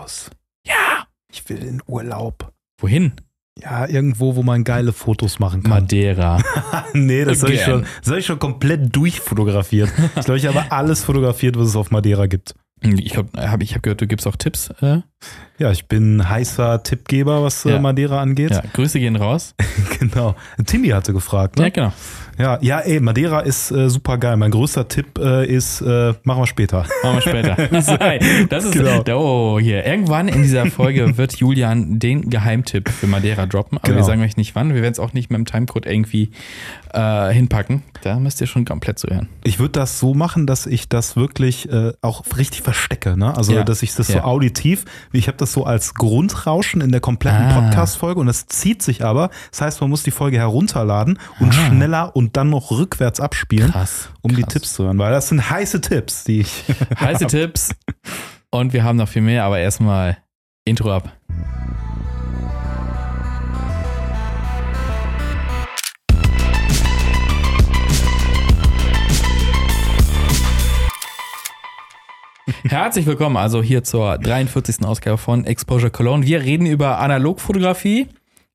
[0.00, 0.30] Marius,
[0.66, 1.04] Ja.
[1.30, 2.52] ich will in Urlaub.
[2.80, 3.12] Wohin?
[3.60, 5.70] Ja, irgendwo, wo man geile Fotos machen kann.
[5.70, 6.40] Madeira.
[6.94, 9.90] nee, das habe ich, schon- das hab ich schon komplett durchfotografiert.
[10.16, 12.54] Ich glaube, ich habe alles fotografiert, was es auf Madeira gibt.
[12.82, 14.70] Ich glaube, hab, ich habe gehört, du gibst auch Tipps.
[14.80, 15.00] Äh?
[15.58, 17.78] Ja, ich bin heißer Tippgeber, was äh, Ja.
[17.80, 18.52] Madeira angeht.
[18.52, 19.54] Ja, Grüße gehen raus.
[19.98, 20.34] Genau.
[20.64, 21.64] Timmy hatte gefragt, ne?
[21.64, 21.92] Ja, genau.
[22.40, 24.36] Ja, ja, ey, Madeira ist äh, super geil.
[24.36, 26.84] Mein größter Tipp äh, ist, äh, machen wir später.
[27.02, 27.56] Machen wir später.
[28.48, 29.02] das ist Genau.
[29.18, 29.84] oh hier.
[29.84, 34.06] Irgendwann in dieser Folge wird Julian den Geheimtipp für Madeira droppen, aber wir Genau.
[34.06, 34.72] sagen euch nicht wann.
[34.74, 36.30] Wir werden es auch nicht mit dem Timecode irgendwie
[36.94, 37.82] äh, hinpacken.
[38.02, 39.28] Da müsst ihr schon komplett zuhören.
[39.44, 43.16] Ich würde das so machen, dass ich das wirklich äh, auch richtig verstecke.
[43.16, 43.36] Ne?
[43.36, 43.64] Also, Ja.
[43.64, 44.24] dass ich das so Ja.
[44.24, 47.60] auditiv, ich habe das so als Grundrauschen in der kompletten Ah.
[47.60, 49.30] Podcast-Folge und das zieht sich aber.
[49.50, 51.66] Das heißt, man muss die Folge herunterladen und Ah.
[51.66, 54.10] schneller und dann noch rückwärts abspielen, Krass.
[54.22, 54.52] um die krass.
[54.52, 54.98] Tipps zu hören.
[54.98, 56.64] Weil das sind heiße Tipps, die ich.
[57.00, 57.70] Heiße Tipps.
[58.50, 60.18] Und wir haben noch viel mehr, aber erstmal
[60.64, 61.12] Intro ab.
[72.64, 74.84] Herzlich willkommen also hier zur 43.
[74.84, 76.26] Ausgabe von Exposure Cologne.
[76.26, 78.08] Wir reden über Analogfotografie,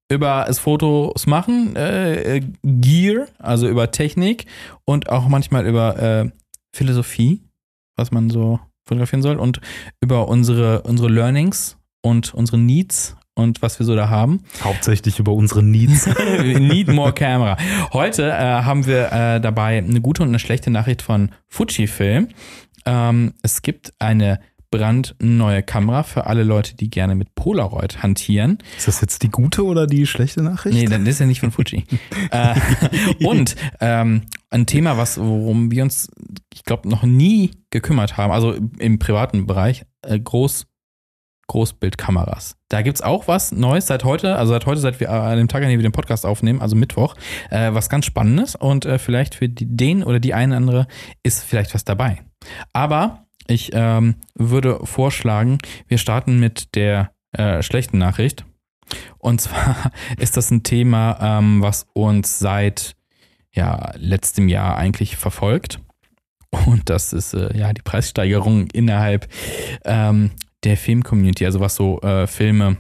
[0.09, 4.45] über das Fotos machen, äh, äh, Gear, also über Technik
[4.86, 6.30] und auch manchmal über äh,
[6.73, 7.42] Philosophie,
[7.95, 9.61] was man so fotografieren soll und
[10.02, 14.44] über unsere, unsere Learnings und unsere Needs und was wir so da haben.
[14.64, 16.08] Hauptsächlich über unsere Needs.
[16.44, 17.58] Need more camera.
[17.92, 22.30] Heute äh, haben wir äh, dabei eine gute und eine schlechte Nachricht von Fujifilm.
[22.86, 24.39] Ähm, es gibt eine
[24.77, 28.57] brandneue Kamera für alle Leute, die gerne mit Polaroid hantieren.
[28.77, 30.77] Ist das jetzt die gute oder die schlechte Nachricht?
[30.77, 31.85] Nee, dann ist ja nicht von Fuji.
[32.31, 32.55] äh,
[33.25, 36.09] und ähm, ein Thema, was worum wir uns,
[36.53, 40.67] ich glaube, noch nie gekümmert haben, also im privaten Bereich, äh, Groß,
[41.47, 42.57] Großbildkameras.
[42.69, 45.63] Da gibt's auch was Neues seit heute, also seit heute, seit wir an dem Tag,
[45.63, 47.15] an dem wir den Podcast aufnehmen, also Mittwoch,
[47.49, 50.87] äh, was ganz Spannendes und äh, vielleicht für die, den oder die eine andere
[51.23, 52.23] ist vielleicht was dabei.
[52.73, 55.58] Aber ich ähm, würde vorschlagen,
[55.88, 58.45] wir starten mit der äh, schlechten Nachricht.
[59.17, 62.95] Und zwar ist das ein Thema, ähm, was uns seit
[63.52, 65.80] ja, letztem Jahr eigentlich verfolgt.
[66.66, 69.28] Und das ist äh, ja die Preissteigerung innerhalb
[69.83, 70.32] ähm,
[70.64, 72.77] der Film-Community, also was so äh, Filme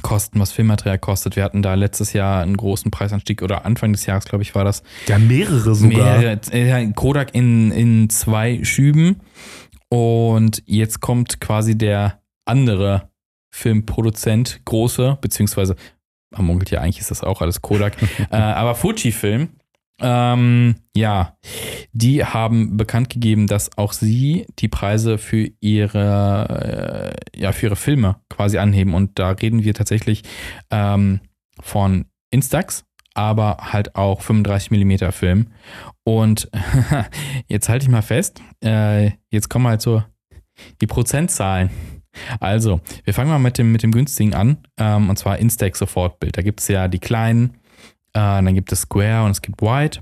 [0.00, 1.36] kosten, was Filmmaterial kostet.
[1.36, 4.64] Wir hatten da letztes Jahr einen großen Preisanstieg oder Anfang des Jahres, glaube ich, war
[4.64, 4.82] das.
[5.06, 6.18] Ja, mehrere sogar.
[6.18, 9.20] Mehrere, äh, Kodak in, in zwei Schüben.
[9.90, 13.10] Und jetzt kommt quasi der andere
[13.50, 15.76] Filmproduzent, große, beziehungsweise,
[16.30, 19.50] man munkelt ja eigentlich ist das auch alles Kodak, äh, aber Fujifilm,
[20.00, 21.36] ähm, ja,
[21.92, 27.76] die haben bekannt gegeben, dass auch sie die Preise für ihre, äh, ja, für ihre
[27.76, 28.94] Filme quasi anheben.
[28.94, 30.22] Und da reden wir tatsächlich
[30.70, 31.20] ähm,
[31.60, 35.48] von Instax, aber halt auch 35 mm Film.
[36.04, 36.50] Und
[37.46, 40.02] jetzt halte ich mal fest, äh, jetzt kommen halt so
[40.80, 41.70] die Prozentzahlen.
[42.40, 46.36] Also, wir fangen mal mit dem, mit dem günstigen an, ähm, und zwar Instax Sofortbild.
[46.36, 47.56] Da gibt es ja die kleinen,
[48.12, 50.00] dann gibt es Square und es gibt White.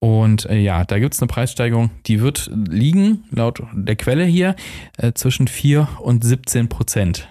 [0.00, 4.54] Und äh, ja, da gibt es eine Preissteigerung, die wird liegen, laut der Quelle hier,
[4.98, 7.28] äh, zwischen 4 und 17 Prozent.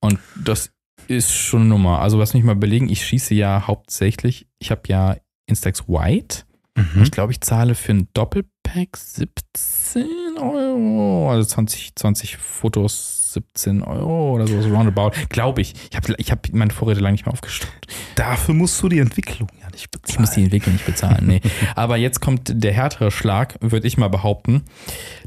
[0.00, 0.72] Und das
[1.08, 2.00] ist schon eine Nummer.
[2.00, 5.16] Also, lass mich mal belegen, ich schieße ja hauptsächlich, ich habe ja
[5.46, 6.44] Instax White.
[6.76, 7.02] Mhm.
[7.02, 10.04] Ich glaube, ich zahle für ein Doppelpack 17
[10.38, 11.30] Euro.
[11.30, 15.10] Also 20, 20 Fotos 17 Euro oder so, so roundabout.
[15.28, 15.74] Glaube ich.
[15.90, 17.86] Ich habe ich hab meine Vorräte lange nicht mehr aufgestockt.
[18.14, 20.08] Dafür musst du die Entwicklung ja nicht bezahlen.
[20.12, 21.26] Ich muss die Entwicklung nicht bezahlen.
[21.26, 21.40] Nee.
[21.74, 24.62] Aber jetzt kommt der härtere Schlag, würde ich mal behaupten.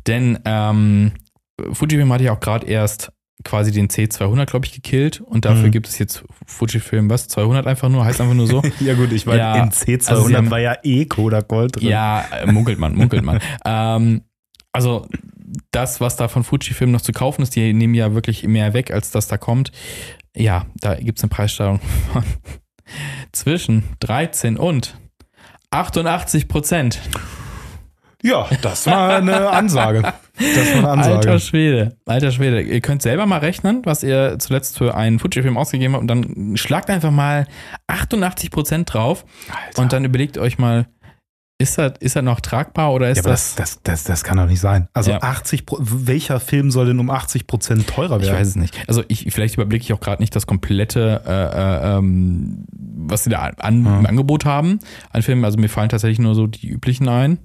[0.07, 1.11] Denn ähm,
[1.73, 3.11] Fujifilm hatte ja auch gerade erst
[3.45, 5.21] quasi den C200, glaube ich, gekillt.
[5.21, 5.71] Und dafür Mhm.
[5.71, 7.27] gibt es jetzt Fujifilm, was?
[7.29, 8.03] 200 einfach nur?
[8.03, 8.61] Heißt einfach nur so?
[8.81, 11.87] Ja gut, ich meine, Ja, in C200 also haben- war ja eh Kodak Gold drin.
[11.89, 13.39] Ja, äh, munkelt man, munkelt man.
[13.65, 14.23] ähm,
[14.73, 15.07] also
[15.71, 18.91] das, was da von Fujifilm noch zu kaufen ist, die nehmen ja wirklich mehr weg,
[18.91, 19.71] als das da kommt.
[20.35, 21.79] Ja, da gibt es eine Preissteigerung
[22.13, 22.23] von
[23.31, 24.97] zwischen 13 und
[25.71, 26.99] 88 Prozent.
[28.21, 30.01] Ja, das war eine Ansage.
[30.01, 31.15] Das war eine Ansage.
[31.15, 32.61] Alter Schwede, alter Schwede.
[32.61, 36.57] Ihr könnt selber mal rechnen, was ihr zuletzt für einen Fujifilm ausgegeben habt und dann
[36.57, 37.47] schlagt einfach mal
[37.87, 39.81] 88 Prozent drauf Alter.
[39.81, 40.87] und dann überlegt euch mal,
[41.61, 44.47] ist das, ist das noch tragbar oder ist ja, das das, das, das, kann doch
[44.47, 44.87] nicht sein.
[44.93, 45.21] Also Ja.
[45.21, 48.37] 80 Pro welcher Film soll denn um 80 Prozent teurer Ich werden?
[48.39, 48.77] weiß es nicht.
[48.87, 53.29] Also ich, vielleicht überblicke ich auch gerade nicht das komplette, äh, äh, ähm, was sie
[53.29, 53.99] da an, Ja.
[53.99, 54.79] im Angebot haben
[55.11, 55.43] an Filmen.
[55.43, 57.39] Also mir fallen tatsächlich nur so die üblichen ein.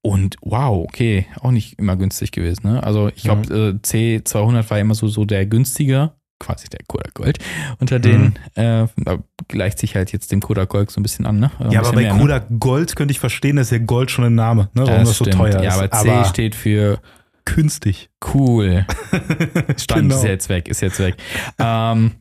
[0.00, 2.66] Und wow, okay, auch nicht immer günstig gewesen.
[2.70, 2.82] Ne?
[2.82, 7.38] Also ich glaube, äh, C200 war immer so, so der günstige, quasi der Kodak Gold.
[7.80, 8.86] Unter den äh,
[9.48, 11.38] gleicht sich halt jetzt dem Kodak Gold so ein bisschen an.
[11.38, 11.50] Ne?
[11.58, 12.20] Ein Ja, aber bei mehr, ne?
[12.20, 14.86] Kodak Gold könnte ich verstehen, dass ja Gold schon im Name, ne?
[14.86, 15.36] warum das, so stimmt.
[15.36, 15.92] teuer Ja, ist.
[15.92, 17.00] aber C steht für
[17.44, 18.10] künstig.
[18.34, 18.86] cool.
[19.76, 20.16] Stand Genau.
[20.16, 21.16] ist jetzt weg, ist jetzt weg.
[21.58, 22.12] ähm,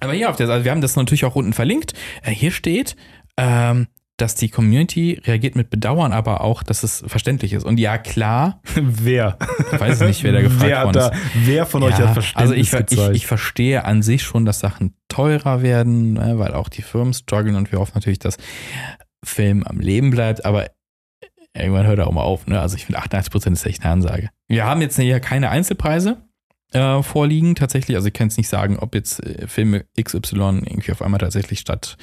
[0.00, 1.92] aber hier auf der Seite, wir haben das natürlich auch unten verlinkt.
[2.22, 2.96] Äh, hier steht,
[3.36, 7.64] ähm, dass die Community reagiert mit Bedauern, aber auch, dass es verständlich ist.
[7.64, 9.38] Und ja, klar, Wer?
[9.72, 11.24] ich weiß nicht, wer da gefragt wer, worden hat ist.
[11.24, 14.44] da, wer von euch Ja, hat Verständnis also ich, ich, ich verstehe an sich schon,
[14.44, 18.36] dass Sachen teurer werden, ne, weil auch die Firmen strugglen und wir hoffen natürlich, dass
[19.24, 20.66] Film am Leben bleibt, aber
[21.54, 22.46] irgendwann hört er auch mal auf.
[22.46, 22.60] Ne?
[22.60, 24.30] Also ich finde 88% ist echt eine Ansage.
[24.48, 26.27] Wir haben jetzt hier keine Einzelpreise
[26.72, 27.96] äh, vorliegen tatsächlich.
[27.96, 31.60] Also ich kann jetzt nicht sagen, ob jetzt äh, Filme XY irgendwie auf einmal tatsächlich
[31.60, 31.96] statt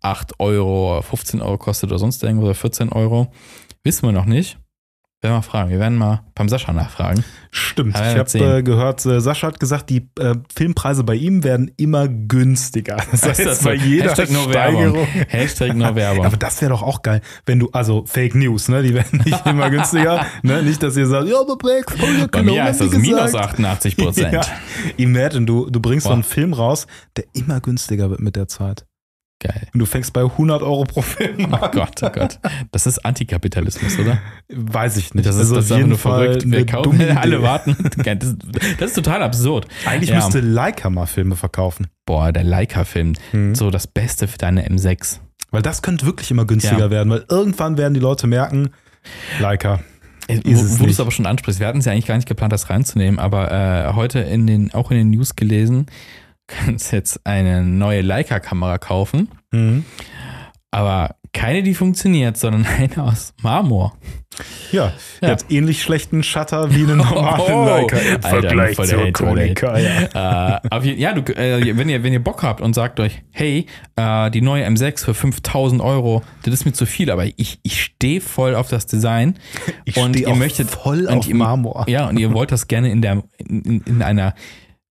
[0.00, 3.32] 8 Euro 15 Euro kostet oder sonst irgendwas oder 14 Euro.
[3.82, 4.58] Wissen wir noch nicht.
[5.24, 5.70] Werden wir mal fragen.
[5.70, 7.24] Wir werden mal beim Sascha nachfragen.
[7.50, 7.96] Stimmt.
[7.96, 12.08] Ich habe äh, gehört, äh, Sascha hat gesagt, die äh, Filmpreise bei ihm werden immer
[12.08, 12.98] günstiger.
[13.10, 13.70] Das heißt, das so?
[13.70, 14.28] bei jeder Hashtag.
[14.28, 15.06] Steigerung.
[15.28, 16.26] Hashtag nur Werbung.
[16.26, 18.82] Aber das wäre doch auch geil, wenn du, also Fake News, ne?
[18.82, 20.26] Die werden nicht immer günstiger.
[20.42, 20.62] Ne?
[20.62, 23.54] Nicht, dass ihr sagt, ja, aber Black Panther, Bei mir heißt das minus gesagt.
[23.54, 24.32] 88 Prozent.
[24.34, 24.42] Ja.
[24.98, 26.14] Imagine, du, du bringst so Boah.
[26.16, 26.86] einen Film raus,
[27.16, 28.84] der immer günstiger wird mit der Zeit.
[29.46, 29.68] Geil.
[29.74, 31.70] Und du fängst bei 100 Euro pro Film Oh an.
[31.72, 32.38] Gott, oh Gott.
[32.72, 34.18] Das ist Antikapitalismus, oder?
[34.48, 35.26] Weiß ich nicht.
[35.26, 36.50] Das ist, Also das auf ist einfach jeden nur Fall verrückt.
[36.50, 37.76] Wir kaufen, alle warten.
[38.02, 38.36] Das ist,
[38.78, 39.68] das ist total absurd.
[39.84, 40.16] Eigentlich Ja.
[40.16, 41.88] müsste Leica mal Filme verkaufen.
[42.06, 43.12] Boah, der Leica-Film.
[43.52, 45.18] So das Beste für deine M6.
[45.50, 46.90] Weil das könnte wirklich immer günstiger Ja.
[46.90, 48.70] werden, weil irgendwann werden die Leute merken,
[49.40, 49.80] Leica.
[50.26, 52.16] Äh, Ist wo wo du es aber schon ansprichst, wir hatten es ja eigentlich gar
[52.16, 55.84] nicht geplant, das reinzunehmen, aber äh, heute in den, auch in den News gelesen,
[56.46, 59.84] kannst jetzt eine neue Leica-Kamera kaufen, Mhm.
[60.70, 63.96] aber keine, die funktioniert, sondern eine aus Marmor.
[64.72, 65.28] Ja, Ja.
[65.30, 69.78] hat ähnlich schlechten Shutter wie eine normale Oh, Leica im Alter, Vergleich zur Konica.
[69.78, 70.60] Ja.
[70.72, 73.66] äh, ja, du, äh, wenn, ihr, wenn ihr Bock habt und sagt euch, hey,
[73.96, 77.80] äh, die neue M6 für 5000 Euro, das ist mir zu viel, aber ich, ich
[77.82, 79.38] stehe voll auf das Design.
[79.84, 81.84] Ich und ihr möchtet voll auf ihr, Marmor.
[81.88, 84.34] Ja, und ihr wollt das gerne in, der, in, in einer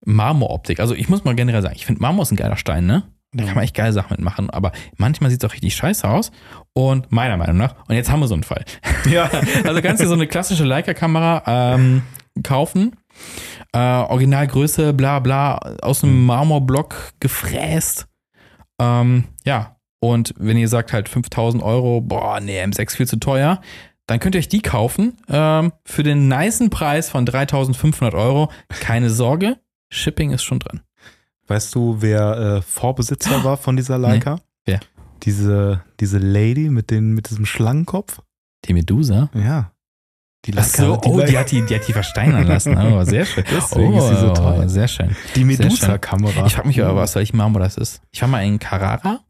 [0.04, 0.80] Marmoroptik.
[0.80, 3.04] Also ich muss mal generell sagen, ich finde Marmor ist ein geiler Stein, ne?
[3.32, 6.30] Da kann man echt geile Sachen mitmachen, aber manchmal sieht es auch richtig scheiße aus.
[6.72, 8.64] Und meiner Meinung nach, und jetzt haben wir so einen Fall.
[9.10, 9.28] Ja.
[9.64, 11.42] Also kannst du so eine klassische Leica-Kamera
[11.74, 12.02] ähm,
[12.44, 12.96] kaufen.
[13.72, 18.06] Äh, Originalgröße, bla bla, aus einem Marmorblock gefräst.
[18.80, 23.60] Ähm, ja, und wenn ihr sagt halt 5000 Euro, boah, nee, M6 viel zu teuer,
[24.06, 28.50] dann könnt ihr euch die kaufen ähm, für den nicen Preis von 3500 Euro.
[28.68, 29.56] Keine Sorge,
[29.94, 30.80] Shipping ist schon drin.
[31.46, 34.40] Weißt du, wer äh, Vorbesitzer war von dieser Leica?
[34.64, 34.80] Wer?
[35.22, 38.20] Diese, diese Lady mit, den, mit diesem Schlangenkopf?
[38.64, 39.30] Die Medusa?
[39.34, 39.70] Ja.
[40.44, 42.76] Die Ach so, oh, die hat die, die hat die versteinern lassen.
[42.78, 43.44] Oh, sehr schön.
[43.50, 44.68] Deswegen oh, ist sie so teuer.
[44.68, 45.16] Sehr schön.
[45.34, 45.44] die.
[45.44, 46.46] Medusa-Kamera.
[46.46, 48.02] Ich frage mich aber, aus welchem Marmor das ist.
[48.10, 49.20] Ich war mal in Carrara,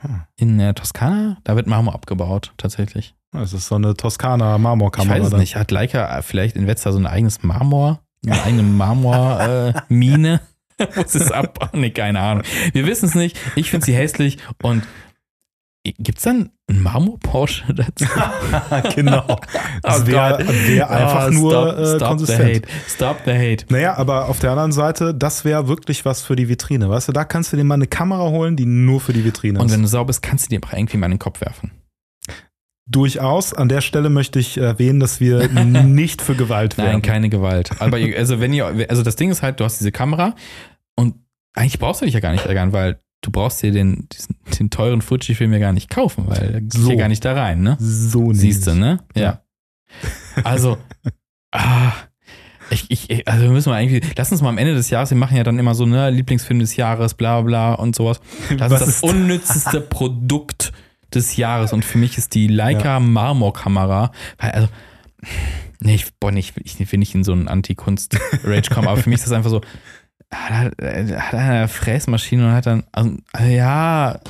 [0.00, 0.22] Hm.
[0.36, 1.38] in der Toskana.
[1.44, 3.14] Da wird Marmor abgebaut, tatsächlich.
[3.32, 5.56] Das ist so eine Toskana Ich weiß es nicht.
[5.56, 10.40] Hat Leica vielleicht in Wetzlar so ein eigenes Marmor, eine eigene Marmormine?
[10.78, 10.86] Äh?
[10.96, 11.58] Muss es ab?
[11.72, 12.44] Oh, nee, keine Ahnung.
[12.72, 13.38] Wir wissen es nicht.
[13.56, 14.38] Ich finde sie hässlich.
[14.62, 14.84] Und
[15.98, 18.04] gibt's dann einen Marmor-Porsche dazu?
[18.94, 19.40] genau.
[19.82, 22.40] Das wäre wär einfach Ah, nur stop, äh, stop the konsistent.
[22.48, 22.62] hate.
[22.88, 23.64] Stop the hate.
[23.70, 26.88] Naja, aber auf der anderen Seite, das wäre wirklich was für die Vitrine.
[26.90, 29.58] Weißt du, da kannst du dir mal eine Kamera holen, die nur für die Vitrine
[29.58, 29.72] Und ist.
[29.72, 31.70] wenn du sauber bist, kannst du dir auch irgendwie mal in den Kopf werfen.
[32.90, 33.54] Durchaus.
[33.54, 37.02] An der Stelle möchte ich erwähnen, dass wir nicht für Gewalt Nein, werden.
[37.02, 37.70] keine Gewalt.
[37.80, 40.34] Aber also wenn ihr, also das Ding ist halt, du hast diese Kamera
[40.96, 41.14] und
[41.54, 44.70] eigentlich brauchst du dich ja gar nicht ärgern, weil du brauchst dir den, diesen, den
[44.70, 46.90] teuren Fuji-Film ja gar nicht kaufen, weil er geht So.
[46.90, 47.76] ja gar nicht da rein, ne?
[47.78, 49.00] So Siehst du, ne?
[49.14, 49.42] Ja.
[50.44, 50.78] Also,
[51.52, 51.92] ah,
[52.70, 55.16] ich, ich, also wir müssen mal irgendwie, lass uns mal am Ende des Jahres, wir
[55.18, 58.20] machen ja dann immer so, ne, Lieblingsfilm des Jahres, bla bla und sowas.
[58.56, 60.72] Das Was ist das unnützeste Produkt
[61.14, 61.72] des Jahres.
[61.72, 64.68] Und für mich ist die Leica Marmorkamera, weil also,
[65.80, 69.08] nee, ich, boah, nee, ich, ich will nicht in so einen Anti-Kunst-Rage kommen, aber für
[69.08, 69.60] mich ist das einfach so,
[70.32, 74.20] hat er eine Fräsmaschine und hat dann, also ja,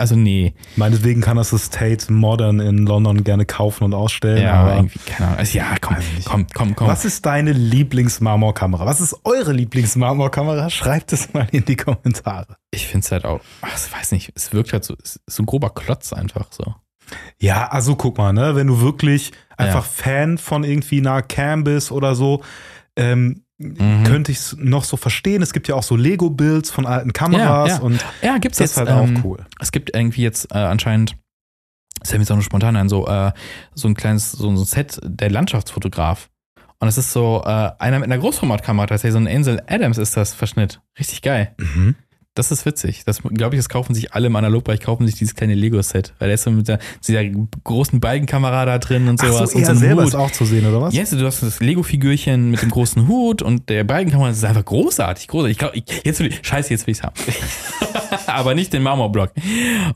[0.00, 4.42] also nee, Meinetwegen kann das das Tate Modern in London gerne kaufen und ausstellen.
[4.42, 6.88] ja, aber aber irgendwie, keine Ahnung, also ja, komm, komm, komm, komm.
[6.88, 8.86] was ist deine Lieblingsmarmorkamera?
[8.86, 10.70] Was ist eure Lieblingsmarmorkamera?
[10.70, 12.56] Schreibt es mal in die Kommentare.
[12.70, 15.22] Ich finde es halt auch, ach, ich weiß nicht, es wirkt halt so, es ist
[15.26, 16.74] so ein grober Klotz einfach so.
[17.40, 19.90] Ja, also guck mal, ne, wenn du wirklich einfach Ja.
[19.90, 22.42] Fan von irgendwie einer Cam bist oder so,
[22.96, 24.04] ähm, Mhm.
[24.04, 25.42] könnte ich es noch so verstehen.
[25.42, 27.82] Es gibt ja auch so Lego-Builds von alten Kameras Ja, ja.
[27.82, 29.44] und Ja, gibt's das jetzt ist halt ähm, auch cool.
[29.60, 31.16] Es gibt irgendwie jetzt äh, anscheinend
[32.00, 33.32] Das fällt mir jetzt auch nur spontan ein, so, äh,
[33.74, 36.30] so ein kleines, so ein Set, der Landschaftsfotograf.
[36.78, 40.16] Und es ist so, äh, einer mit einer Großformatkamera, tatsächlich so ein Ansel Adams ist
[40.16, 40.80] das Verschnitt.
[40.98, 41.54] Richtig geil.
[41.58, 41.96] Mhm.
[42.34, 43.02] Das ist witzig.
[43.04, 46.14] Das glaube ich, das kaufen sich alle im Analogbereich, kaufen sich dieses kleine Lego-Set.
[46.20, 49.50] Weil der ist so mit der, dieser großen Balkenkamera da drin und Ach sowas.
[49.50, 50.10] so, und so selber Hut.
[50.10, 50.94] ist auch zu sehen, oder was?
[50.94, 54.28] Yes, du hast das Lego-Figürchen mit dem großen Hut und der Balkenkamera.
[54.28, 55.52] Das ist einfach großartig, großartig.
[55.52, 57.14] Ich glaube, ich, jetzt will ich, scheiße, jetzt will ich's haben.
[58.26, 59.32] Aber nicht den Marmorblock.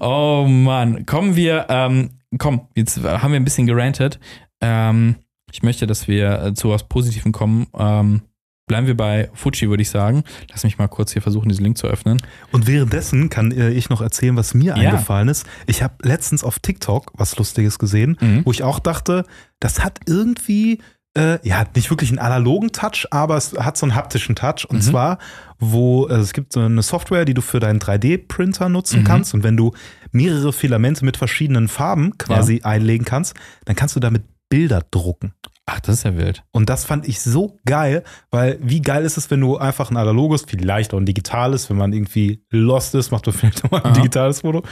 [0.00, 1.06] Oh Mann.
[1.06, 4.18] Kommen wir, ähm, komm, jetzt haben wir ein bisschen gerantet.
[4.60, 5.16] Ähm,
[5.52, 7.68] ich möchte, dass wir zu was Positivem kommen.
[7.78, 8.22] Ähm,
[8.66, 10.24] bleiben wir bei Fuji, würde ich sagen.
[10.50, 12.22] Lass mich mal kurz hier versuchen, diesen Link zu öffnen.
[12.52, 14.90] Und währenddessen kann äh, ich noch erzählen, was mir Ja.
[14.90, 15.46] eingefallen ist.
[15.66, 18.42] Ich habe letztens auf TikTok was Lustiges gesehen, Mhm.
[18.44, 19.24] wo ich auch dachte,
[19.60, 20.80] das hat irgendwie,
[21.16, 24.64] äh, ja, nicht wirklich einen analogen Touch, aber es hat so einen haptischen Touch.
[24.68, 24.82] Und Mhm.
[24.82, 25.18] zwar,
[25.58, 29.04] wo äh, es gibt so eine Software, die du für deinen 3D-Printer nutzen Mhm.
[29.04, 29.34] kannst.
[29.34, 29.72] Und wenn du
[30.10, 33.34] mehrere Filamente mit verschiedenen Farben quasi einlegen kannst,
[33.66, 35.34] dann kannst du damit Bilder drucken.
[35.66, 36.42] Ach, das ist ja wild.
[36.52, 39.96] Und das fand ich so geil, weil wie geil ist es, wenn du einfach ein
[39.96, 43.78] analoges, vielleicht auch ein digitales, wenn man irgendwie lost ist, macht man vielleicht auch mal
[43.78, 43.92] ein Aha.
[43.94, 44.62] digitales Foto,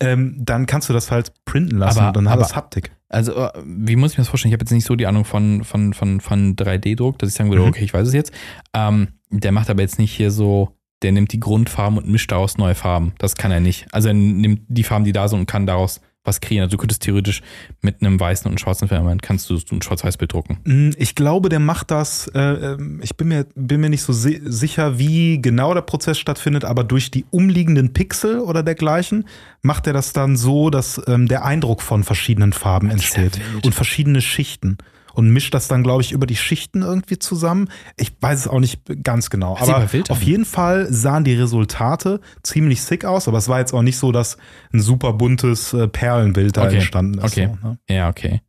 [0.00, 2.90] ähm, dann kannst du das halt printen lassen Aber- und dann hat aber- das Haptik.
[3.08, 4.50] Also, äh, wie muss ich mir das vorstellen?
[4.50, 7.50] Ich habe jetzt nicht so die Ahnung von, von, von, von 3D-Druck, dass ich sagen
[7.50, 7.68] würde, Mhm.
[7.68, 8.32] okay, ich weiß es jetzt.
[8.74, 12.58] Ähm, der macht aber jetzt nicht hier so, der nimmt die Grundfarben und mischt daraus
[12.58, 13.12] neue Farben.
[13.18, 13.86] Das kann er nicht.
[13.92, 16.64] Also er nimmt die Farben, die da sind und kann daraus was kreieren.
[16.64, 17.40] Also du könntest theoretisch
[17.80, 20.58] mit einem weißen und einem schwarzen Filament kannst du ein Schwarz-Weiß-Bild drucken.
[20.64, 24.12] Mm, Ich glaube, der macht das, äh, ähm, ich bin mir, bin mir nicht so
[24.12, 29.24] si sicher, wie genau der Prozess stattfindet, aber durch die umliegenden Pixel oder dergleichen
[29.62, 33.66] macht er das dann so, dass ähm, der Eindruck von verschiedenen Farben ja entsteht wild.
[33.66, 34.76] und verschiedene Schichten.
[35.14, 37.68] Und mischt das dann, glaube ich, über die Schichten irgendwie zusammen.
[37.96, 39.56] Ich weiß es auch nicht ganz genau.
[39.58, 43.72] Das Aber auf jeden Fall sahen die Resultate ziemlich sick aus, aber es war jetzt
[43.72, 44.36] auch nicht so, dass
[44.72, 47.24] ein super buntes äh, Perlenbild da Okay, entstanden ist.
[47.24, 47.50] okay.
[47.62, 47.78] So, ne?
[47.88, 48.40] Ja, okay.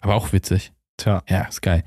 [0.00, 0.72] Aber auch witzig.
[0.96, 1.82] Tja, Ja, ist geil.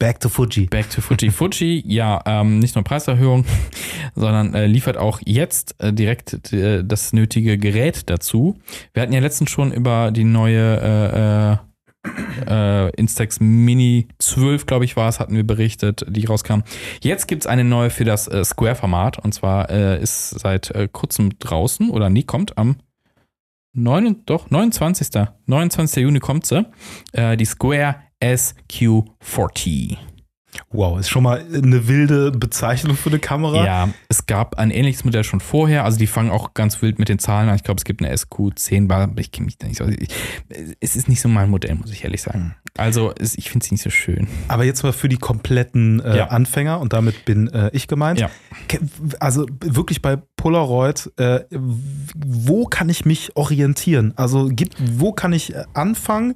[0.00, 0.66] back to Fuji.
[0.66, 1.30] Back to Fuji.
[1.32, 3.44] Fuji, ja, ähm, nicht nur Preiserhöhung,
[4.16, 8.58] sondern äh, liefert auch jetzt äh, direkt äh, das nötige Gerät dazu.
[8.94, 11.60] Wir hatten ja letztens schon über die neue
[12.48, 16.60] äh, Instax Mini 12, glaube ich, war es, hatten wir berichtet, die rauskam.
[17.00, 20.88] Jetzt gibt es eine neue für das äh, Square-Format und zwar äh, ist seit äh,
[20.90, 22.76] kurzem draußen oder nie kommt am
[23.74, 25.08] 9, doch, 29.
[25.46, 26.02] 29.
[26.02, 26.66] Juni kommt sie.
[27.12, 29.96] Äh, die Square SQ40.
[30.70, 33.64] Wow, ist schon mal eine wilde Bezeichnung für eine Kamera.
[33.64, 35.84] Ja, es gab ein ähnliches Modell schon vorher.
[35.84, 37.56] Also die fangen auch ganz wild mit den Zahlen an.
[37.56, 39.86] Ich glaube, es gibt eine SQ10, aber ich kenne mich da nicht so.
[39.86, 40.08] Ich,
[40.80, 42.54] es ist nicht so mein Modell, muss ich ehrlich sagen.
[42.76, 44.28] Also es, ich finde es nicht so schön.
[44.48, 46.26] Aber jetzt mal für die kompletten äh, Ja.
[46.28, 48.20] Anfänger und damit bin äh, ich gemeint.
[48.20, 48.30] Ja.
[49.20, 51.40] Also wirklich bei Polaroid, äh,
[52.14, 54.12] wo kann ich mich orientieren?
[54.16, 56.34] Also gibt, wo kann ich äh, anfangen?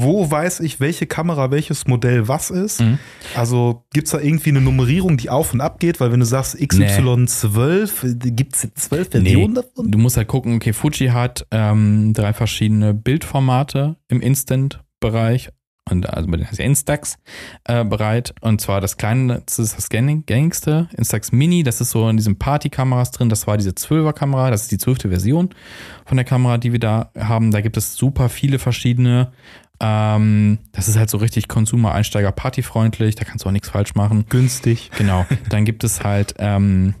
[0.00, 2.80] Wo weiß ich, welche Kamera, welches Modell was ist?
[2.80, 2.98] Mhm.
[3.34, 5.98] Also gibt es da irgendwie eine Nummerierung, die auf und ab geht?
[5.98, 9.90] Weil wenn du sagst XY12, gibt es zwölf Versionen davon?
[9.90, 15.50] Du musst halt gucken, okay, Fuji hat ähm, drei verschiedene Bildformate im Instant-Bereich
[15.90, 17.16] und also bei den Instax
[17.64, 18.34] äh, bereit.
[18.42, 22.16] Und zwar das kleine, das ist das gängig- gängigste, Instax Mini, das ist so in
[22.18, 23.30] diesen Party-Kameras drin.
[23.30, 25.48] Das war diese 12er-Kamera, das ist die zwölfte Version
[26.04, 27.50] von der Kamera, die wir da haben.
[27.52, 29.32] Da gibt es super viele verschiedene.
[29.80, 34.26] Ähm, das ist halt so richtig Consumer-Einsteiger partyfreundlich, da kannst du auch nichts falsch machen.
[34.28, 34.90] Günstig.
[34.98, 35.24] Genau.
[35.50, 36.94] Dann gibt es halt ähm,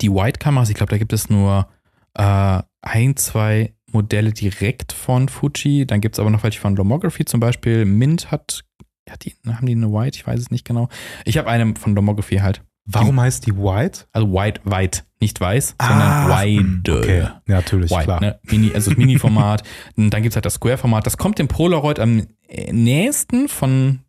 [0.00, 0.70] die White-Kameras.
[0.70, 1.68] Ich glaube, da gibt es nur
[2.14, 5.86] äh, ein, zwei Modelle direkt von Fuji.
[5.86, 7.84] Dann gibt es aber noch welche von Lomography zum Beispiel.
[7.84, 8.64] Mint hat,
[9.08, 10.16] ja, die, haben die eine White?
[10.16, 10.88] Ich weiß es nicht genau.
[11.24, 12.62] Ich habe eine von Lomography halt.
[12.86, 14.06] Warum heißt die White?
[14.12, 15.02] Also White, White.
[15.20, 16.82] Nicht weiß, sondern Wide.
[16.90, 18.20] Ah, Okay, ja, natürlich, White, klar.
[18.20, 18.40] ne?
[18.44, 19.62] Mini, also das Mini-Format.
[19.96, 21.04] Dann gibt es halt das Square-Format.
[21.06, 22.26] Das kommt dem Polaroid am
[22.72, 24.00] nächsten von,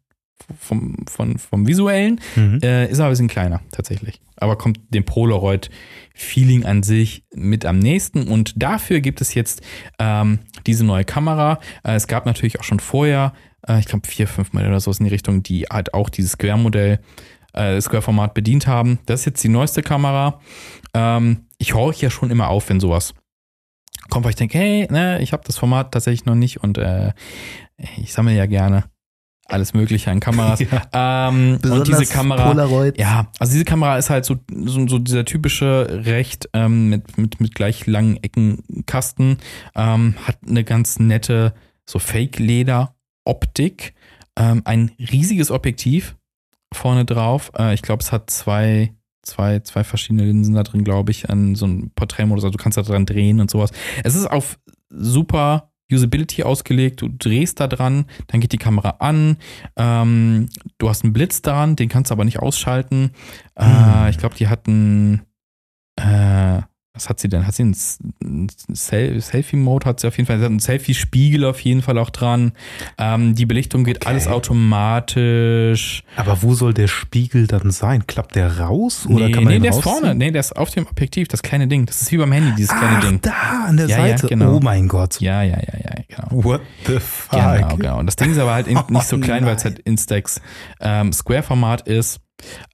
[0.57, 2.21] vom, von, vom visuellen.
[2.37, 2.59] Mhm.
[2.63, 4.21] Äh, ist aber ein bisschen kleiner, tatsächlich.
[4.37, 8.27] Aber kommt dem Polaroid-Feeling an sich mit am nächsten.
[8.27, 9.61] Und dafür gibt es jetzt
[9.99, 11.59] ähm, diese neue Kamera.
[11.83, 13.33] Äh, es gab natürlich auch schon vorher,
[13.67, 16.31] äh, ich glaube, vier, fünf Modelle oder so in die Richtung, die halt auch dieses
[16.33, 16.99] Square-Modell,
[17.53, 19.00] äh, Square-Format bedient haben.
[19.05, 20.39] Das ist jetzt die neueste Kamera.
[20.93, 23.13] Ähm, ich horche ja schon immer auf, wenn sowas
[24.10, 27.13] kommt, weil ich denke, hey, ne, ich habe das Format tatsächlich noch nicht und äh,
[27.98, 28.86] ich sammle ja gerne
[29.51, 30.62] alles Mögliche an Kameras.
[30.72, 31.27] Ja.
[31.29, 32.98] Ähm, und diese Kamera, Polaroid.
[32.98, 37.41] ja, also diese Kamera ist halt so, so, so dieser typische Recht ähm, mit, mit,
[37.41, 39.38] mit gleich langen Eckenkasten,
[39.75, 41.53] ähm, hat eine ganz nette
[41.89, 43.93] so Fake-Leder-Optik,
[44.38, 46.15] ähm, ein riesiges Objektiv
[46.73, 47.51] vorne drauf.
[47.57, 51.55] Äh, ich glaube, es hat zwei, zwei, zwei verschiedene Linsen da drin, glaube ich, an
[51.55, 52.43] so einem Porträtmodus.
[52.43, 53.71] Also du kannst da dran drehen und sowas.
[54.03, 54.59] Es ist auf
[54.89, 57.01] super Usability ausgelegt.
[57.01, 59.37] Du drehst da dran, dann geht die Kamera an.
[59.75, 60.47] Ähm,
[60.77, 63.11] du hast einen Blitz daran, den kannst du aber nicht ausschalten.
[63.55, 64.09] Äh, Hm.
[64.09, 65.21] ich glaube, die hatten
[65.97, 66.61] äh,
[66.93, 67.48] was hat sie denn?
[67.48, 69.86] Hat sie einen Selfie-Mode?
[69.86, 70.38] Hat sie auf jeden Fall.
[70.39, 72.51] Sie hat einen Selfie-Spiegel auf jeden Fall auch dran.
[72.98, 74.10] Ähm, die Belichtung geht Okay.
[74.10, 76.03] alles automatisch.
[76.15, 78.05] Aber wo soll der Spiegel dann sein?
[78.07, 80.15] Klappt der raus oder nee, kann man nee der ist vorne.
[80.15, 81.86] Nee, der ist auf dem Objektiv, das kleine Ding.
[81.86, 83.21] Das ist wie beim Handy, dieses kleine Ach, Ding.
[83.21, 84.27] da an der Ja, ja, Seite.
[84.27, 84.55] genau.
[84.57, 85.19] Oh mein Gott.
[85.21, 86.43] Ja, ja, ja, ja, genau.
[86.43, 87.31] What the fuck?
[87.39, 88.00] Genau, genau.
[88.00, 90.41] Und das Ding ist aber halt Oh nicht so klein, weil es halt Instax
[90.79, 92.19] ähm, Square-Format ist.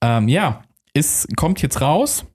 [0.02, 2.26] Ähm, ja, ist, kommt jetzt raus,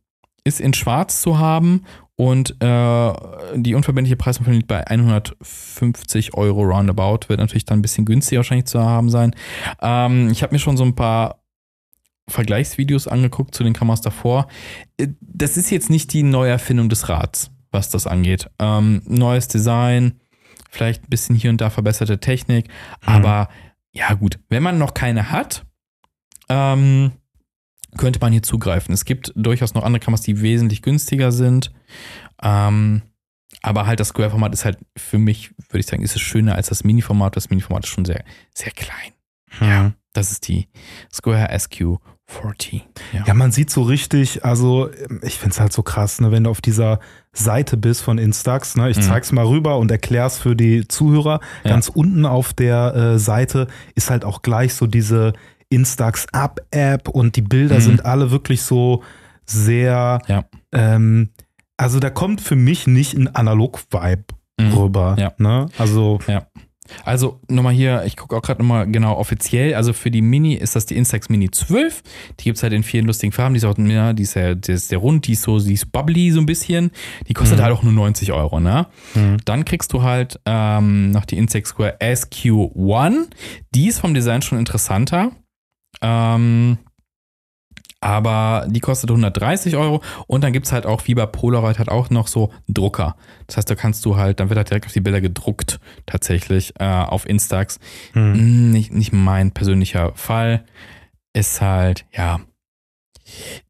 [0.44, 1.84] ist in schwarz zu haben
[2.16, 3.12] und äh,
[3.56, 7.28] die unverbindliche Preisempfehlung liegt bei 150 Euro roundabout.
[7.28, 9.34] Wird natürlich dann ein bisschen günstiger wahrscheinlich zu haben sein.
[9.80, 11.42] Ähm, ich habe mir schon so ein paar
[12.28, 14.46] Vergleichsvideos angeguckt zu den Kameras davor.
[14.98, 18.48] Äh, Das ist jetzt nicht die Neuerfindung des Rads, was das angeht.
[18.58, 20.20] Ähm, neues Design,
[20.70, 22.68] vielleicht ein bisschen hier und da verbesserte Technik,
[23.04, 23.48] aber
[23.92, 25.64] ja gut, wenn man noch keine hat,
[26.48, 27.12] ähm,
[27.98, 28.92] könnte man hier zugreifen.
[28.94, 31.72] Es gibt durchaus noch andere Kameras, die wesentlich günstiger sind.
[32.42, 33.02] Ähm,
[33.62, 36.68] aber halt das Square-Format ist halt für mich, würde ich sagen, ist es schöner als
[36.68, 37.36] das Mini-Format.
[37.36, 39.12] Das Mini-Format ist schon sehr, sehr klein.
[39.60, 39.92] Ja.
[40.14, 40.68] Das ist die
[41.12, 42.82] Square SQ40.
[43.12, 43.24] Ja.
[43.26, 44.90] Ja, man sieht so richtig, also
[45.22, 46.98] ich finde es halt so krass, ne, wenn du auf dieser
[47.32, 49.02] Seite bist von Instax, ne, ich Mhm.
[49.02, 51.40] zeig's mal rüber und erklär's für die Zuhörer.
[51.64, 51.70] Ja.
[51.70, 55.32] Ganz unten auf der äh, Seite ist halt auch gleich so diese
[55.72, 57.80] Instax Up App und die Bilder Mhm.
[57.80, 59.02] sind alle wirklich so
[59.46, 60.44] sehr, Ja.
[60.72, 61.30] ähm,
[61.76, 64.24] also da kommt für mich nicht ein Analog-Vibe
[64.60, 64.72] Mhm.
[64.72, 65.16] rüber.
[65.18, 65.32] Ja.
[65.38, 65.66] Ne?
[65.78, 66.18] Also
[67.04, 69.74] Also nochmal hier, ich gucke auch gerade nochmal genau offiziell.
[69.74, 72.02] Also für die Mini ist das die Instax Mini 12.
[72.40, 73.54] Die gibt es halt in vielen lustigen Farben.
[73.54, 75.72] Die ist auch, ja, die ist ja, die ist sehr rund, die ist so, die
[75.72, 76.90] ist bubbly so ein bisschen.
[77.28, 77.62] Die kostet Mhm.
[77.62, 78.88] halt auch nur 90 Euro, ne?
[79.14, 79.38] Mhm.
[79.46, 83.28] Dann kriegst du halt ähm, noch die Instax Square SQ1.
[83.74, 85.30] Die ist vom Design schon interessanter.
[86.00, 86.78] Ähm,
[88.00, 91.88] aber die kostet 130 Euro und dann gibt es halt auch, wie bei Polaroid, halt
[91.88, 93.14] auch noch so Drucker.
[93.46, 96.74] Das heißt, da kannst du halt, dann wird halt direkt auf die Bilder gedruckt, tatsächlich,
[96.80, 97.78] äh, auf Instax.
[98.12, 98.34] hm.
[98.34, 100.64] Hm, Nicht, nicht mein persönlicher Fall.
[101.32, 102.40] Ist halt, ja.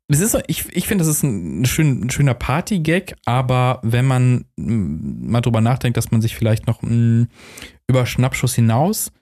[0.09, 4.47] Es ist, ich ich finde, das ist ein, schön, ein schöner Party-Gag, aber wenn man
[4.57, 7.25] mm, mal drüber nachdenkt, dass man sich vielleicht noch mm,
[7.87, 9.13] über Schnappschuss hinaus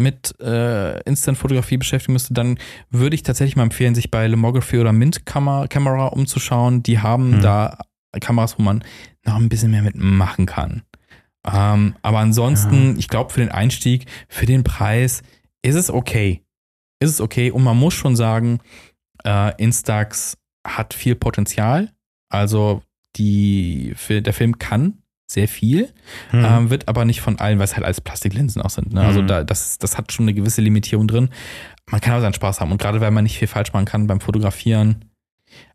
[0.00, 2.58] mit äh, Instant-Fotografie beschäftigen müsste, dann
[2.90, 6.82] würde ich tatsächlich mal empfehlen, sich bei Lomography oder Mint Camera, Camera umzuschauen.
[6.82, 7.42] Die haben Hm.
[7.42, 7.78] da
[8.20, 8.82] Kameras, wo man
[9.24, 10.82] noch ein bisschen mehr mitmachen kann.
[11.50, 15.22] Ähm, aber ansonsten, ich glaube, für den Einstieg, für den Preis
[15.62, 16.42] ist es okay.
[17.00, 17.50] Ist es okay.
[17.50, 18.58] Und man muss schon sagen,
[19.24, 20.36] äh, Instax
[20.66, 21.92] hat viel Potenzial.
[22.28, 22.82] Also
[23.16, 24.99] die, der Film kann
[25.30, 25.92] sehr viel,
[26.30, 26.44] Hm.
[26.44, 28.92] ähm, wird aber nicht von allen, weil es halt alles Plastiklinsen auch sind.
[28.92, 29.00] Ne?
[29.02, 29.26] Also Mhm.
[29.28, 31.28] da, das, das hat schon eine gewisse Limitierung drin.
[31.90, 32.72] Man kann aber seinen Spaß haben.
[32.72, 35.04] Und gerade weil man nicht viel falsch machen kann beim Fotografieren,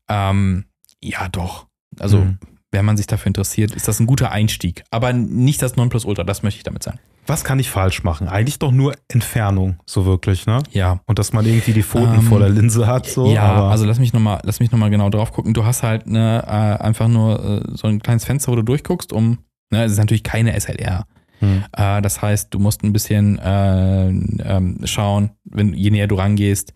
[0.09, 0.65] ähm,
[1.01, 1.67] ja doch.
[1.99, 2.39] Also Mhm.
[2.71, 4.83] wenn man sich dafür interessiert, ist das ein guter Einstieg.
[4.91, 6.99] Aber nicht das Nonplusultra, das möchte ich damit sagen.
[7.27, 8.27] Was kann ich falsch machen?
[8.27, 10.61] Eigentlich doch nur Entfernung, so wirklich, ne?
[10.71, 10.99] Ja.
[11.07, 13.31] Und dass man irgendwie die Pfoten Ähm, vor der Linse hat, so.
[13.33, 15.55] ja, aber, also lass mich nochmal, lass mich noch mal genau drauf gucken.
[15.55, 19.11] Du hast halt ne, äh, einfach nur äh, so ein kleines Fenster, wo du durchguckst,
[19.11, 19.39] um,
[19.71, 21.05] ne, es ist natürlich keine SLR.
[21.39, 21.63] Hm.
[21.75, 26.73] Äh, das heißt, du musst ein bisschen äh, ähm, schauen, wenn je näher du rangehst,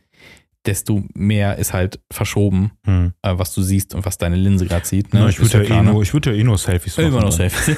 [0.65, 3.13] desto mehr ist halt verschoben, Hm.
[3.21, 5.13] äh, was du siehst und was deine Linse gerade sieht.
[5.13, 5.21] Ne?
[5.21, 5.91] Na, ich würde ja, klar, eh ne?
[5.93, 7.07] nur, ich würde ja eh nur Selfies machen.
[7.07, 7.77] Immer noch safe.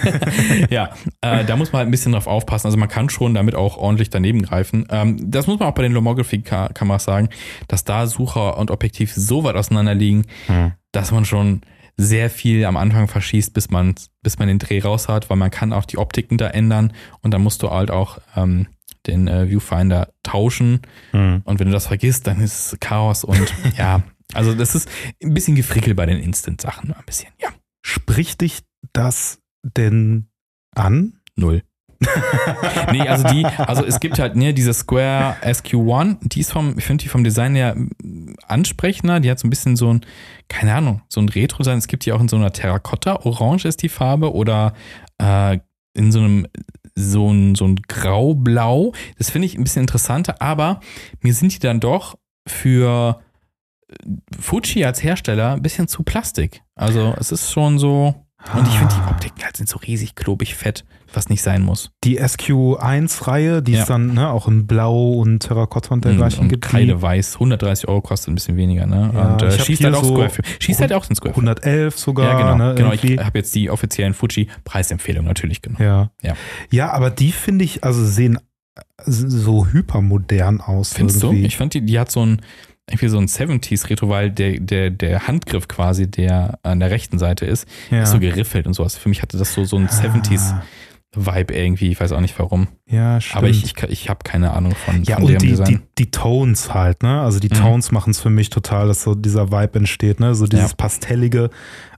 [0.72, 0.90] ja,
[1.22, 2.66] äh, da muss man halt ein bisschen drauf aufpassen.
[2.66, 4.88] Also man kann schon damit auch ordentlich daneben greifen.
[4.90, 7.30] Ähm, das muss man auch bei den Lomography-Kameras sagen,
[7.68, 10.72] dass da Sucher und Objektiv so weit auseinander liegen, Hm.
[10.92, 11.62] dass man schon
[12.02, 15.52] sehr viel am Anfang verschießt, bis man, bis man den Dreh raus hat, weil man
[15.52, 18.68] kann auch die Optiken da ändern und dann musst du halt auch ähm,
[19.08, 21.42] den äh, Viewfinder tauschen Hm.
[21.46, 24.90] und wenn du das vergisst, dann ist es Chaos und ja, also das ist
[25.24, 27.50] ein bisschen gefrickelt bei den Instant-Sachen, ein bisschen, ja,
[27.84, 28.62] Spricht dich
[28.94, 30.28] das denn
[30.76, 31.20] an?
[31.36, 31.64] null.
[32.92, 36.86] Nee, also die, also es gibt halt, ne, diese Square SQ1, die ist vom, ich
[36.86, 37.76] finde die vom Design her
[38.48, 40.02] ansprechender, die hat so ein bisschen so ein,
[40.48, 43.82] keine Ahnung, so ein Retro-Design, es gibt die auch in so einer Terrakotta, orange ist
[43.84, 44.74] die Farbe oder
[45.20, 45.60] äh,
[45.94, 46.48] in so einem,
[46.96, 50.80] so ein, so ein Grau-Blau, das finde ich ein bisschen interessanter, aber
[51.22, 53.22] mir sind die dann doch für
[53.90, 53.96] äh,
[54.40, 56.64] Fuji als Hersteller ein bisschen zu Plastik.
[56.76, 59.12] Also es ist schon so, Und ich finde, die Ah.
[59.12, 61.92] Optiken halt sind so riesig, klobig, fett, was nicht sein muss.
[62.04, 63.82] Die SQ1-Reihe, die Ja.
[63.82, 66.64] es dann ne, auch in Blau und Terrakotta und dergleichen und gibt.
[66.66, 69.12] Kreide weiß, 130 Euro kostet ein bisschen weniger, ne?
[69.14, 70.42] Ja, und ich äh, schießt halt auch so Square für.
[70.60, 71.34] Schießt halt auch den Square.
[71.36, 72.26] 111 sogar.
[72.40, 72.68] ja, genau.
[72.70, 72.92] Ne, genau.
[72.94, 75.84] Ich habe jetzt die offiziellen Fuji Preisempfehlung natürlich genommen.
[75.84, 76.12] ja.
[76.22, 76.34] Ja.
[76.72, 78.40] ja, aber die finde ich, also sehen
[79.06, 80.94] so hypermodern aus.
[80.94, 81.42] Findest irgendwie.
[81.42, 81.48] du?
[81.48, 82.42] Ich fand die, die hat so ein
[82.90, 87.46] irgendwie so ein 70s-Retro, weil der, der, der Handgriff quasi, der an der rechten Seite
[87.46, 88.04] ist, ja.
[88.04, 88.98] ist so geriffelt und sowas.
[88.98, 90.64] Für mich hatte das so, so ein 70s Ah,
[91.14, 92.68] Vibe irgendwie, ich weiß auch nicht warum.
[92.90, 93.38] Ja, stimmt.
[93.38, 95.66] Aber ich, ich, ich habe keine Ahnung von, ja, von und die, Design.
[95.68, 97.22] die, die Tones halt, ne?
[97.22, 97.60] Also die Mhm.
[97.60, 100.36] Tones machen es für mich total, dass so dieser Vibe entsteht, ne?
[100.36, 100.76] So dieses Ja.
[100.78, 101.50] Pastellige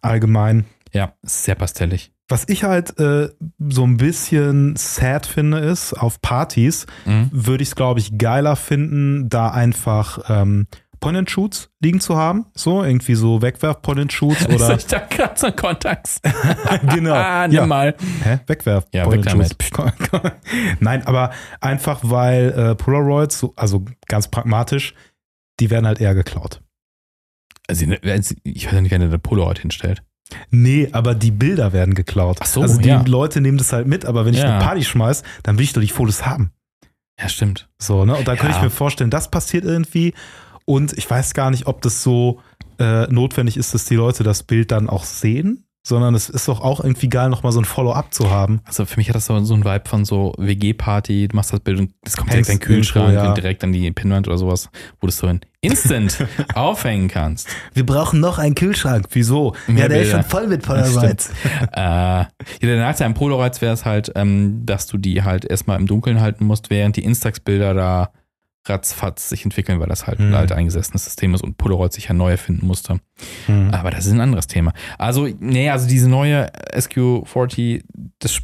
[0.01, 0.65] allgemein.
[0.91, 2.11] ja, sehr pastellig.
[2.33, 7.29] Was ich halt äh, so ein bisschen sad finde, ist, auf Partys Mhm.
[7.31, 10.65] würde ich es, glaube ich, geiler finden, da einfach ähm,
[10.99, 12.47] Point-and-Shoots liegen zu haben.
[12.55, 16.21] So, irgendwie so Wegwerf-Point-and-Shoots Oder ich da gerade so Kontakt.
[16.95, 17.13] genau.
[17.23, 17.67] Ah, nimm ja.
[17.67, 17.93] mal.
[18.23, 18.39] Hä?
[18.47, 18.87] Wegwerf.
[18.95, 20.31] Ja, Point and weg Shoots.
[20.79, 21.29] Nein, aber
[21.61, 24.95] einfach weil äh, Polaroids, so, also ganz pragmatisch,
[25.59, 26.61] die werden halt eher geklaut.
[27.67, 30.01] Also, ich weiß ja nicht, wer der Polaroid hinstellt.
[30.49, 32.37] Nee, aber die Bilder werden geklaut.
[32.41, 33.01] Ach so, also die ja.
[33.05, 34.55] Leute nehmen das halt mit, aber wenn ich Ja.
[34.57, 36.51] eine Party schmeiß, dann will ich doch die Fotos haben.
[37.19, 37.69] Ja, stimmt.
[37.79, 38.15] So, ne?
[38.15, 38.57] Und da könnte Ja.
[38.57, 40.13] ich mir vorstellen, das passiert irgendwie.
[40.65, 42.39] Und ich weiß gar nicht, ob das so
[42.79, 46.61] äh, notwendig ist, dass die Leute das Bild dann auch sehen, sondern es ist doch
[46.61, 48.61] auch irgendwie geil, nochmal so ein Follow-up zu haben.
[48.65, 51.59] Also für mich hat das so, so ein Vibe von so WG-Party, du machst das
[51.59, 53.29] Bild und es kommt Hängst direkt in den Kühlschrank irgendwo, ja.
[53.29, 54.69] und direkt an die Pinwand oder sowas,
[54.99, 57.47] wo du es so in Instant aufhängen kannst.
[57.73, 59.07] Wir brauchen noch einen Kühlschrank.
[59.11, 59.55] Wieso?
[59.67, 60.23] Mehr Bilder.
[60.23, 61.29] voll mit Polaroids.
[61.73, 62.27] äh, ja,
[62.61, 66.19] der Nachteil am Polaroids wäre es halt, ähm, dass du die halt erstmal im Dunkeln
[66.21, 68.11] halten musst, während die Instax-Bilder da
[68.65, 70.27] ratzfatz sich entwickeln, weil das halt Hm.
[70.29, 72.99] ein alt eingesessenes System ist und Polaroid sich ja neu erfinden musste.
[73.47, 73.71] Mhm.
[73.73, 74.71] Aber das ist ein anderes Thema.
[74.97, 77.83] Also, nee, also diese neue SQ40,
[78.19, 78.39] das,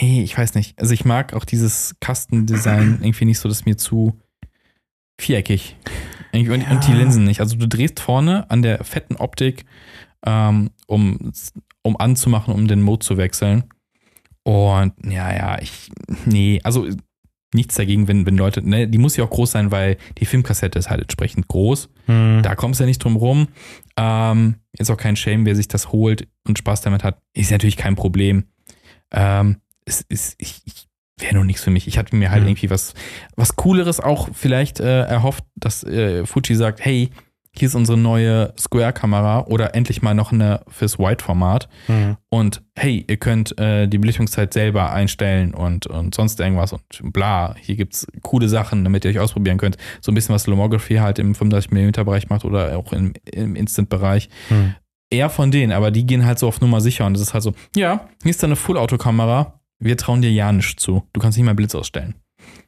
[0.00, 0.78] nee, ich weiß nicht.
[0.80, 4.18] Also ich mag auch dieses Kastendesign irgendwie nicht so, das ist mir zu
[5.20, 5.76] viereckig.
[6.32, 6.98] Irgendwie- Und, und die Ja.
[6.98, 7.40] Linsen nicht.
[7.40, 9.64] Also du drehst vorne an der fetten Optik,
[10.26, 11.32] ähm, um,
[11.82, 13.64] um anzumachen, um den Mode zu wechseln.
[14.42, 15.90] Und ja, ja, ich,
[16.26, 16.86] nee, also
[17.54, 20.78] nichts dagegen, wenn, wenn Leute, ne, die muss ja auch groß sein, weil die Filmkassette
[20.78, 21.88] ist halt entsprechend groß.
[22.06, 22.40] Mhm.
[22.42, 23.48] Da kommst du ja nicht drum rum.
[23.96, 27.18] Ähm, ist auch kein Shame, wer sich das holt und Spaß damit hat.
[27.34, 28.44] Ist natürlich kein Problem.
[29.12, 30.87] Ähm, es ist, ich, ich
[31.18, 31.86] wäre nur nichts für mich.
[31.88, 32.48] Ich hatte mir halt Mhm.
[32.50, 32.94] irgendwie was,
[33.36, 37.10] was Cooleres auch vielleicht äh, erhofft, dass äh, Fuji sagt, hey,
[37.56, 41.68] hier ist unsere neue Square-Kamera oder endlich mal noch eine fürs Wide-Format.
[41.88, 42.16] Mhm.
[42.28, 47.56] Und hey, ihr könnt äh, die Belichtungszeit selber einstellen und, und sonst irgendwas und bla.
[47.60, 49.76] Hier gibt's coole Sachen, damit ihr euch ausprobieren könnt.
[50.00, 54.28] So ein bisschen was Lomography halt im 35mm Bereich macht oder auch im, im Instant-Bereich.
[54.50, 54.74] Mhm.
[55.10, 57.42] Eher von denen, aber die gehen halt so auf Nummer sicher und das ist halt
[57.42, 61.04] so, ja, hier ist deine Full-Auto-Kamera, wir trauen dir ja nichts zu.
[61.12, 62.14] Du kannst nicht mal Blitz ausstellen.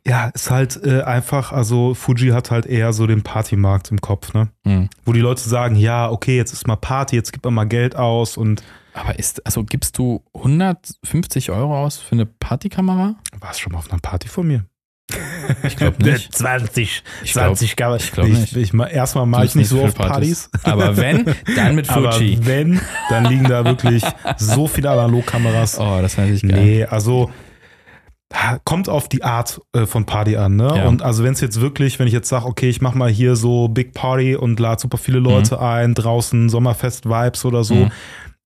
[0.07, 4.33] Ja, ist halt äh, einfach, also Fuji hat halt eher so den Partymarkt im Kopf,
[4.33, 4.49] ne?
[4.67, 4.89] Hm.
[5.05, 7.97] Wo die Leute sagen, ja, okay, jetzt ist mal Party, jetzt gibt man mal Geld
[7.97, 8.63] aus und
[8.95, 13.17] Aber ist, also gibst du 150 Euro aus für eine Partykamera?
[13.41, 14.65] warst schon mal auf einer Party von mir?
[15.63, 16.33] Ich glaube nicht.
[16.35, 17.97] 20, Ich glaub- 20 Gabe.
[17.99, 18.57] ich glaub ich, nicht.
[18.57, 20.51] Ich, ma- erstmal mache ich nicht so auf für Partys.
[20.65, 21.25] Aber wenn,
[21.57, 22.39] dann mit Aber Fuji.
[22.43, 24.03] wenn, dann liegen da wirklich
[24.37, 25.79] so viele Analogkameras.
[25.79, 26.65] Oh, das wäre natürlich geil.
[26.65, 27.31] Nee, also
[28.65, 30.73] kommt auf die Art äh, von Party an, ne?
[30.77, 30.87] Ja.
[30.87, 33.35] Und also wenn es jetzt wirklich, wenn ich jetzt sage, okay, ich mache mal hier
[33.35, 37.91] so Big Party und lade super viele Leute ein, draußen Sommerfest-Vibes oder so, Mhm.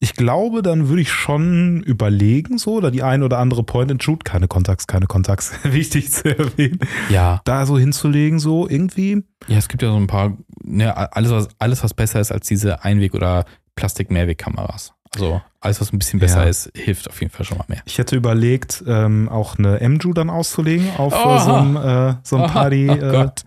[0.01, 4.49] Ich glaube, dann würde ich schon überlegen, so, da die ein oder andere Point-and-Shoot, keine
[4.49, 6.79] Kontakts, keine Kontakts, wichtig zu erwähnen,
[7.09, 7.41] Ja.
[7.45, 9.23] da so hinzulegen, so irgendwie.
[9.49, 12.47] Ja, es gibt ja so ein paar, ne, alles, was, alles, was besser ist als
[12.49, 13.45] diese Einweg- oder
[13.77, 14.93] Plastik-Mehrwegkameras.
[15.15, 16.49] Also alles, was ein bisschen besser Ja.
[16.51, 17.81] ist, hilft auf jeden Fall schon mal mehr.
[17.85, 21.39] Ich hätte überlegt, ähm, auch eine MJU dann auszulegen auf äh, Oha.
[21.41, 23.45] so einem, äh, so einem Party, oh äh, Gott.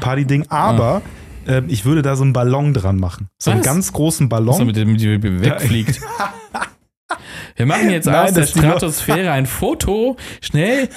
[0.00, 1.00] Party-Ding, aber
[1.48, 3.28] ähm, ich würde da so einen Ballon dran machen.
[3.38, 3.66] So einen Was?
[3.66, 4.66] ganz großen Was Ballon.
[4.66, 6.00] mit dem mit dem wegfliegt.
[7.56, 10.16] Wir machen jetzt Nein, aus der Stratosphäre ein Foto.
[10.40, 10.88] Schnell,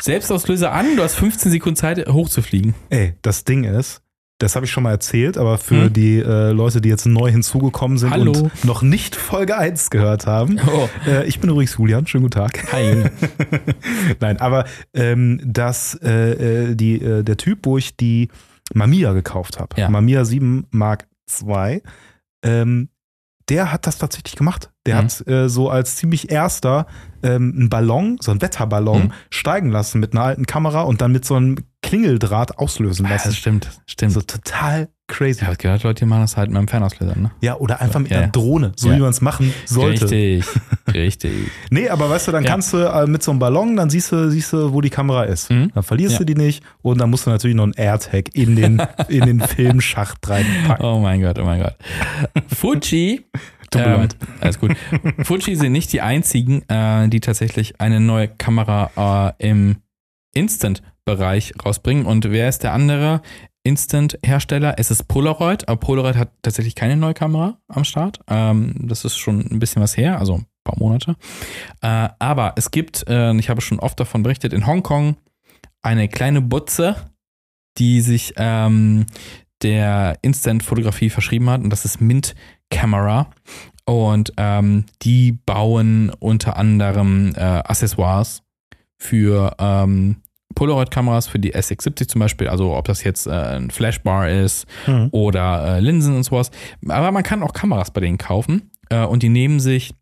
[0.00, 0.96] Selbstauslöser an.
[0.96, 2.74] Du hast 15 Sekunden Zeit, hochzufliegen.
[2.90, 4.02] Ey, das Ding ist,
[4.38, 5.92] das habe ich schon mal erzählt, aber für Hm?
[5.92, 8.32] die äh, Leute, die jetzt neu hinzugekommen sind Hallo.
[8.32, 10.60] und noch nicht Folge 1 gehört haben.
[10.66, 12.72] Oh, Äh, ich bin übrigens Julian, schönen guten Tag.
[12.72, 13.04] hi.
[14.20, 18.28] Nein, aber ähm, das, äh, äh, die, äh, der Typ, wo ich die
[18.72, 19.90] Mamiya gekauft habe, Ja.
[19.90, 21.08] Mamiya 7 Mark
[21.42, 21.82] II,
[22.42, 22.88] ähm,
[23.48, 24.72] der hat das tatsächlich gemacht.
[24.86, 24.98] Der Mhm.
[25.04, 26.86] hat äh, so als ziemlich erster
[27.22, 29.12] ähm, einen Ballon, so einen Wetterballon, Mhm.
[29.30, 33.28] steigen lassen mit einer alten Kamera und dann mit so einem Klingeldraht auslösen Ja, lassen.
[33.28, 34.12] das stimmt, stimmt.
[34.12, 35.40] so total crazy.
[35.40, 37.30] ich habe gehört, Leute die machen das halt mit einem Fernauslöser, ne?
[37.40, 38.32] Ja, oder einfach mit Ja, einer ja.
[38.32, 38.96] Drohne, so Ja.
[38.96, 40.04] wie man es machen sollte.
[40.10, 40.44] Richtig,
[40.94, 41.32] richtig.
[41.70, 42.50] Nee, aber weißt du, dann Ja.
[42.50, 45.24] kannst du äh, mit so einem Ballon, dann siehst du, siehst du, wo die Kamera
[45.24, 45.50] ist.
[45.50, 45.70] Mhm.
[45.74, 46.18] Dann verlierst Ja.
[46.20, 49.40] du die nicht und dann musst du natürlich noch einen AirTag in den, in den
[49.46, 50.84] Filmschacht reinpacken.
[50.84, 51.76] Oh mein Gott, oh mein Gott.
[52.54, 53.24] Fuji.
[53.74, 54.16] Tut mir ähm, leid.
[54.40, 54.76] Alles gut.
[55.22, 59.76] Fuji sind nicht die einzigen, äh, die tatsächlich eine neue Kamera äh, im
[60.34, 62.06] Instant-Bereich rausbringen.
[62.06, 63.22] Und wer ist der andere
[63.64, 64.74] Instant-Hersteller?
[64.78, 68.20] Es ist Polaroid, aber Polaroid hat tatsächlich keine neue Kamera am Start.
[68.28, 71.16] Ähm, das ist schon ein bisschen was her, also ein paar Monate.
[71.82, 75.16] Äh, aber es gibt, äh, ich habe schon oft davon berichtet, in Hongkong
[75.82, 76.96] eine kleine Butze,
[77.78, 79.06] die sich ähm,
[79.62, 82.34] der Instant-Fotografie verschrieben hat und das ist Mint
[82.70, 83.30] Camera.
[83.86, 88.42] Und ähm, die bauen unter anderem äh, Accessoires
[88.98, 90.16] für ähm,
[90.54, 95.08] Polaroid-Kameras, für die SX70 zum Beispiel, also ob das jetzt äh, ein Flashbar ist Mhm.
[95.10, 96.50] oder äh, Linsen und sowas.
[96.88, 99.94] Aber man kann auch Kameras bei denen kaufen äh, und die nehmen sich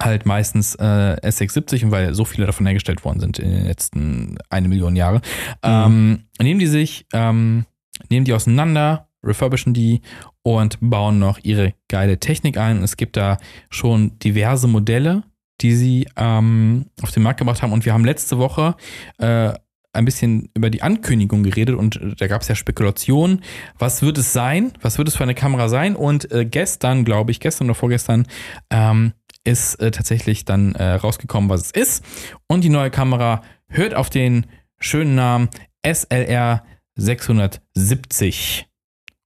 [0.00, 4.38] halt meistens äh, SX70 und weil so viele davon hergestellt worden sind in den letzten
[4.48, 5.20] eine Million Jahre,
[5.64, 7.66] ähm, nehmen die sich, ähm,
[8.08, 10.00] nehmen die auseinander, refurbischen die
[10.42, 12.82] und bauen noch ihre geile Technik ein.
[12.82, 13.36] Es gibt da
[13.68, 15.22] schon diverse Modelle,
[15.60, 17.72] die sie ähm, auf den Markt gebracht haben.
[17.72, 18.76] Und wir haben letzte Woche
[19.18, 19.52] äh,
[19.92, 23.42] ein bisschen über die Ankündigung geredet und äh, da gab es ja Spekulationen.
[23.78, 24.72] Was wird es sein?
[24.80, 25.96] Was wird es für eine Kamera sein?
[25.96, 28.26] Und äh, gestern, glaube ich, gestern oder vorgestern,
[28.70, 29.12] ähm,
[29.44, 32.04] ist äh, tatsächlich dann äh, rausgekommen, was es ist.
[32.46, 34.46] Und die neue Kamera hört auf den
[34.78, 35.48] schönen Namen
[35.84, 36.62] SLR
[36.96, 38.69] 670.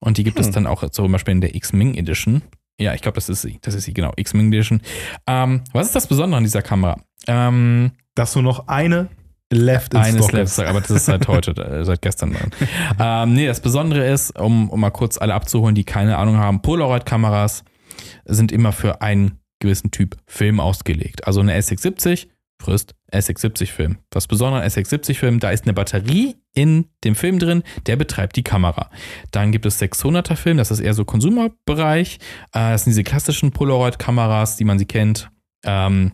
[0.05, 0.53] Und die gibt es Hm.
[0.53, 2.41] dann auch zum Beispiel in der X-Ming Edition.
[2.79, 3.59] Ja, ich glaube, das ist sie.
[3.61, 4.13] Das ist sie, genau.
[4.15, 4.81] X-Ming Edition.
[5.27, 6.97] Ähm, was ist das Besondere an dieser Kamera?
[7.27, 9.09] Ähm, Dass nur noch eine
[9.51, 10.31] left in eines Stock.
[10.33, 12.35] Laptop, aber das ist seit heute, äh, seit gestern.
[12.99, 16.61] Ähm, nee, das Besondere ist, um, um mal kurz alle abzuholen, die keine Ahnung haben,
[16.61, 17.63] Polaroid-Kameras
[18.25, 21.25] sind immer für einen gewissen Typ Film ausgelegt.
[21.27, 22.27] Also eine SX70
[22.65, 23.97] frisst SX70-Film.
[24.11, 28.43] Was Besondere an SX70-Film, da ist eine Batterie in dem Film drin, der betreibt die
[28.43, 28.89] Kamera.
[29.31, 32.15] Dann gibt es 600er-Film, das ist eher so Konsumerbereich.
[32.53, 35.29] Äh, das sind diese klassischen Polaroid-Kameras, die man sie kennt.
[35.63, 36.13] Ähm,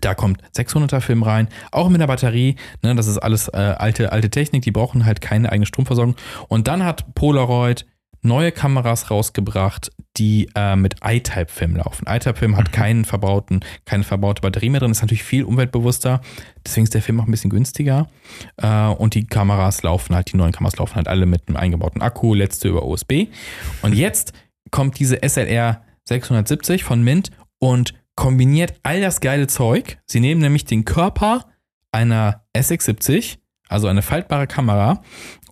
[0.00, 2.56] da kommt 600er Film rein, auch mit der Batterie.
[2.82, 6.16] Ne, das ist alles äh, alte, alte Technik, die brauchen halt keine eigene Stromversorgung.
[6.48, 7.86] Und dann hat Polaroid
[8.24, 12.06] neue Kameras rausgebracht, die äh, mit I-Type-Film laufen.
[12.08, 12.72] I-Type-Film hat Mhm.
[12.72, 16.20] keinen verbauten, keine verbaute Batterie mehr drin, ist natürlich viel umweltbewusster.
[16.64, 18.08] Deswegen ist der Film auch ein bisschen günstiger.
[18.56, 22.02] Äh, und die Kameras laufen halt, die neuen Kameras laufen halt alle mit einem eingebauten
[22.02, 23.26] Akku, letzte über USB.
[23.82, 24.32] Und jetzt
[24.70, 29.98] kommt diese SLR 670 von Mint und kombiniert all das geile Zeug.
[30.06, 31.46] Sie nehmen nämlich den Körper
[31.92, 35.02] einer SX70, also eine faltbare Kamera,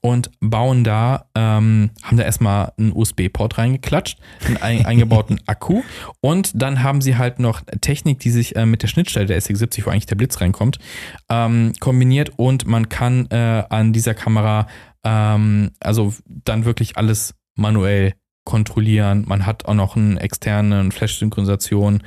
[0.02, 5.82] und bauen da, ähm, haben da erstmal einen USB-Port reingeklatscht, einen ein, eingebauten Akku
[6.20, 9.86] und dann haben sie halt noch Technik, die sich äh, mit der Schnittstelle der SX70,
[9.86, 10.78] wo eigentlich der Blitz reinkommt,
[11.30, 14.66] ähm, kombiniert und man kann äh, an dieser Kamera
[15.04, 19.24] ähm, also dann wirklich alles manuell kontrollieren.
[19.26, 22.02] Man hat auch noch eine externe Flash-Synchronisation.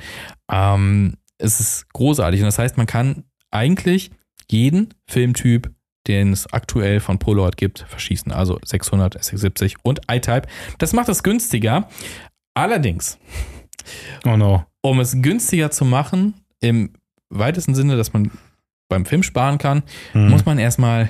[0.50, 4.10] Ähm, es ist großartig und das heißt, man kann eigentlich
[4.50, 5.72] jeden Filmtyp
[6.08, 8.32] den es aktuell von Polaroid gibt, verschießen.
[8.32, 10.42] Also 600, SX70 und I-Type.
[10.78, 11.88] Das macht es günstiger.
[12.54, 13.18] Allerdings,
[14.24, 14.64] Oh no.
[14.82, 16.92] um es günstiger zu machen, im
[17.28, 18.30] weitesten Sinne, dass man
[18.88, 20.28] beim Film sparen kann, Hm.
[20.30, 21.08] muss man erstmal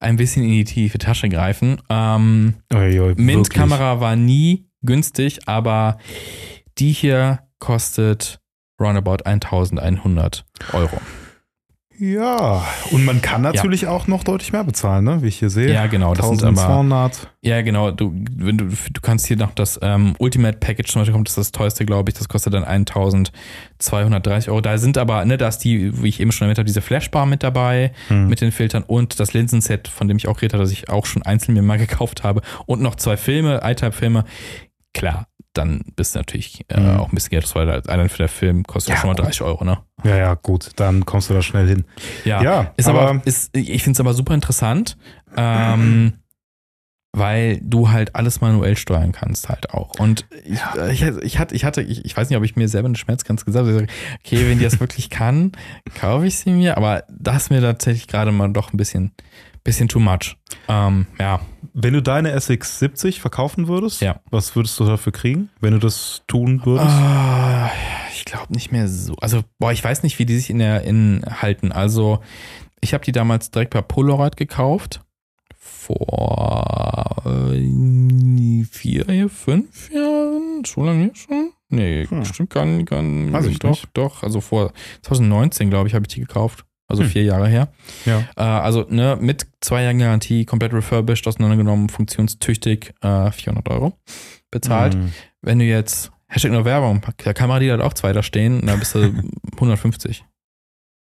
[0.00, 1.80] ein bisschen in die tiefe Tasche greifen.
[1.90, 2.54] Ähm.
[3.16, 5.98] Mint-Kamera war nie günstig, aber
[6.78, 8.40] die hier kostet
[8.80, 11.00] roundabout 1100 Euro.
[11.98, 15.22] Ja, und man kann natürlich auch noch deutlich mehr bezahlen, ne?
[15.22, 15.72] wie ich hier sehe.
[15.72, 16.14] Ja, genau.
[16.14, 17.32] Das sind aber 1200.
[17.42, 17.90] Ja, genau.
[17.90, 21.36] Du, wenn du, du kannst hier noch das ähm, Ultimate Package zum Beispiel kommt, das
[21.36, 22.16] ist das teuerste, glaube ich.
[22.18, 24.60] Das kostet dann 1230 Euro.
[24.60, 27.26] Da sind aber, ne, da ist die, wie ich eben schon erwähnt habe, diese Flashbar
[27.26, 28.28] mit dabei, Hm.
[28.28, 31.06] mit den Filtern und das Linsenset, von dem ich auch geredet habe, das ich auch
[31.06, 32.42] schon einzeln mir mal gekauft habe.
[32.66, 34.24] Und noch zwei Filme, iType-Filme.
[34.94, 37.00] Klar, dann bist du natürlich äh, Mhm.
[37.00, 37.42] auch ein bisschen Geld.
[37.44, 39.24] Das war halt allein für der Film kostet Ja, schon mal gut.
[39.26, 39.78] 30 Euro, ne?
[40.04, 41.84] Ja, ja, gut, dann kommst du da schnell hin.
[42.24, 44.96] Ja, Ja, ist aber- aber, ist, ich finde es aber super interessant,
[45.36, 46.12] ähm,
[47.16, 49.98] weil du halt alles manuell steuern kannst halt auch.
[49.98, 52.68] Und ich, äh, ich, ich hatte, ich hatte, ich, ich weiß nicht, ob ich mir
[52.68, 53.86] selber eine Schmerzgrenze gesagt habe.
[54.24, 55.52] Okay, wenn die das wirklich kann,
[55.98, 56.76] kaufe ich sie mir.
[56.76, 59.12] Aber das mir tatsächlich gerade mal doch ein bisschen,
[59.64, 60.36] bisschen too much.
[60.68, 61.40] Ähm, ja,
[61.74, 64.20] Wenn du deine SX70 verkaufen würdest, Ja.
[64.30, 66.88] was würdest du dafür kriegen, wenn du das tun würdest?
[66.90, 67.70] Ah,
[68.14, 69.14] ich glaube nicht mehr so.
[69.20, 71.70] Also, boah, ich weiß nicht, wie die sich in der in halten.
[71.72, 72.20] Also,
[72.80, 75.00] ich habe die damals direkt bei Polaroid gekauft.
[75.56, 80.62] Vor äh, vier, fünf Jahren?
[80.66, 81.50] So lange jetzt schon?
[81.70, 82.20] Nee, Hm.
[82.20, 82.88] bestimmt gar nicht.
[82.88, 83.32] Gar nicht.
[83.32, 83.88] Weiß ich doch, nicht.
[83.94, 84.22] doch.
[84.22, 86.64] Also vor 2019, glaube ich, habe ich die gekauft.
[86.90, 87.10] Also Hm.
[87.10, 87.68] vier Jahre her.
[88.06, 88.20] Ja.
[88.36, 93.92] Äh, also ne, mit zwei Jahren Garantie, komplett refurbished, auseinandergenommen, funktionstüchtig, äh, 400 Euro
[94.50, 94.94] bezahlt.
[94.96, 95.12] Mhm.
[95.42, 98.74] Wenn du jetzt, Hashtag nur Werbung, der Kamera, die hat auch zwei da stehen, da
[98.76, 99.12] bist du
[99.56, 100.24] 150.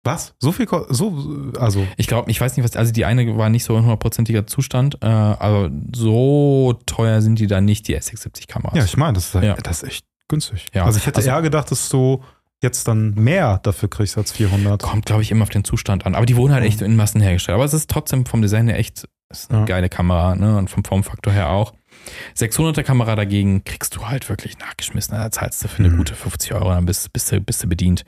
[0.06, 0.36] Was?
[0.40, 0.68] So viel?
[0.90, 1.86] So, also.
[1.98, 5.00] Ich glaube, ich weiß nicht, was, also die eine war nicht so in hundertprozentiger Zustand,
[5.02, 8.78] äh, aber so teuer sind die da nicht, die S670-Kameras.
[8.78, 9.56] Ja, ich meine, das, ist- Ja.
[9.56, 10.68] das ist echt günstig.
[10.76, 10.86] Ja.
[10.86, 12.24] Also ich hätte Also- eher gedacht, dass du
[12.66, 14.82] jetzt dann mehr dafür kriegst als 400.
[14.82, 16.16] Kommt, glaube ich, immer auf den Zustand an.
[16.16, 17.56] Aber die wurden halt echt in Massen hergestellt.
[17.56, 19.66] Aber es ist trotzdem vom Design her echt ist eine Ja.
[19.66, 20.56] geile Kamera, ne?
[20.58, 21.74] Und vom Formfaktor her auch.
[22.38, 25.16] 600er Kamera dagegen kriegst du halt wirklich nachgeschmissen.
[25.16, 25.98] Da zahlst du für eine Mhm.
[25.98, 28.06] gute 50 Euro, dann bist, bist, du, bist du bedient.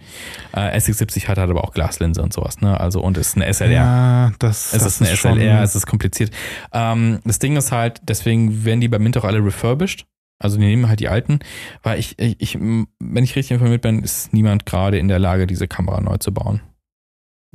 [0.54, 2.80] Äh, S670 hat halt aber auch Glaslinse und sowas, ne?
[2.80, 3.72] Also, und ist eine SLR.
[3.72, 6.32] Ja, das, Es das ist eine schon- SLR, es ist kompliziert.
[6.72, 10.06] Ähm, das Ding ist halt, deswegen werden die bei Mint auch alle refurbished.
[10.40, 11.40] Also die nehmen halt die alten,
[11.84, 15.48] weil ich, ich, ich wenn ich richtig informiert bin, ist niemand gerade in der Lage,
[15.48, 16.62] diese Kamera neu zu bauen.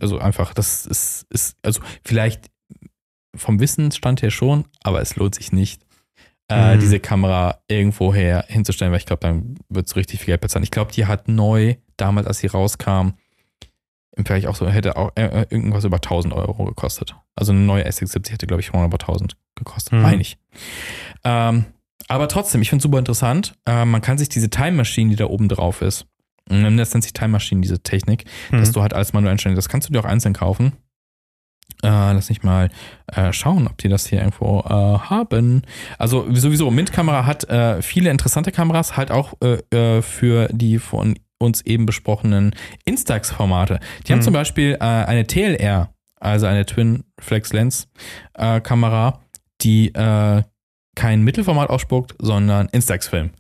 [0.01, 2.51] Also einfach, das ist, ist also vielleicht
[3.37, 5.83] vom Wissensstand her schon, aber es lohnt sich nicht,
[6.51, 6.81] äh, Mhm.
[6.81, 10.65] diese Kamera irgendwo her hinzustellen, weil ich glaube, dann wird es richtig viel Geld bezahlen.
[10.65, 13.11] Ich glaube, die hat neu, damals, als sie rauskam,
[14.17, 17.15] im Vergleich auch so, hätte auch äh, äh, irgendwas über 1000 Euro gekostet.
[17.37, 20.03] Also eine neue S670 hätte, glaube ich, schon über 1000 gekostet, Mhm.
[20.03, 20.37] meine ich.
[21.25, 21.65] Ähm,
[22.15, 23.55] aber trotzdem, ich finde es super interessant.
[23.67, 26.07] Äh, man kann sich diese Time Machine, die da oben drauf ist,
[26.47, 28.59] das nennt sich Time Machine, diese Technik, Mhm.
[28.59, 29.55] dass du halt alles manuell einstellen.
[29.57, 30.73] Das kannst du dir auch einzeln kaufen.
[31.83, 32.69] Äh, lass mich mal
[33.07, 34.69] äh, schauen, ob die das hier irgendwo äh,
[35.09, 35.63] haben.
[35.99, 41.19] Also sowieso, Mint-Kamera hat äh, viele interessante Kameras, halt auch äh, äh, für die von
[41.39, 43.81] uns eben besprochenen Instax-Formate.
[44.07, 44.25] Die haben Mhm.
[44.25, 47.89] zum Beispiel eine TLR, also eine Twin Flex Lens
[48.35, 49.21] Kamera,
[49.63, 49.93] die
[50.95, 53.31] kein Mittelformat ausspuckt, sondern Instax-Film.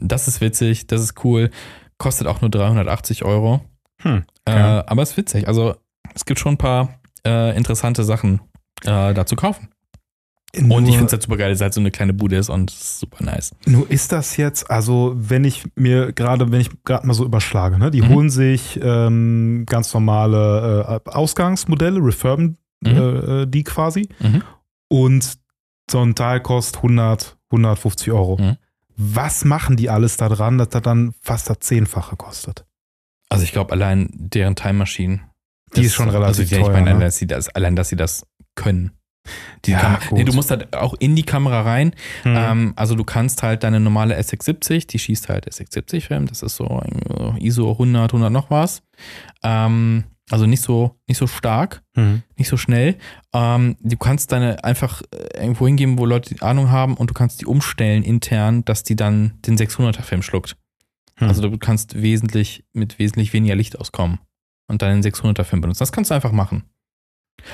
[0.00, 1.50] Das ist witzig, das ist cool.
[1.98, 3.60] Kostet auch nur 380 Euro.
[4.02, 4.82] Hm, Äh, okay.
[4.86, 5.48] aber ist witzig.
[5.48, 5.74] Also
[6.14, 8.40] es gibt schon ein paar äh, interessante Sachen
[8.84, 9.68] äh, da zu kaufen.
[10.56, 12.36] Und Nur- ich finde es halt super geil, dass es halt so eine kleine Bude
[12.36, 13.54] ist und super nice.
[13.66, 17.78] Nur ist das jetzt, also wenn ich mir gerade, wenn ich gerade mal so überschlage,
[17.78, 18.08] ne, die Mhm.
[18.08, 22.88] holen sich ähm, ganz normale äh, Ausgangsmodelle, refurben Mhm.
[22.96, 24.42] äh, die quasi Mhm.
[24.88, 25.36] und
[25.90, 28.36] so ein Teil kostet 100, 150 Euro.
[28.38, 28.56] Mhm.
[28.96, 32.66] Was machen die alles da dran, dass das dann fast das Zehnfache kostet?
[33.28, 35.20] Also ich glaube, allein deren Time Machine.
[35.76, 36.90] Die ist schon relativ also, ja, ich teuer, meine, ne?
[36.90, 38.92] allein, dass sie das, allein, dass sie das können.
[39.66, 40.18] Die Ja, gut.
[40.18, 41.92] nee, du musst halt auch in die Kamera rein.
[42.22, 42.34] Hm.
[42.36, 46.66] Ähm, also du kannst halt deine normale S670, die schießt halt S670-Film, das ist so
[46.66, 48.82] ein ISO 100, 100 noch was.
[49.42, 52.22] Ähm, also nicht so, nicht so stark, Hm.
[52.36, 52.96] nicht so schnell.
[53.32, 57.14] Ähm, du kannst deine einfach äh, irgendwo hingeben, wo Leute die Ahnung haben und du
[57.14, 60.56] kannst die umstellen intern, dass die dann den 600er-Film schluckt.
[61.16, 61.28] Hm.
[61.28, 64.18] Also du kannst wesentlich mit wesentlich weniger Licht auskommen
[64.68, 65.80] und dann den 600er-Film benutzen.
[65.80, 66.64] Das kannst du einfach machen.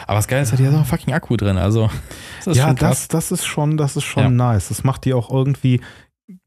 [0.06, 1.58] Aber das Geile ist, halt, hier ist auch ein fucking Akku drin.
[1.58, 1.90] Also
[2.38, 4.30] das ist ja, schon das, das ist schon, das ist schon Ja.
[4.30, 4.68] nice.
[4.68, 5.80] Das macht die auch irgendwie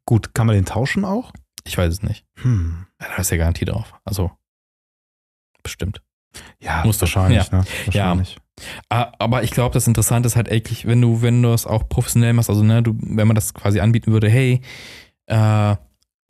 [0.06, 0.34] gut.
[0.34, 1.32] Kann man den tauschen auch?
[1.64, 2.26] Ich weiß es nicht.
[2.42, 2.86] Hm.
[3.02, 3.94] Ja, Da ist ja Garantie drauf.
[4.06, 4.32] Also
[5.64, 6.02] bestimmt.
[6.62, 7.04] Ja, Musst du.
[7.06, 7.52] wahrscheinlich.
[7.52, 7.64] Ne?
[7.92, 8.06] Ja.
[8.10, 8.38] wahrscheinlich.
[8.90, 11.88] Ah, Aber ich glaube, das Interessante ist halt eigentlich, wenn du, wenn du es auch
[11.90, 14.62] professionell machst, also ne, du, wenn man das quasi anbieten würde, hey,
[15.28, 15.76] äh,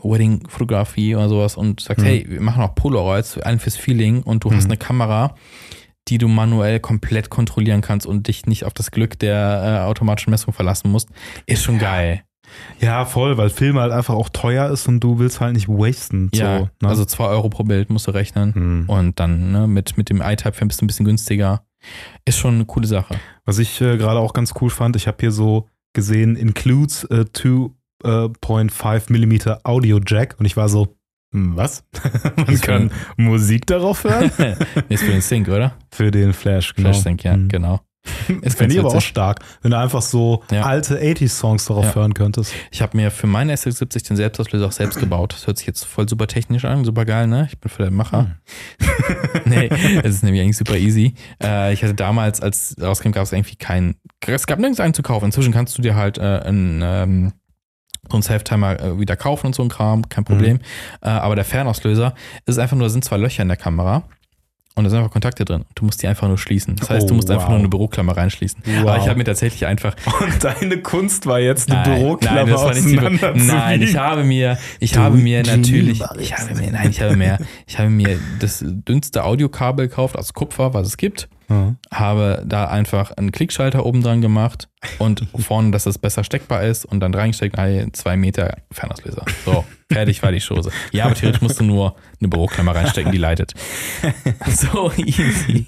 [0.03, 2.07] Wedding-Fotografie oder sowas und sagst, Mhm.
[2.07, 4.71] hey, wir machen auch Polaroids, einen fürs Feeling und du hast Mhm.
[4.71, 5.35] eine Kamera,
[6.07, 10.31] die du manuell komplett kontrollieren kannst und dich nicht auf das Glück der äh, automatischen
[10.31, 11.09] Messung verlassen musst,
[11.45, 12.23] ist schon geil.
[12.79, 16.29] Ja, voll, weil Film halt einfach auch teuer ist und du willst halt nicht wasten.
[16.33, 16.89] Ja, so, ne?
[16.89, 18.53] also 2 Euro pro Bild musst du rechnen.
[18.53, 18.85] Hm.
[18.87, 21.63] Und dann ne, mit, mit dem iType-Film bist du ein bisschen günstiger.
[22.25, 23.15] Ist schon eine coole Sache.
[23.45, 27.25] Was ich äh, gerade auch ganz cool fand, ich habe hier so gesehen, includes äh,
[28.03, 30.95] 2.5 mm Audio Jack und ich war so,
[31.33, 31.83] hm, was?
[32.35, 34.31] Man kann Musik darauf hören?
[34.89, 35.73] Ist für den Sync, oder?
[35.91, 36.89] Für den Flash, genau.
[36.89, 37.49] Flash Sync, ja, Hm.
[37.49, 37.81] genau.
[38.41, 40.63] Ist Fände ich aber auch stark, wenn du einfach so Ja.
[40.63, 41.95] alte 80s-Songs darauf Ja.
[41.95, 42.53] hören könntest.
[42.71, 45.33] Ich habe mir für meine S670 den Selbstauslöser auch selbst gebaut.
[45.33, 47.47] Das hört sich jetzt voll super technisch an, super geil, ne?
[47.51, 48.35] Ich bin voll der Macher.
[49.45, 49.67] nee,
[50.03, 51.13] es ist nämlich eigentlich super easy.
[51.41, 55.03] Äh, ich hatte damals, als rauskam, gab es irgendwie keinen, es gab nirgends einen zu
[55.03, 55.25] kaufen.
[55.25, 57.33] Inzwischen kannst du dir halt äh, einen, ähm,
[58.09, 60.59] so einen Self-Timer äh, wieder kaufen und so ein Kram, kein Problem.
[61.01, 62.13] Äh, aber der Fernauslöser
[62.45, 64.03] ist einfach nur, da sind zwei Löcher in der Kamera.
[64.77, 65.65] Und da sind einfach Kontakte drin.
[65.75, 66.75] Du musst die einfach nur schließen.
[66.75, 67.49] Das heißt, Oh, du musst einfach wow.
[67.49, 68.61] nur eine Büroklammer reinschließen.
[68.63, 68.89] Wow.
[68.89, 72.47] Aber ich habe mir tatsächlich einfach Und deine Kunst war jetzt eine Nein, Büroklammer nein,
[72.49, 76.53] das war nicht die Nein, ich habe mir, ich Du habe mir natürlich, ich habe
[76.55, 80.87] mir, nein, ich habe mir, ich habe mir das dünnste Audiokabel gekauft aus Kupfer, was
[80.87, 81.27] es gibt.
[81.49, 81.77] Wiegen.
[81.93, 84.69] Habe da einfach einen Klickschalter oben dran gemacht
[84.99, 89.25] und vorne, dass das besser steckbar ist und dann reingesteckt, ah, zwei Meter Fernauslöser.
[89.45, 90.71] So, fertig war die Chose.
[90.91, 93.53] Ja, aber theoretisch musst du nur eine Büroklammer reinstecken, die leitet.
[94.47, 95.67] So easy.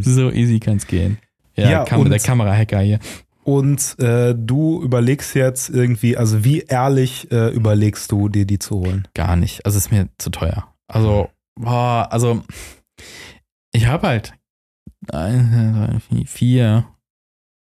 [0.00, 1.18] So easy kann es gehen.
[1.54, 2.98] Ja, Ja, Kam der Kamerahacker hier.
[3.44, 8.76] Und äh, du überlegst jetzt irgendwie, also wie ehrlich äh, überlegst du, dir die zu
[8.76, 9.06] holen?
[9.14, 9.64] Gar nicht.
[9.64, 10.74] Also ist mir zu teuer.
[10.88, 12.42] Also, boah, also
[13.72, 14.34] ich habe halt
[16.26, 16.86] vier,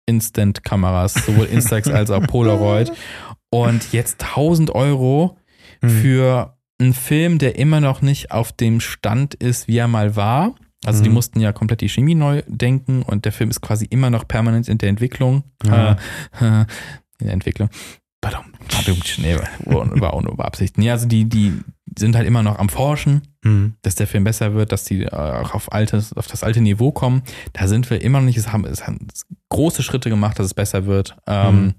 [0.08, 2.92] Instant-Kameras, sowohl Instax als auch Polaroid.
[3.52, 5.38] Und jetzt 1000 Euro
[5.82, 5.90] Hm.
[5.90, 10.56] für einen Film, der immer noch nicht auf dem Stand ist, wie er mal war.
[10.86, 11.16] Also die Mhm.
[11.16, 14.68] mussten ja komplett die Chemie neu denken und der Film ist quasi immer noch permanent
[14.68, 15.44] in der Entwicklung.
[15.66, 15.96] Ja.
[16.40, 16.66] Äh,
[17.20, 17.70] in der Entwicklung.
[18.22, 18.42] Pardon.
[18.68, 18.98] Pardon.
[19.20, 19.36] Nee,
[19.66, 20.78] war, war auch nur beabsichtigt.
[20.78, 21.54] Nee, also die, die
[21.98, 23.76] sind halt immer noch am Forschen, Hm.
[23.84, 26.92] dass der Film besser wird, dass die äh, auch auf, altes, auf das alte Niveau
[26.92, 27.24] kommen.
[27.54, 28.38] Da sind wir immer noch nicht.
[28.38, 29.08] Es haben, es haben
[29.48, 31.16] große Schritte gemacht, dass es besser wird.
[31.26, 31.74] Ähm, Mhm.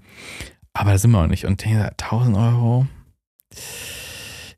[0.73, 1.45] Aber da sind wir noch nicht.
[1.45, 2.87] Und der 1000 Euro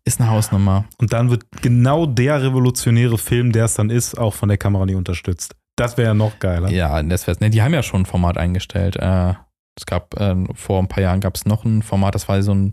[0.06, 0.86] ist eine Hausnummer.
[0.98, 4.86] Und dann wird genau der revolutionäre Film, der es dann ist, auch von der Kamera
[4.86, 5.56] nicht unterstützt.
[5.76, 6.70] Das wäre ja noch geiler.
[6.70, 7.40] Ja, das wär's.
[7.40, 8.96] Ne, die haben ja schon ein Format eingestellt.
[8.98, 9.34] Äh,
[9.76, 12.54] es gab äh, vor ein paar Jahren gab es noch ein Format, das war so
[12.54, 12.72] ein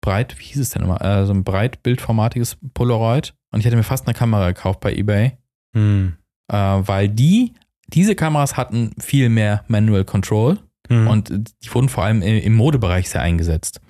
[0.00, 1.00] breit, wie hieß es denn immer?
[1.00, 3.34] Äh, so ein breitbildformatiges Polaroid.
[3.52, 5.32] Und ich hätte mir fast eine Kamera gekauft bei eBay,
[5.74, 6.16] Hm.
[6.48, 7.54] äh, weil die,
[7.88, 11.06] diese Kameras hatten viel mehr Manual Control Hm.
[11.06, 11.30] und
[11.62, 13.80] die wurden vor allem im Modebereich sehr eingesetzt.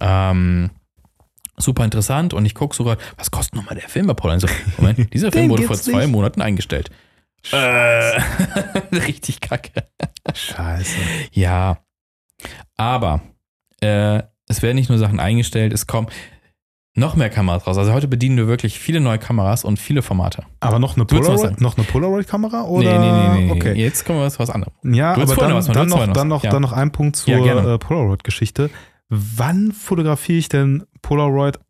[0.00, 0.70] Ähm,
[1.56, 4.42] super interessant und ich gucke sogar, was kostet nochmal der Film bei Polaroid?
[4.42, 4.48] So,
[4.78, 6.12] Moment, dieser Film wurde vor zwei nicht.
[6.12, 6.90] Monaten eingestellt.
[7.52, 8.20] Äh,
[8.92, 9.72] richtig kacke.
[10.34, 10.96] Scheiße.
[11.32, 11.78] Ja.
[12.76, 13.20] Aber
[13.80, 16.08] äh, es werden nicht nur Sachen eingestellt, es kommen
[16.94, 17.78] noch mehr Kameras raus.
[17.78, 20.42] Also heute bedienen wir wirklich viele neue Kameras und viele Formate.
[20.58, 22.98] Aber noch eine Polaroid, noch eine Polaroid-Kamera oder?
[22.98, 23.52] nee, nee, nee, nee.
[23.52, 23.72] Okay.
[23.80, 24.72] Jetzt kommen wir was was anderem.
[24.82, 26.50] Ja, aber dann, noch was dann, noch, dann, noch, Ja.
[26.50, 28.70] dann noch ein Punkt zur Ja, äh, Polaroid-Geschichte.
[29.08, 31.60] Wann fotografiere ich denn Polaroid,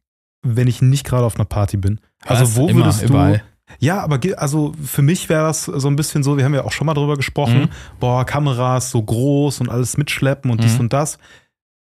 [0.43, 2.01] wenn ich nicht gerade auf einer Party bin?
[2.25, 2.57] Also Was?
[2.57, 3.07] wo Immer, würdest du?
[3.09, 3.43] überall.
[3.81, 6.73] Ja, aber also für mich wäre das so ein bisschen so, wir haben ja auch
[6.73, 7.69] schon mal drüber gesprochen, Mhm.
[8.01, 10.81] boah, Kameras so groß und alles mitschleppen und dies Mhm.
[10.81, 11.19] und das.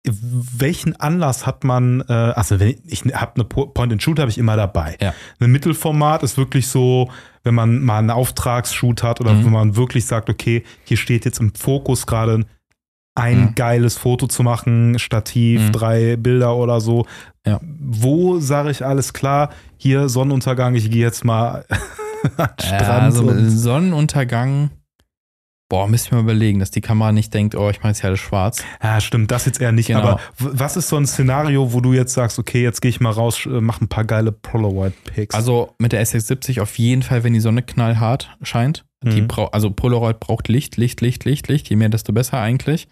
[0.07, 4.37] Welchen Anlass hat man, äh, also wenn ich, ich habe eine Po- Point-and-Shoot habe ich
[4.39, 4.97] immer dabei.
[5.01, 5.15] Ja.
[5.41, 7.11] Ein Mittelformat ist wirklich so,
[7.43, 9.45] wenn man mal einen Auftragsshoot hat oder Mhm.
[9.47, 12.45] wenn man wirklich sagt, okay, hier steht jetzt im Fokus gerade
[13.15, 13.55] ein Mhm.
[13.55, 15.73] geiles Foto zu machen, Stativ, Mhm.
[15.73, 17.07] drei Bilder oder so.
[17.47, 17.61] Ja.
[17.63, 21.79] Wo sage ich alles klar, hier Sonnenuntergang, ich gehe jetzt mal an
[22.29, 23.03] den Ja, Strand.
[23.05, 24.71] also und, Sonnenuntergang.
[25.75, 28.09] Boah, müssen wir mal überlegen, dass die Kamera nicht denkt, oh, ich mache jetzt hier
[28.11, 28.63] alles schwarz.
[28.81, 29.89] ja, stimmt, das jetzt eher nicht.
[29.89, 30.01] Genau.
[30.01, 33.11] Aber was ist so ein Szenario, wo du jetzt sagst, okay, jetzt gehe ich mal
[33.11, 35.35] raus, äh, mach ein paar geile Polaroid-Pics?
[35.35, 38.85] Also mit der SX70 auf jeden Fall, wenn die Sonne knallhart scheint.
[39.03, 39.27] Die Mhm.
[39.29, 41.69] brau also Polaroid braucht Licht, Licht, Licht, Licht, Licht.
[41.69, 42.87] Je mehr, desto besser eigentlich.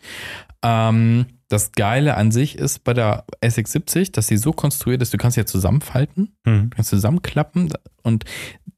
[0.65, 5.19] Ähm, das Geile an sich ist bei der SX70, dass sie so konstruiert ist, du
[5.19, 6.71] kannst sie ja zusammenfalten, Hm.
[6.71, 7.73] du kannst zusammenklappen
[8.03, 8.25] und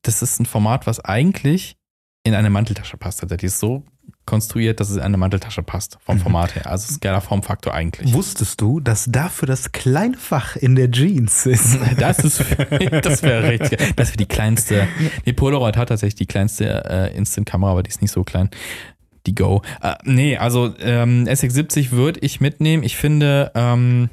[0.03, 1.77] das ist ein Format, was eigentlich
[2.25, 3.21] in eine Manteltasche passt.
[3.21, 3.85] Tatsächlich ist so
[4.27, 6.21] konstruiert, dass es in eine Manteltasche passt, vom Mhm.
[6.21, 6.67] Format her.
[6.71, 8.13] Also es ist ein geiler Formfaktor eigentlich.
[8.13, 11.79] Wusstest du, dass dafür das kleine Fach in der Jeans ist?
[11.99, 12.41] Das ist,
[13.03, 13.79] das wäre richtig.
[13.79, 13.93] geil.
[13.97, 14.87] Das wäre die kleinste.
[15.25, 18.51] Nee, Polaroid hat tatsächlich die kleinste äh, Instant-Kamera, aber die ist nicht so klein.
[19.27, 19.63] Die Go.
[19.83, 22.83] Äh, nee, also ähm, SX70 würde ich mitnehmen.
[22.83, 24.11] Ich finde ähm,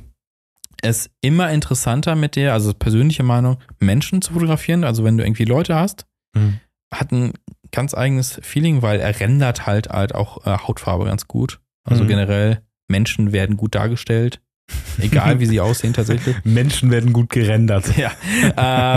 [0.82, 4.84] es immer interessanter mit der, also persönliche Meinung, Menschen zu fotografieren.
[4.84, 6.05] Also wenn du irgendwie Leute hast,
[6.36, 6.59] Hm.
[6.93, 7.34] hat ein
[7.72, 11.59] ganz eigenes Feeling, weil er rendert halt halt auch äh, Hautfarbe ganz gut.
[11.84, 12.07] Also Mhm.
[12.09, 14.41] generell Menschen werden gut dargestellt.
[14.99, 16.36] Egal wie sie aussehen tatsächlich.
[16.43, 17.86] Menschen werden gut gerendert.
[17.97, 18.11] Ja.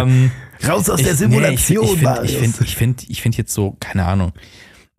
[0.02, 0.30] Ähm,
[0.66, 3.52] Raus aus ich- der Simulation, Nee, ich finde ich find, ich find, ich find jetzt
[3.54, 4.32] so, keine Ahnung,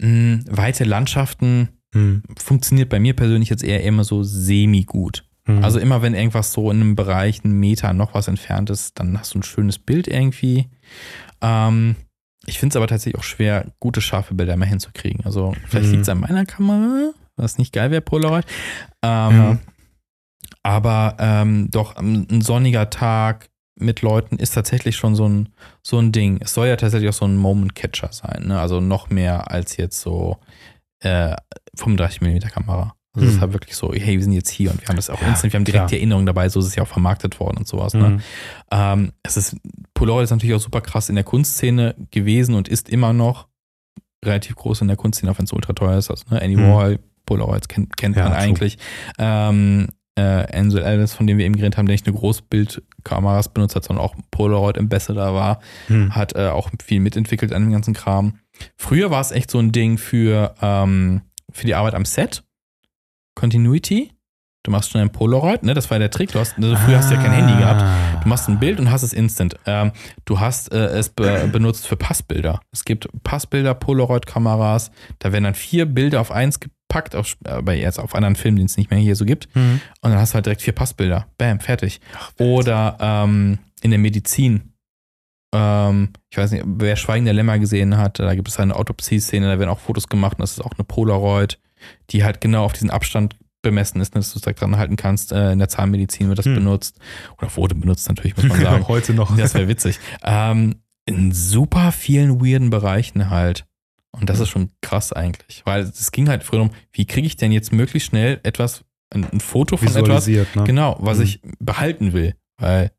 [0.02, 2.24] mh, weite Landschaften Hm.
[2.38, 5.24] funktioniert bei mir persönlich jetzt eher immer so semi-gut.
[5.48, 5.64] Hm.
[5.64, 9.18] Also immer wenn irgendwas so in einem Bereich, einen Meter noch was entfernt ist, dann
[9.18, 10.68] hast du ein schönes Bild irgendwie.
[11.42, 11.96] Ähm,
[12.48, 15.26] ich finde es aber tatsächlich auch schwer, gute, scharfe Bilder mal hinzukriegen.
[15.26, 15.92] Also vielleicht Mhm.
[15.92, 18.46] liegt es an meiner Kamera, was nicht geil wäre, Polaroid.
[19.02, 19.58] Ähm, Ja.
[20.64, 25.50] Aber ähm, doch ähm, ein sonniger Tag mit Leuten ist tatsächlich schon so ein,
[25.84, 26.40] so ein Ding.
[26.42, 28.48] Es soll ja tatsächlich auch so ein Moment-Catcher sein.
[28.48, 28.60] Ne?
[28.60, 30.38] Also noch mehr als jetzt so
[31.02, 31.36] äh,
[31.78, 32.96] 35mm Kamera.
[33.16, 33.42] Also es ist Hm.
[33.42, 35.54] halt wirklich so, hey, wir sind jetzt hier und wir haben das auch Ja, instant,
[35.54, 35.88] wir haben direkt klar.
[35.90, 37.94] die Erinnerung dabei, so ist es ja auch vermarktet worden und sowas.
[37.94, 38.06] Ne?
[38.08, 38.22] Hm.
[38.72, 39.56] Ähm, es ist
[39.94, 43.48] Polaroid ist natürlich auch super krass in der Kunstszene gewesen und ist immer noch
[44.24, 46.10] relativ groß in der Kunstszene, auch wenn es ultra teuer ist.
[46.12, 46.42] Also, ne?
[46.42, 46.64] Andy Mhm.
[46.70, 48.78] Warhol, Polaroids kennt, kennt Ja, man eigentlich.
[49.18, 49.88] Ähm,
[50.18, 50.22] äh,
[50.58, 54.06] Ansel Ellis, von dem wir eben geredet haben, der nicht nur Großbildkameras benutzt hat, sondern
[54.06, 56.16] auch Polaroid Ambassador war, Hm.
[56.16, 58.40] hat äh, auch viel mitentwickelt an dem ganzen Kram.
[58.78, 62.44] Früher war es echt so ein Ding für, ähm, für die Arbeit am Set.
[63.36, 64.12] Continuity.
[64.66, 65.76] Du machst schon ein Polaroid, ne?
[65.76, 66.32] Das war der Trick.
[66.32, 67.84] Du hast, also früher hast du ja kein Handy gehabt.
[67.84, 68.20] Ah.
[68.24, 69.56] Du machst ein Bild und hast es instant.
[69.68, 69.92] Ähm,
[70.26, 72.60] du hast äh, es be benutzt für Passbilder.
[72.72, 74.90] Es gibt Passbilder, Polaroid-Kameras.
[75.20, 78.66] Da werden dann vier Bilder auf eins gepackt, auf, aber jetzt auf anderen Filmen, den
[78.66, 79.50] es nicht mehr hier so gibt.
[79.54, 79.82] Hm.
[80.02, 81.28] Und dann hast du halt direkt vier Passbilder.
[81.38, 82.02] Bam, fertig.
[82.40, 84.74] Oder ähm, in der Medizin.
[85.54, 89.46] Ähm, ich weiß nicht, wer Schweigen der Lämmer gesehen hat, da gibt es eine Autopsie-Szene,
[89.46, 91.60] da werden auch Fotos gemacht und das ist auch eine Polaroid,
[92.12, 94.96] die halt genau auf diesen Abstand bemessen ist, ne, dass du es direkt dran halten
[94.96, 95.32] kannst.
[95.32, 96.56] Äh, in der Zahnmedizin wird das Hm.
[96.56, 97.00] benutzt.
[97.38, 98.88] Oder wurde benutzt natürlich, muss man sagen.
[98.88, 99.36] Heute noch.
[99.36, 100.00] Das wäre witzig.
[100.24, 100.76] Ähm,
[101.08, 103.66] in super vielen weirden Bereichen halt.
[104.12, 105.62] Und das ist schon krass eigentlich.
[105.66, 108.84] Weil es ging halt früher um, wie kriege ich denn jetzt möglichst schnell etwas,
[109.14, 110.28] ein, ein Foto von etwas.
[110.28, 110.46] Ne?
[110.66, 111.24] genau, was Mhm.
[111.24, 112.36] ich behalten will.
[112.58, 112.92] Weil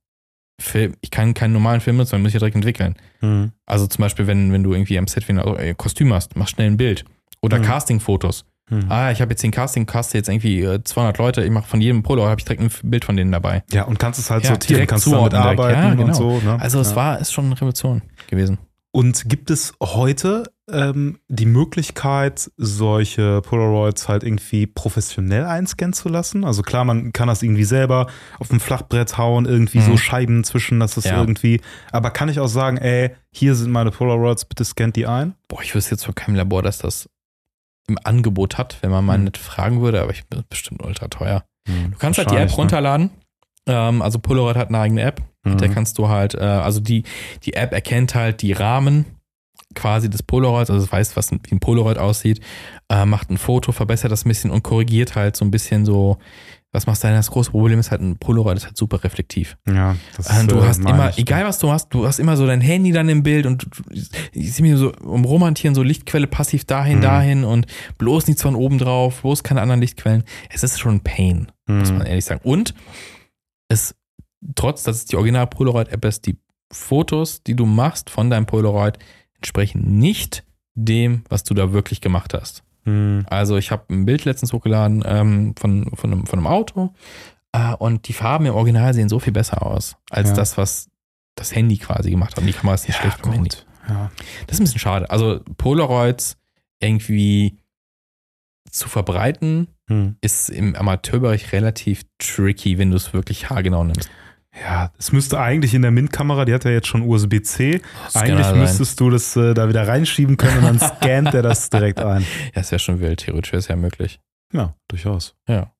[0.60, 2.94] Film, ich kann keinen normalen Film nutzen, sondern muss ich ja direkt entwickeln.
[3.20, 3.52] Hm.
[3.66, 6.66] Also zum Beispiel, wenn, wenn du irgendwie am Set ein äh, Kostüm hast, mach schnell
[6.70, 7.04] ein Bild.
[7.42, 7.62] Oder Mhm.
[7.64, 8.44] Casting-Fotos.
[8.68, 8.86] Hm.
[8.90, 11.80] Ah, ich habe jetzt den Casting, caste jetzt irgendwie äh, 200 Leute, ich mache von
[11.80, 13.62] jedem Polo, habe ich direkt ein Bild von denen dabei.
[13.72, 16.06] Ja, und kannst es halt Ja, sortieren, direkt kannst damit arbeiten Ja, genau.
[16.06, 16.38] und so.
[16.40, 16.58] Ne?
[16.60, 16.96] Also es ja.
[16.96, 18.58] war, ist schon eine Revolution gewesen.
[18.90, 26.44] Und gibt es heute ähm, die Möglichkeit, solche Polaroids halt irgendwie professionell einscannen zu lassen?
[26.44, 28.06] Also klar, man kann das irgendwie selber
[28.38, 29.82] auf ein Flachbrett hauen, irgendwie Mhm.
[29.84, 31.20] so Scheiben zwischen, das ist Ja.
[31.20, 31.60] irgendwie.
[31.92, 35.34] Aber kann ich auch sagen, ey, hier sind meine Polaroids, bitte scannt die ein?
[35.48, 37.08] Boah, ich wüsste jetzt von keinem Labor, dass das
[37.88, 39.24] im Angebot hat, wenn man mal Mhm.
[39.24, 41.44] nicht fragen würde, aber ich bin bestimmt ultra teuer.
[41.66, 43.10] Du Du kannst halt die App runterladen.
[43.66, 45.20] Ähm, also Polaroid hat eine eigene App.
[45.44, 45.52] Ne?
[45.52, 47.04] Mit der kannst du halt, äh, also die,
[47.44, 49.04] die App erkennt halt die Rahmen
[49.74, 52.40] quasi des Polaroids, also es weiß, was ein, wie ein Polaroid aussieht,
[52.88, 56.18] äh, macht ein Foto, verbessert das ein bisschen und korrigiert halt so ein bisschen so,
[56.72, 57.16] was machst du denn?
[57.16, 59.56] Das große Problem ist halt, ein Polaroid ist halt super reflektiv.
[59.66, 61.18] ja, das Äh, du äh, hast immer, ich.
[61.18, 63.66] egal was du hast, du hast immer so dein Handy dann im Bild und
[64.32, 67.02] ich sehe mir so umromantieren, so Lichtquelle passiv dahin, Mhm.
[67.02, 67.66] dahin und
[67.98, 70.24] bloß nichts von oben drauf, bloß keine anderen Lichtquellen.
[70.50, 71.98] Es ist schon ein Pain, muss Hm.
[71.98, 72.40] man ehrlich sagen.
[72.44, 72.74] Und
[73.68, 73.94] es,
[74.54, 76.36] trotz, dass es die Original Polaroid-App ist, die
[76.72, 78.98] Fotos, die du machst von deinem Polaroid,
[79.36, 80.44] entsprechen nicht
[80.74, 82.64] dem, was du da wirklich gemacht hast.
[82.86, 83.26] Hm.
[83.28, 86.94] Also ich habe ein Bild letztens hochgeladen ähm, von, von, einem, von einem Auto
[87.52, 90.34] äh, und die Farben im Original sehen so viel besser aus, als Ja.
[90.36, 90.88] das, was
[91.34, 92.38] das Handy quasi gemacht hat.
[92.38, 93.50] Und die Kamera ist nicht schlecht vom Handy.
[93.88, 94.10] Ja.
[94.46, 95.10] Das ist ein bisschen schade.
[95.10, 96.38] Also Polaroids
[96.80, 97.58] irgendwie
[98.70, 100.16] zu verbreiten, Hm.
[100.20, 104.10] ist im Amateurbereich relativ tricky, wenn du es wirklich haargenau nimmst.
[104.60, 107.80] Ja, es müsste eigentlich in der Mint-Kamera, die hat ja jetzt schon USB-C,
[108.14, 108.58] eigentlich sein.
[108.58, 112.24] müsstest du das äh, da wieder reinschieben können und dann scannt er das direkt ein.
[112.54, 113.20] Ja, ist ja schon wild.
[113.20, 114.20] Theoretisch wäre es ja möglich.
[114.52, 115.34] Ja, durchaus.
[115.48, 115.72] Ja.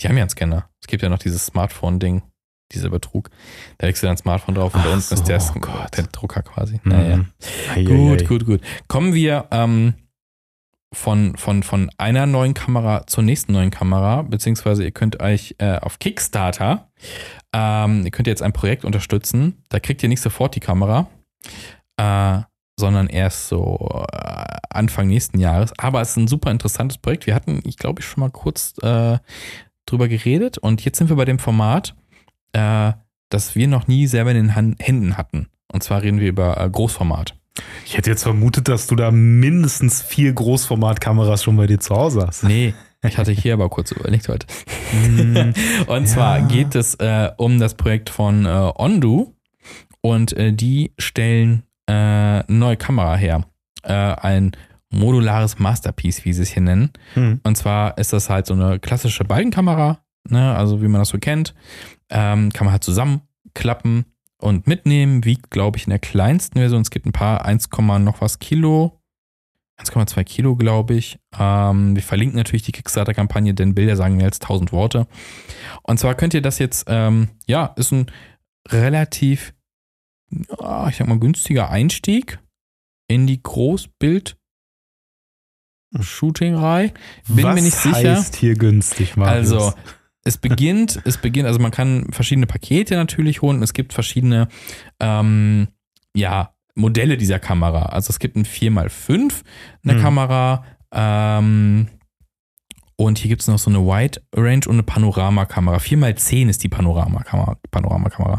[0.00, 0.68] Die haben ja einen Scanner.
[0.80, 2.22] Es gibt ja noch dieses Smartphone-Ding,
[2.72, 3.30] dieser Betrug.
[3.78, 6.04] Da legst du dein Smartphone drauf und Ach da unten ist so, der, oh der
[6.04, 6.80] Drucker quasi.
[6.84, 7.16] Naja.
[7.18, 7.26] Mhm.
[7.74, 8.28] Ei, Gut, ei, ei.
[8.28, 8.60] gut, gut.
[8.88, 9.94] Kommen wir ähm,
[10.94, 15.76] von, von, von einer neuen Kamera zur nächsten neuen Kamera, beziehungsweise ihr könnt euch äh,
[15.78, 16.88] auf Kickstarter,
[17.54, 19.62] ähm, ihr könnt jetzt ein Projekt unterstützen.
[19.68, 21.06] Da kriegt ihr nicht sofort die Kamera,
[21.96, 22.40] äh,
[22.78, 25.72] sondern erst so äh, Anfang nächsten Jahres.
[25.78, 27.26] Aber es ist ein super interessantes Projekt.
[27.26, 29.18] Wir hatten, ich glaube, ich schon mal kurz äh,
[29.86, 31.94] drüber geredet und jetzt sind wir bei dem Format,
[32.52, 32.92] äh,
[33.28, 35.46] das wir noch nie selber in den Han Händen hatten.
[35.72, 37.36] Und zwar reden wir über äh, Großformat.
[37.86, 42.26] Ich hätte jetzt vermutet, dass du da mindestens vier Großformatkameras schon bei dir zu Hause
[42.26, 42.42] hast.
[42.42, 42.74] Nee,
[43.04, 44.46] ich hatte hier aber kurz überlegt heute.
[45.86, 46.46] Und zwar Ja.
[46.46, 49.34] geht es äh, um das Projekt von äh, Ondu
[50.00, 53.44] und äh, die stellen äh, eine neue Kamera her.
[53.82, 54.52] Äh, ein
[54.90, 56.90] modulares Masterpiece, wie sie es hier nennen.
[57.14, 57.40] hm.
[57.42, 59.98] Und zwar ist das halt so eine klassische Balkenkamera,
[60.28, 60.54] ne?
[60.54, 61.54] also wie man das so kennt.
[62.10, 64.04] Ähm, kann man halt zusammenklappen
[64.38, 65.24] und mitnehmen.
[65.24, 66.82] Wiegt, glaube ich, in der kleinsten Version.
[66.82, 67.68] Es gibt ein paar 1,
[68.00, 69.00] noch was Kilo.
[69.80, 71.18] 1,2 Kilo, glaube ich.
[71.38, 75.06] Ähm, wir verlinken natürlich die Kickstarter-Kampagne, denn Bilder sagen mehr als 1000 Worte.
[75.82, 78.10] Und zwar könnt ihr das jetzt, ähm, ja, ist ein
[78.68, 79.52] relativ,
[80.60, 82.38] ja, ich sag mal, günstiger Einstieg
[83.08, 84.36] in die Großbild-
[86.00, 86.92] Shooting-Reihe.
[87.28, 88.16] Bin Was mir nicht sicher.
[88.16, 89.52] heißt hier günstig, Marius?
[89.52, 89.72] Also,
[90.24, 93.62] es beginnt, es beginnt, also man kann verschiedene Pakete natürlich holen.
[93.62, 94.48] Es gibt verschiedene,
[94.98, 95.68] ähm,
[96.16, 97.86] ja, Modelle dieser Kamera.
[97.86, 99.42] Also es gibt ein 4x5
[99.84, 100.00] eine Hm.
[100.02, 101.88] Kamera, ähm,
[102.96, 105.78] Und hier gibt es noch so eine Wide Range und eine Panoramakamera.
[105.78, 107.56] 4x10 ist die Panoramakamera.
[107.72, 108.38] Panoramakamera.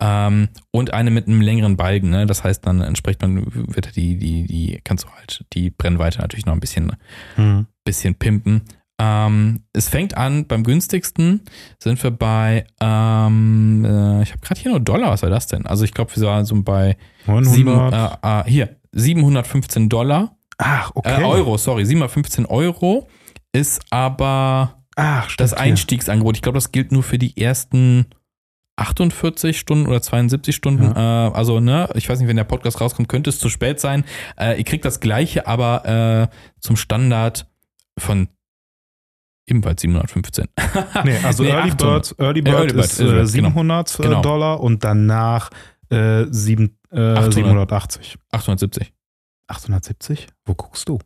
[0.00, 2.08] Ähm, und eine mit einem längeren Balken.
[2.08, 2.24] Ne?
[2.24, 6.46] Das heißt, dann entspricht man, wird die, die, die, kannst du halt die Brennweite natürlich
[6.46, 6.96] noch ein bisschen,
[7.36, 7.66] Hm.
[7.84, 8.62] bisschen pimpen.
[9.02, 11.40] Ähm, es fängt an, beim günstigsten
[11.82, 15.64] sind wir bei, ähm, äh, ich habe gerade hier nur Dollar, was war das denn?
[15.64, 17.54] Also ich glaube, wir waren so bei 900.
[17.54, 20.36] sieben, äh, äh, hier, 715 Dollar.
[20.58, 21.22] Ach, okay.
[21.22, 23.08] Äh, Euro, sorry, 715 Euro
[23.52, 26.36] ist aber Ach, das Einstiegsangebot.
[26.36, 28.04] Ich glaube, das gilt nur für die ersten
[28.76, 30.94] 48 Stunden oder 72 Stunden.
[30.94, 34.04] Äh, also, ne, ich weiß nicht, wenn der Podcast rauskommt, könnte es zu spät sein.
[34.38, 37.46] Äh, ihr kriegt das gleiche, aber äh, zum Standard
[37.98, 38.28] von
[39.50, 40.46] ebenfalls 715.
[40.56, 40.86] hier.
[41.04, 41.78] Nee, also Nee, Early 800.
[41.78, 44.22] Bird, Early Bird Early Bird, ist äh, Bird, 700 äh, Genau.
[44.22, 45.50] Dollar und danach
[45.90, 47.32] äh, sieben, äh, 800.
[47.34, 48.16] 780.
[48.32, 48.92] 870.
[49.48, 50.28] 870?
[50.46, 51.00] Wo guckst du?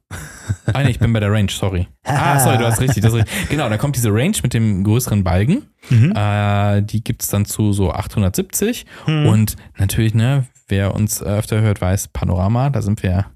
[0.73, 1.89] Ah, nee, ich bin bei der Range, sorry.
[2.05, 3.03] Ah, sorry, du hast richtig.
[3.03, 3.49] Das ist richtig.
[3.49, 5.63] Genau, dann kommt diese Range mit dem größeren Balken.
[5.89, 6.13] Mhm.
[6.15, 8.85] Äh, die gibt es dann zu so 870.
[9.07, 9.27] Mhm.
[9.27, 13.27] Und natürlich, ne, wer uns öfter hört, weiß, Panorama, da sind wir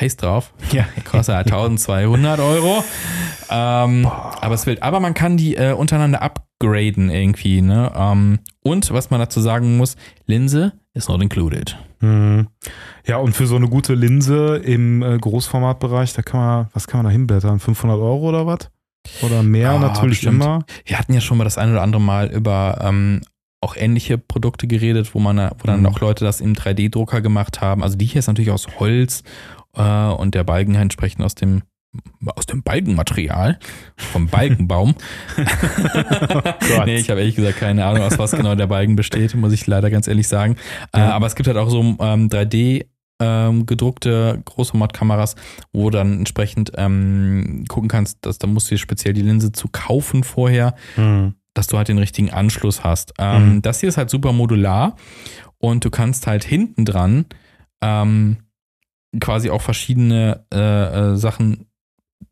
[0.00, 0.52] heiß drauf.
[0.72, 0.84] ja.
[1.10, 2.84] Kostet halt 1200 Euro.
[3.50, 7.92] Ähm, aber es will, aber man kann die äh, untereinander upgraden irgendwie, ne?
[7.94, 11.76] Ähm, und was man dazu sagen muss, Linse is not included.
[12.00, 12.48] Mhm.
[13.06, 16.98] Ja, und für so eine gute Linse im äh, Großformatbereich, da kann man, was kann
[16.98, 17.60] man da hinblättern?
[17.60, 18.70] 500 Euro oder was?
[19.22, 20.42] Oder mehr Ah, natürlich bestimmt.
[20.42, 20.64] immer.
[20.84, 23.20] Wir hatten ja schon mal das ein oder andere Mal über ähm,
[23.62, 25.86] auch ähnliche Produkte geredet, wo man, wo dann Mhm.
[25.86, 27.82] auch Leute das im 3D-Drucker gemacht haben.
[27.84, 29.22] Also die hier ist natürlich aus Holz
[29.76, 31.62] äh, und der Balken entsprechend aus dem
[32.26, 33.58] aus dem Balkenmaterial
[33.96, 34.96] vom Balkenbaum.
[36.68, 36.86] Gott.
[36.86, 39.66] nee, ich habe ehrlich gesagt keine Ahnung, aus was genau der Balken besteht, muss ich
[39.66, 40.56] leider ganz ehrlich sagen.
[40.92, 41.12] Äh, Ja.
[41.12, 42.86] aber es gibt halt auch so ähm, 3D
[43.18, 45.36] ähm, gedruckte Großformatkameras,
[45.72, 49.52] wo du dann entsprechend ähm, gucken kannst, dass da musst du dir speziell die Linse
[49.52, 51.34] zu kaufen vorher, Mhm.
[51.54, 53.14] dass du halt den richtigen Anschluss hast.
[53.18, 53.62] Ähm, Mhm.
[53.62, 54.96] Das hier ist halt super modular
[55.58, 57.24] und du kannst halt hinten dran
[57.80, 58.36] ähm,
[59.20, 61.66] quasi auch verschiedene äh, äh, Sachen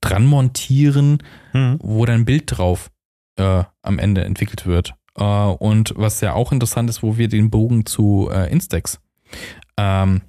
[0.00, 1.18] dran montieren,
[1.52, 1.78] Mhm.
[1.82, 2.90] wo dein Bild drauf
[3.38, 4.94] äh, am Ende entwickelt wird.
[5.16, 9.00] Äh, und was ja auch interessant ist, wo wir den Bogen zu äh, Instax
[9.76, 10.22] ähm,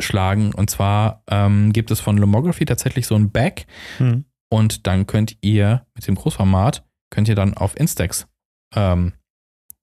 [0.00, 0.52] schlagen.
[0.54, 3.66] Und zwar ähm, gibt es von Lomography tatsächlich so ein Back
[3.98, 4.24] Mhm.
[4.50, 8.26] und dann könnt ihr mit dem Großformat, könnt ihr dann auf Instax
[8.74, 9.12] ähm,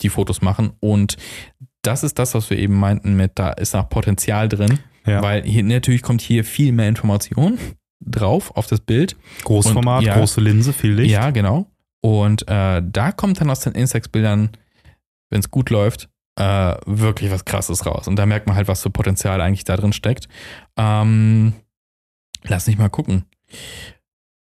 [0.01, 0.73] die Fotos machen.
[0.79, 1.17] Und
[1.83, 5.21] das ist das, was wir eben meinten mit, da ist noch Potenzial drin, Ja.
[5.21, 7.57] weil hier natürlich kommt hier viel mehr Information
[7.99, 9.15] drauf auf das Bild.
[9.43, 10.15] Großformat, Und, ja.
[10.17, 11.11] große Linse, viel Licht.
[11.11, 11.67] Ja, genau.
[12.01, 14.49] Und äh, da kommt dann aus den Instax-Bildern,
[15.29, 18.07] wenn es gut läuft, äh, wirklich was Krasses raus.
[18.07, 20.27] Und da merkt man halt, was für Potenzial eigentlich da drin steckt.
[20.77, 21.53] Ähm,
[22.43, 23.25] lass mich mal gucken.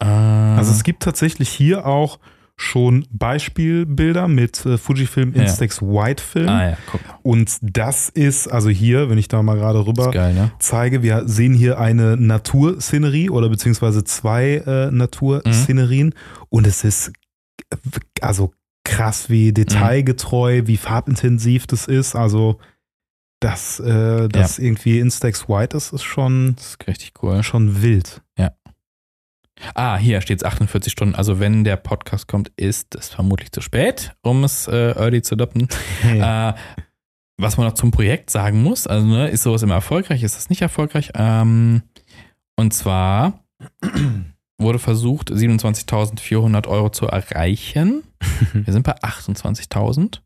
[0.01, 2.19] Äh, Also es gibt tatsächlich hier auch
[2.59, 5.43] schon Beispielbilder mit äh, Fujifilm Ja.
[5.43, 6.49] Instax Wide Film.
[6.49, 7.01] ah ja, guck.
[7.23, 10.53] Und das ist, also hier, wenn ich da mal gerade rüber geil, ne?
[10.59, 16.15] zeige, wir sehen hier eine Naturszenerie oder beziehungsweise zwei äh, Naturszenerien
[16.49, 17.13] und es ist
[18.23, 18.53] also
[18.85, 22.15] krass, wie detailgetreu, wie farbintensiv das ist.
[22.15, 22.59] Also,
[23.41, 27.43] dass äh, das irgendwie Instax White ist, ist schon, Das ist richtig cool.
[27.43, 28.23] schon wild.
[29.75, 31.15] Ah, hier steht es 48 Stunden.
[31.15, 35.35] Also wenn der Podcast kommt, ist es vermutlich zu spät, um es äh, early zu
[35.35, 35.69] adopten.
[36.05, 36.53] Äh,
[37.39, 40.49] was man noch zum Projekt sagen muss, also ne, ist sowas immer erfolgreich, ist das
[40.49, 41.11] nicht erfolgreich?
[41.15, 41.83] Ähm,
[42.57, 43.45] und zwar
[44.59, 48.05] wurde versucht, 27.400 Euro zu erreichen.
[48.53, 50.21] Wir sind bei 28.000.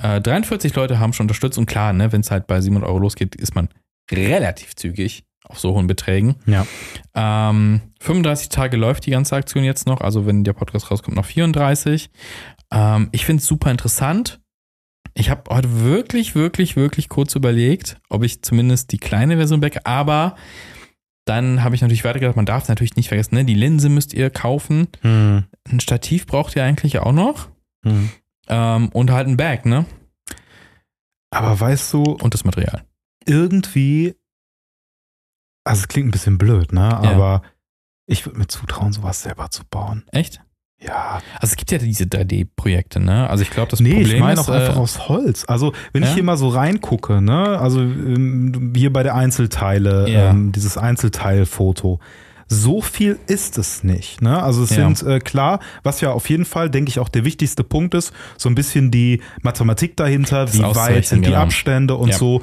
[0.00, 2.98] Äh, 43 Leute haben schon unterstützt und klar, ne, wenn es halt bei 700 Euro
[2.98, 3.68] losgeht, ist man
[4.10, 6.36] relativ zügig auf so hohen Beträgen.
[6.46, 6.66] Ja.
[7.14, 11.24] Ähm, 35 Tage läuft die ganze Aktion jetzt noch, also wenn der Podcast rauskommt, noch
[11.24, 12.10] 34.
[12.72, 14.40] Ähm, ich finde es super interessant.
[15.14, 19.86] Ich habe heute wirklich, wirklich, wirklich kurz überlegt, ob ich zumindest die kleine Version backe,
[19.86, 20.36] aber
[21.24, 24.30] dann habe ich natürlich weitergedacht, man darf natürlich nicht vergessen, ne, die Linse müsst ihr
[24.30, 24.88] kaufen.
[25.00, 25.44] Hm.
[25.68, 27.48] Ein Stativ braucht ihr eigentlich auch noch.
[27.84, 28.10] Hm.
[28.48, 29.86] Ähm, und halt ein Bag, ne?
[31.30, 32.84] Aber weißt du, Und das Material.
[33.26, 34.14] irgendwie,
[35.66, 36.96] also es klingt ein bisschen blöd, ne?
[36.96, 37.42] Aber
[38.06, 40.04] ich würde mir zutrauen, sowas selber zu bauen.
[40.12, 40.40] Echt?
[40.78, 41.20] Ja.
[41.40, 43.28] Also es gibt ja diese 3D-Projekte, ne?
[43.28, 45.44] Also ich glaube, das nee, Problem ich meine auch einfach äh, aus Holz.
[45.48, 46.08] Also, wenn ja?
[46.08, 50.30] ich hier mal so reingucke, ne, also ähm, hier bei der Einzelteile, Ja.
[50.30, 51.98] ähm, dieses Einzelteilfoto,
[52.48, 54.22] so viel ist es nicht.
[54.22, 54.42] Ne?
[54.42, 54.86] Also es Ja.
[54.92, 58.12] sind äh, klar, was ja auf jeden Fall, denke ich, auch der wichtigste Punkt ist,
[58.36, 61.42] so ein bisschen die Mathematik dahinter, wie weit sind die genau.
[61.42, 62.18] Abstände und Ja.
[62.18, 62.42] so.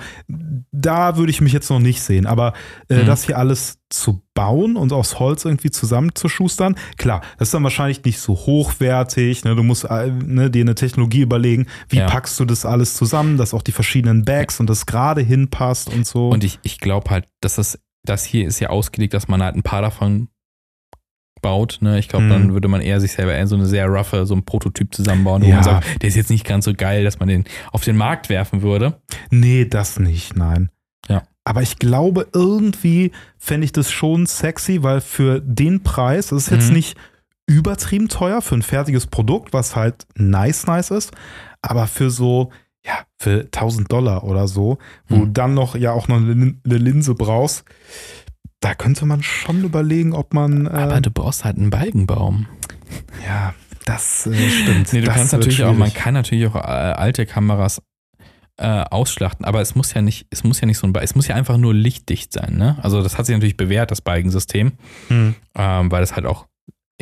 [0.71, 2.25] Da würde ich mich jetzt noch nicht sehen.
[2.25, 2.53] Aber
[2.89, 3.05] äh, Mhm.
[3.05, 8.03] das hier alles zu bauen und aus Holz irgendwie zusammenzuschustern, klar, das ist dann wahrscheinlich
[8.03, 9.43] nicht so hochwertig.
[9.45, 9.55] Ne?
[9.55, 12.07] Du musst äh, ne, dir eine Technologie überlegen, wie Ja.
[12.07, 16.07] packst du das alles zusammen, dass auch die verschiedenen Bags und das gerade hinpasst und
[16.07, 16.29] so.
[16.29, 19.55] Und ich, ich glaube halt, dass das, das hier ist ja ausgelegt, dass man halt
[19.55, 20.27] ein paar davon
[21.41, 21.79] baut.
[21.81, 21.99] Ne?
[21.99, 22.29] Ich glaube, Mhm.
[22.29, 25.41] dann würde man eher sich selber eher so eine sehr roughe, so einen Prototyp zusammenbauen,
[25.43, 25.55] wo Ja.
[25.55, 28.29] man sagt, der ist jetzt nicht ganz so geil, dass man den auf den Markt
[28.29, 29.01] werfen würde.
[29.29, 30.69] Nee, das nicht, nein.
[31.09, 31.23] Ja.
[31.43, 36.49] Aber ich glaube, irgendwie fände ich das schon sexy, weil für den Preis, das ist
[36.51, 36.75] jetzt Mhm.
[36.75, 36.97] nicht
[37.45, 41.11] übertrieben teuer für ein fertiges Produkt, was halt nice, nice ist,
[41.61, 42.51] aber für so,
[42.85, 44.77] ja, für 1000 Dollar oder so,
[45.07, 45.33] wo du Mhm.
[45.33, 47.63] dann noch ja auch noch eine, Lin- eine Linse brauchst,
[48.59, 52.47] da könnte man schon überlegen, ob man, Aber äh, du brauchst halt einen Balkenbaum.
[53.25, 53.53] ja,
[53.85, 54.93] das äh, stimmt.
[54.93, 55.93] Nee, du das kannst natürlich auch, man schwierig.
[56.03, 57.81] kann natürlich auch äh, alte Kameras
[58.57, 61.27] äh, ausschlachten, aber es muss ja nicht, es muss ja nicht so ein, es muss
[61.27, 62.77] ja einfach nur lichtdicht sein, ne?
[62.83, 64.73] Also das hat sich natürlich bewährt, das Balkensystem,
[65.07, 65.35] Hm.
[65.55, 66.45] ähm, weil das halt auch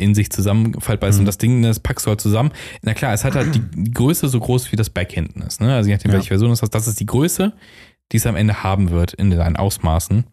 [0.02, 1.20] in sich zusammenfaltbar ist Mhm.
[1.20, 2.52] und das Ding, das packst du halt zusammen.
[2.82, 5.74] Na klar, es hat halt die Größe so groß wie das Back hinten ist, ne?
[5.74, 6.16] Also je nachdem, Ja.
[6.18, 7.52] welche Version es ist, das ist die Größe,
[8.12, 10.24] die es am Ende haben wird in seinen Ausmaßen.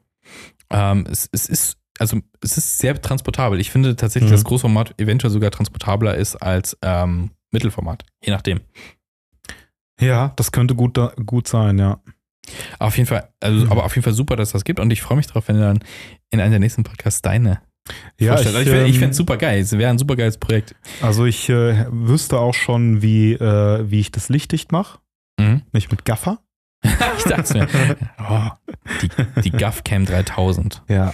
[0.72, 3.60] Ähm, es, es ist also es ist sehr transportabel.
[3.60, 4.36] Ich finde tatsächlich, Mhm.
[4.36, 8.62] dass Großformat eventuell sogar transportabler ist als ähm, Mittelformat, je nachdem.
[10.00, 12.00] Ja, das könnte gut, da, gut sein, ja.
[12.80, 13.72] Auf jeden Fall, also, Mhm.
[13.72, 15.62] aber auf jeden Fall super, dass das gibt und ich freue mich darauf, wenn du
[15.62, 15.80] dann
[16.32, 17.60] in einem der nächsten Podcasts deine
[18.20, 18.58] Ja, vorstellst.
[18.58, 19.60] Also ich, fänd- ich ähm, fände es super geil.
[19.60, 20.76] Es wäre ein super geiles Projekt.
[21.02, 25.00] Also ich äh, wüsste auch schon, wie, äh, wie ich das Licht dicht mache.
[25.40, 25.62] Mhm.
[25.74, 26.40] Nicht mit Gaffer.
[27.18, 27.68] ich dachte mir,
[28.30, 28.50] oh,
[29.02, 30.84] die, die GovCam 3000.
[30.88, 31.14] Ja.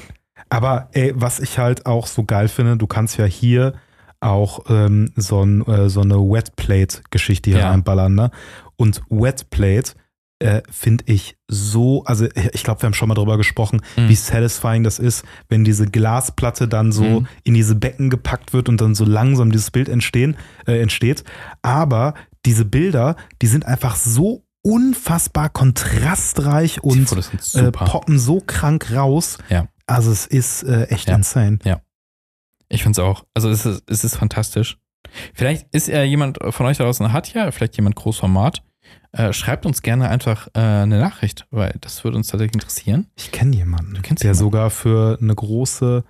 [0.49, 3.73] Aber ey, was ich halt auch so geil finde, du kannst ja hier
[4.19, 7.69] auch ähm, so, ein, äh, so eine Wetplate-Geschichte hier Ja.
[7.71, 8.15] reinballern.
[8.15, 8.31] Ne?
[8.75, 9.93] Und Wetplate
[10.39, 14.09] äh, finde ich so, also ich glaube, wir haben schon mal drüber gesprochen, Mhm.
[14.09, 17.27] wie satisfying das ist, wenn diese Glasplatte dann so Mhm.
[17.43, 20.35] in diese Becken gepackt wird und dann so langsam dieses Bild entstehen,
[20.67, 21.23] äh, entsteht.
[21.61, 22.13] Aber
[22.45, 27.11] diese Bilder, die sind einfach so unfassbar kontrastreich und
[27.55, 29.37] äh, poppen so krank raus.
[29.49, 29.67] Ja.
[29.87, 31.15] Also es ist äh, echt Ja.
[31.15, 31.59] insane.
[32.67, 33.23] Ich finde es auch.
[33.35, 34.77] Also es ist, es ist fantastisch.
[35.35, 38.63] Vielleicht ist er jemand von euch da draußen, hat ja vielleicht jemand Großformat.
[39.17, 43.07] Äh, schreibt uns gerne einfach äh, eine Nachricht, weil das würde uns tatsächlich interessieren.
[43.15, 44.33] Ich kenne jemanden, der jemanden?
[44.33, 46.03] sogar für eine große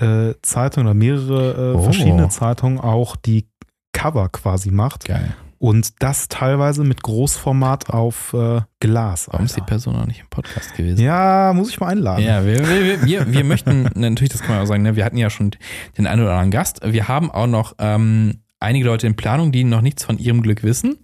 [0.00, 1.82] äh, Zeitung oder mehrere äh, Oh.
[1.82, 3.48] verschiedene Zeitungen auch die
[3.92, 5.04] Cover quasi macht.
[5.04, 5.34] Geil.
[5.60, 9.28] Und das teilweise mit Großformat auf äh, Glas.
[9.30, 9.70] Warum ist die Alter.
[9.70, 11.00] Person noch nicht im Podcast gewesen?
[11.00, 12.24] Ja, muss ich mal einladen.
[12.24, 15.16] Ja, wir, wir, wir, wir möchten, natürlich, das kann man auch sagen, ne, wir hatten
[15.16, 15.50] ja schon
[15.96, 16.80] den einen oder anderen Gast.
[16.84, 20.62] Wir haben auch noch ähm, einige Leute in Planung, die noch nichts von ihrem Glück
[20.62, 20.98] wissen.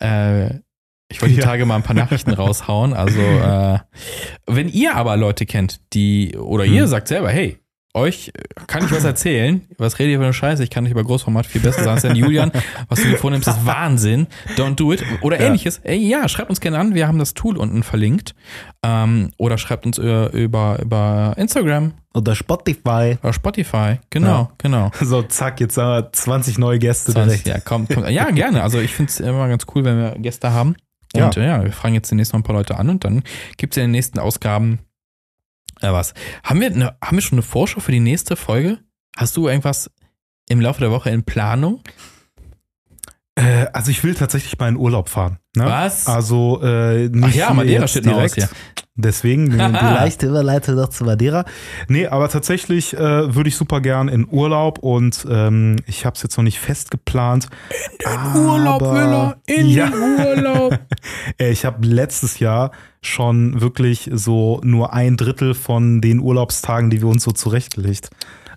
[0.00, 0.60] Äh,
[1.08, 1.46] ich wollte die Ja.
[1.46, 2.92] Tage mal ein paar Nachrichten raushauen.
[2.94, 3.78] Also, äh,
[4.46, 6.88] wenn ihr aber Leute kennt, die, oder ihr Hm.
[6.88, 7.58] sagt selber, hey,
[7.94, 8.30] euch
[8.68, 9.62] kann ich was erzählen.
[9.78, 10.62] Was redet ihr für eine Scheiße?
[10.62, 12.52] Ich kann nicht über Großformat viel besser sagen als der Julian.
[12.88, 14.28] Was du dir vornimmst, ist Wahnsinn.
[14.56, 15.02] Don't do it.
[15.22, 15.46] Oder Ja.
[15.46, 15.80] ähnliches.
[15.82, 16.94] Ey, ja, schreibt uns gerne an.
[16.94, 18.34] Wir haben das Tool unten verlinkt.
[18.84, 23.16] Ähm, oder schreibt uns über, über, über Instagram Oder Spotify.
[23.20, 23.96] oder Spotify.
[24.10, 24.50] Genau, Ja.
[24.58, 24.90] genau.
[25.00, 27.48] So, zack, jetzt haben wir 20 neue Gäste 20, direkt.
[27.48, 28.06] ja, komm, komm.
[28.08, 28.62] ja, gerne.
[28.62, 30.76] Also ich finde es immer ganz cool, wenn wir Gäste haben.
[31.14, 31.42] Und ja.
[31.42, 33.22] ja, wir fragen jetzt demnächst noch ein paar Leute an und dann
[33.56, 34.80] gibt es in den nächsten Ausgaben
[35.80, 36.14] äh, was.
[36.42, 38.78] Haben wir, ne, haben wir schon eine Vorschau für die nächste Folge?
[39.16, 39.90] Hast du irgendwas
[40.48, 41.82] im Laufe der Woche in Planung?
[43.34, 45.38] Äh, also ich will tatsächlich mal in Urlaub fahren.
[45.56, 45.64] Ne?
[45.64, 46.06] Was?
[46.06, 48.52] Also äh, nicht Ach ja, Madeira steht noch aus, direkt.
[48.52, 48.82] ja.
[49.00, 51.44] Deswegen die, leichte Überleitung noch zu Madeira.
[51.86, 56.22] Nee, aber tatsächlich äh, würde ich super gern in Urlaub und ähm, ich habe es
[56.24, 57.48] jetzt noch nicht fest geplant.
[58.74, 59.90] aber- ja.
[59.92, 60.78] Urlaub.
[61.38, 67.00] Äh, Ich habe letztes Jahr schon wirklich so nur ein Drittel von den Urlaubstagen, die
[67.00, 68.10] wir uns so zurechtgelegt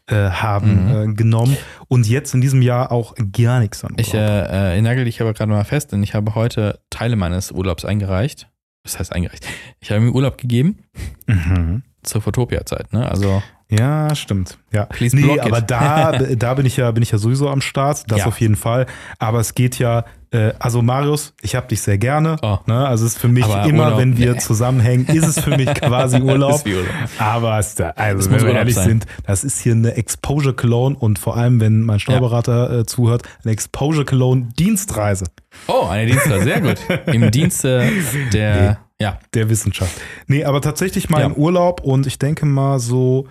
[0.07, 1.11] äh, haben, Mhm.
[1.11, 1.55] äh, genommen.
[1.87, 4.01] Und jetzt in diesem Jahr auch gar nichts an Urlaub.
[4.07, 7.51] Ich äh, äh, nagel dich aber gerade mal fest, denn ich habe heute Teile meines
[7.51, 8.47] Urlaubs eingereicht.
[8.83, 9.45] Was heißt eingereicht?
[9.79, 10.83] Ich habe mir Urlaub gegeben
[11.27, 11.83] mhm.
[12.03, 13.09] zur Fotopia-Zeit, ne?
[13.09, 14.57] Also Ja, stimmt.
[14.73, 14.85] Ja.
[14.85, 15.43] Please nee, block it.
[15.43, 18.25] aber da, da bin ich ja, bin ich ja sowieso am Start, das Ja.
[18.25, 18.85] auf jeden Fall.
[19.17, 22.35] Aber es geht ja, äh, also Marius, ich habe dich sehr gerne.
[22.41, 22.57] Oh.
[22.65, 22.85] Ne?
[22.85, 24.39] Also es ist für mich Aber immer, Urlaub, wenn wir nee.
[24.39, 26.65] zusammenhängen, ist es für mich quasi Urlaub.
[26.65, 26.85] Urlaub.
[27.17, 28.87] Aber es, also, wenn wir Urlaub ehrlich sein.
[28.87, 33.23] sind, das ist hier eine Exposure Cologne und vor allem, wenn mein Steuerberater äh, zuhört,
[33.43, 35.25] eine Exposure Cologne Dienstreise
[35.67, 36.77] Oh, eine Dienstler, sehr gut.
[37.07, 37.89] Im Dienste
[38.33, 39.99] der, ja, der Wissenschaft.
[40.27, 41.27] Nee, aber tatsächlich mal Ja.
[41.27, 43.27] in Urlaub und ich denke mal so,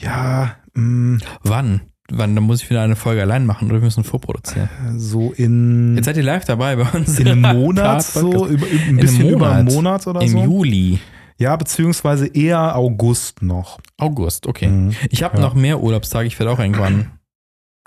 [0.00, 1.80] ja, Mm, Wann?
[2.12, 2.34] Wann?
[2.36, 4.68] Dann muss ich wieder eine Folge allein machen oder wir müssen vorproduzieren.
[4.96, 7.18] so in, Jetzt seid ihr live dabei bei uns.
[7.18, 9.74] in einem Monat, so über, über, ein einem bisschen über einen Monat.
[9.74, 10.44] Monat oder Im so.
[10.44, 11.00] Juli.
[11.38, 13.80] Ja, beziehungsweise eher August noch.
[13.98, 14.68] August, okay.
[14.68, 14.94] Mhm.
[15.10, 15.42] Ich habe Ja.
[15.42, 16.28] noch mehr Urlaubstage.
[16.28, 17.10] Ich werde auch irgendwann,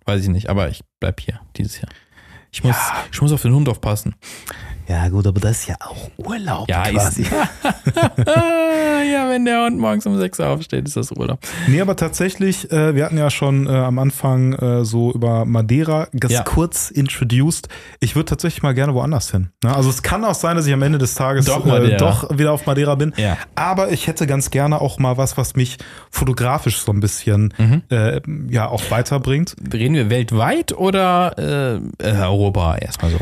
[0.06, 1.90] weiß ich nicht, aber ich bleib hier dieses Jahr.
[2.52, 2.96] Ich muss, Ja.
[3.14, 4.16] ich muss auf den Hund aufpassen.
[4.88, 7.22] Ja, gut, aber das ist ja auch Urlaub Ja, quasi.
[7.22, 7.32] ist,
[8.26, 11.40] ja, wenn der Hund morgens um 6 Uhr aufsteht, ist das Urlaub.
[11.68, 16.08] Nee, aber tatsächlich, äh, wir hatten ja schon äh, am Anfang äh, so über Madeira
[16.20, 16.44] ganz Ja.
[16.44, 17.70] kurz introduced.
[18.00, 19.50] Ich würde tatsächlich mal gerne woanders hin.
[19.64, 19.76] Ne?
[19.76, 22.52] Also es kann auch sein, dass ich am Ende des Tages Doch äh, doch wieder
[22.52, 23.14] auf Madeira bin.
[23.18, 23.38] Ja.
[23.56, 25.78] Aber ich hätte ganz gerne auch mal was, was mich
[26.12, 27.84] fotografisch so ein bisschen Mhm.
[27.90, 29.56] äh, ja auch weiterbringt.
[29.72, 33.18] Reden wir weltweit oder äh, Europa erstmal so?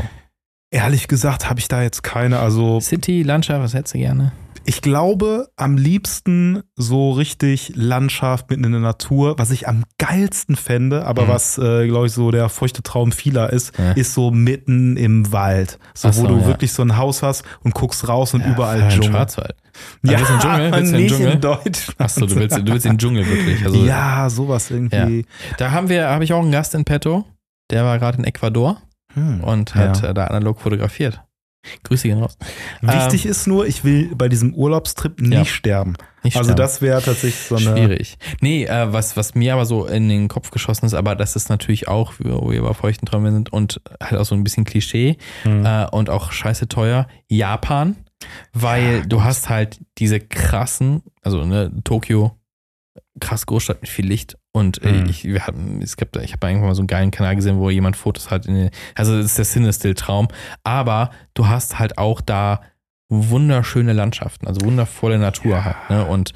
[0.71, 2.39] Ehrlich gesagt habe ich da jetzt keine.
[2.39, 4.31] Also City, Landschaft, was hättest du gerne?
[4.63, 9.33] ich glaube am liebsten so richtig Landschaft mitten in der Natur.
[9.39, 11.27] Was ich am geilsten fände, aber Mhm.
[11.29, 13.93] was, äh, glaube ich, so der feuchte Traum vieler ist, Ja.
[13.93, 15.79] ist so mitten im Wald.
[15.95, 16.45] So, so, wo du ja.
[16.45, 19.09] wirklich so ein Haus hast und guckst raus und überall Ja, Dschungel.
[19.11, 19.55] Schwarzwald.
[20.03, 20.71] Ja, willst du den Dschungel?
[20.73, 21.31] Willst du den Dschungel?
[21.31, 21.95] in Deutschland.
[21.99, 23.65] Achso, du willst, du willst den Dschungel wirklich.
[23.65, 25.25] Also, ja, sowas irgendwie.
[25.57, 27.25] Da haben wir, habe ich auch einen Gast in petto.
[27.71, 28.77] Der war gerade in Ecuador
[29.13, 29.43] Hm.
[29.43, 30.09] und hat Ja.
[30.09, 31.21] äh, da analog fotografiert.
[31.83, 32.39] Grüße gehen raus.
[32.81, 35.45] Wichtig Ähm, ist nur, ich will bei diesem Urlaubstrip nicht Ja.
[35.45, 35.93] sterben.
[36.23, 36.57] Nicht Also sterben.
[36.57, 37.77] das wäre tatsächlich so eine.
[37.77, 38.17] Schwierig.
[38.41, 41.49] Nee, äh, was, was mir aber so in den Kopf geschossen ist, aber das ist
[41.49, 45.17] natürlich auch, wo wir bei feuchten Träumen sind und halt auch so ein bisschen Klischee
[45.43, 45.63] Hm.
[45.63, 47.95] äh, und auch scheiße teuer, Japan,
[48.53, 52.31] weil du hast halt diese krassen, also ne, Tokio,
[53.19, 55.09] krass Großstadt mit viel Licht und äh, Mhm.
[55.09, 57.69] ich, wir hatten, es gibt, ich habe irgendwann mal so einen geilen Kanal gesehen, wo
[57.69, 60.29] jemand Fotos hat, in den, also das ist der Cinestill-Traum,
[60.63, 62.61] aber du hast halt auch da
[63.09, 66.33] wunderschöne Landschaften, also wundervolle Natur halt, ne, und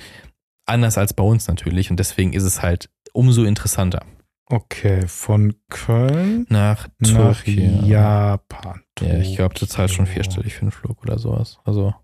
[0.65, 4.05] anders als bei uns natürlich und deswegen ist es halt umso interessanter.
[4.47, 7.63] Okay, von Köln Nach nach Tokio.
[7.85, 8.81] Japan.
[8.99, 10.21] Ja, ich glaube, du zahlst schon Tokio.
[10.21, 11.59] vierstellig für einen Flug oder sowas.
[11.63, 11.95] Also,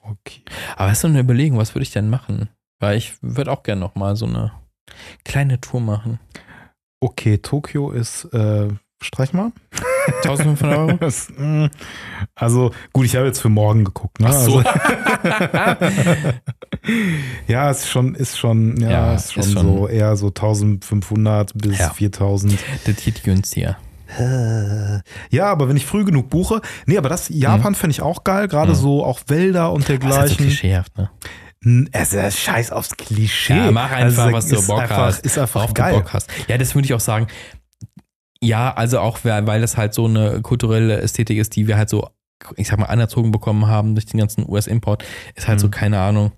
[0.00, 0.42] Okay.
[0.76, 2.48] aber ist so eine Überlegung, was würde ich denn machen?
[2.80, 4.52] Weil ich würde auch gerne noch mal so eine
[5.24, 6.18] kleine Tour machen.
[7.00, 8.68] Okay, Tokio ist, äh,
[9.02, 9.52] streich mal.
[10.22, 10.96] 1500 Euro?
[11.00, 11.66] Das, mm,
[12.34, 14.20] also, gut, ich habe jetzt für morgen geguckt.
[14.20, 14.28] Ne?
[14.28, 14.58] Ach so.
[14.58, 14.70] Also,
[17.46, 21.52] ja, ist schon, ist schon, ja, Ja, ist schon, ist schon- so eher so 1500
[21.54, 21.90] bis Ja.
[21.90, 22.58] 4000.
[22.86, 23.76] Das geht günstiger.
[25.30, 28.46] Ja, aber wenn ich früh genug buche, nee, aber das Japan finde ich auch geil,
[28.46, 28.76] gerade Mhm.
[28.76, 30.36] so auch Wälder und Das ist so dergleichen.
[30.36, 31.10] klischeehaft, ne?
[31.92, 33.54] Es ist scheiß aufs Klischee.
[33.56, 35.24] Ja, mach einfach, was du Bock einfach, hast.
[35.24, 35.94] Ist einfach du geil.
[35.94, 36.30] Bock hast.
[36.48, 37.26] Ja, das würde ich auch sagen.
[38.40, 42.08] Ja, also auch, weil das halt so eine kulturelle Ästhetik ist, die wir halt so,
[42.56, 45.02] ich sag mal, anerzogen bekommen haben durch den ganzen US-Import,
[45.34, 45.72] ist halt so, Mhm.
[45.72, 46.32] keine Ahnung,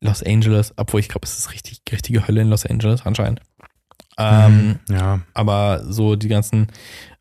[0.00, 3.40] Los Angeles, obwohl ich glaube, es ist richtig, richtige Hölle in Los Angeles anscheinend.
[4.18, 4.94] Ähm, Mhm.
[4.96, 5.20] ja.
[5.34, 6.68] aber so die ganzen,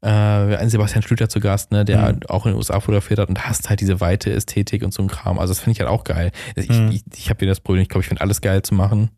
[0.05, 2.19] äh, Sebastian Schlüter zu Gast, ne, der Mhm.
[2.27, 5.01] auch in den USA fotografiert hat und da hast halt diese weite Ästhetik und so
[5.01, 5.39] ein Kram.
[5.39, 6.31] Also das finde ich halt auch geil.
[6.55, 6.89] Ich, Mhm.
[6.91, 9.09] ich, ich habe wieder das Problem, ich glaube, ich finde alles geil zu machen.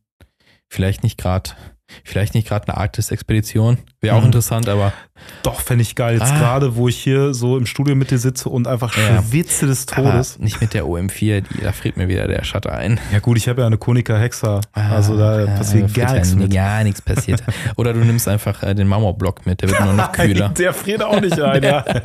[0.69, 1.51] Vielleicht nicht gerade,
[2.03, 3.77] vielleicht nicht gerade eine Arktis-Expedition.
[4.01, 4.27] Wäre auch Mhm.
[4.27, 4.93] interessant, aber
[5.41, 6.19] Doch, fände ich geil.
[6.19, 6.37] Jetzt Ah.
[6.37, 9.23] gerade, wo ich hier so im Studio mit dir sitze und einfach Ja.
[9.23, 10.37] schwitze des aber Todes.
[10.37, 12.99] nicht mit der OM4, die, da friert mir wieder der Shutter ein.
[13.11, 14.61] Ja gut, ich habe ja eine Konica Hexa.
[14.73, 16.53] Ah, Also da ja, passiert gar nichts mit.
[16.53, 17.41] Gar nichts passiert.
[17.77, 20.49] Oder du nimmst einfach äh, den Marmorblock mit, der wird nur noch kühler.
[20.49, 21.83] Der friert auch nicht ein, ja.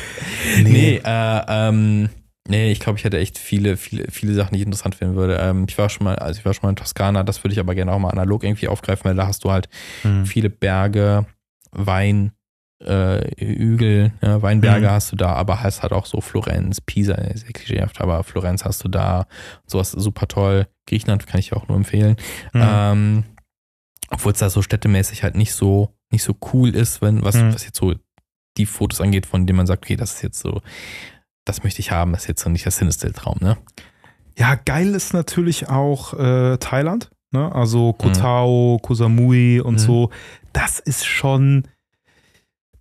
[0.62, 2.08] Nee, äh, ähm,
[2.48, 5.36] nee, ich glaube, ich hätte echt viele, viele, viele Sachen, die ich interessant finden würde.
[5.40, 7.60] Ähm, ich war schon mal, also ich war schon mal in Toskana, das würde ich
[7.60, 9.68] aber gerne auch mal analog irgendwie aufgreifen, weil da hast du halt
[10.02, 10.26] Hm.
[10.26, 11.26] viele Berge,
[11.72, 12.32] Wein,
[12.84, 14.90] äh, Hügel, ja, Weinberge Mhm.
[14.90, 18.84] hast du da, aber hast halt auch so Florenz, Pisa, sehr klischeehaft, aber Florenz hast
[18.84, 19.26] du da,
[19.66, 20.66] sowas super toll.
[20.86, 22.16] Griechenland kann ich auch nur empfehlen.
[22.52, 22.60] Hm.
[22.62, 23.24] Ähm,
[24.10, 27.54] obwohl es da so städtemäßig halt nicht so, nicht so cool ist, wenn, was, Mhm.
[27.54, 27.94] was jetzt so
[28.58, 30.60] die Fotos angeht, von denen man sagt, okay, das ist jetzt so,
[31.44, 33.56] das möchte ich haben, das ist jetzt so nicht der Cinestill-Traum, ne?
[34.36, 37.10] Ja, geil ist natürlich auch äh, Thailand.
[37.30, 37.52] Ne?
[37.54, 37.98] Also Mhm.
[37.98, 39.78] Koh Tao, Koh Samui und Mhm.
[39.78, 40.10] so.
[40.52, 41.64] Das ist schon,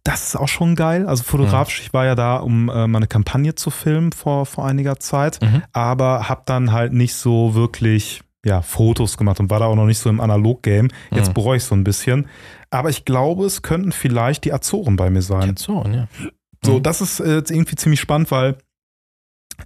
[0.03, 1.07] das ist auch schon geil.
[1.07, 1.85] Also fotografisch, Mhm.
[1.85, 5.63] ich war ja da, um äh, meine Kampagne zu filmen vor, vor einiger Zeit, Mhm.
[5.73, 9.85] aber habe dann halt nicht so wirklich ja, Fotos gemacht und war da auch noch
[9.85, 10.89] nicht so im Analog-Game.
[11.11, 11.33] Jetzt Mhm.
[11.33, 12.27] bereue ich so ein bisschen.
[12.71, 15.47] Aber ich glaube, es könnten vielleicht die Azoren bei mir sein.
[15.51, 16.07] Jetzt so, ja.
[16.65, 16.83] So, Mhm.
[16.83, 18.57] das ist äh, jetzt irgendwie ziemlich spannend, weil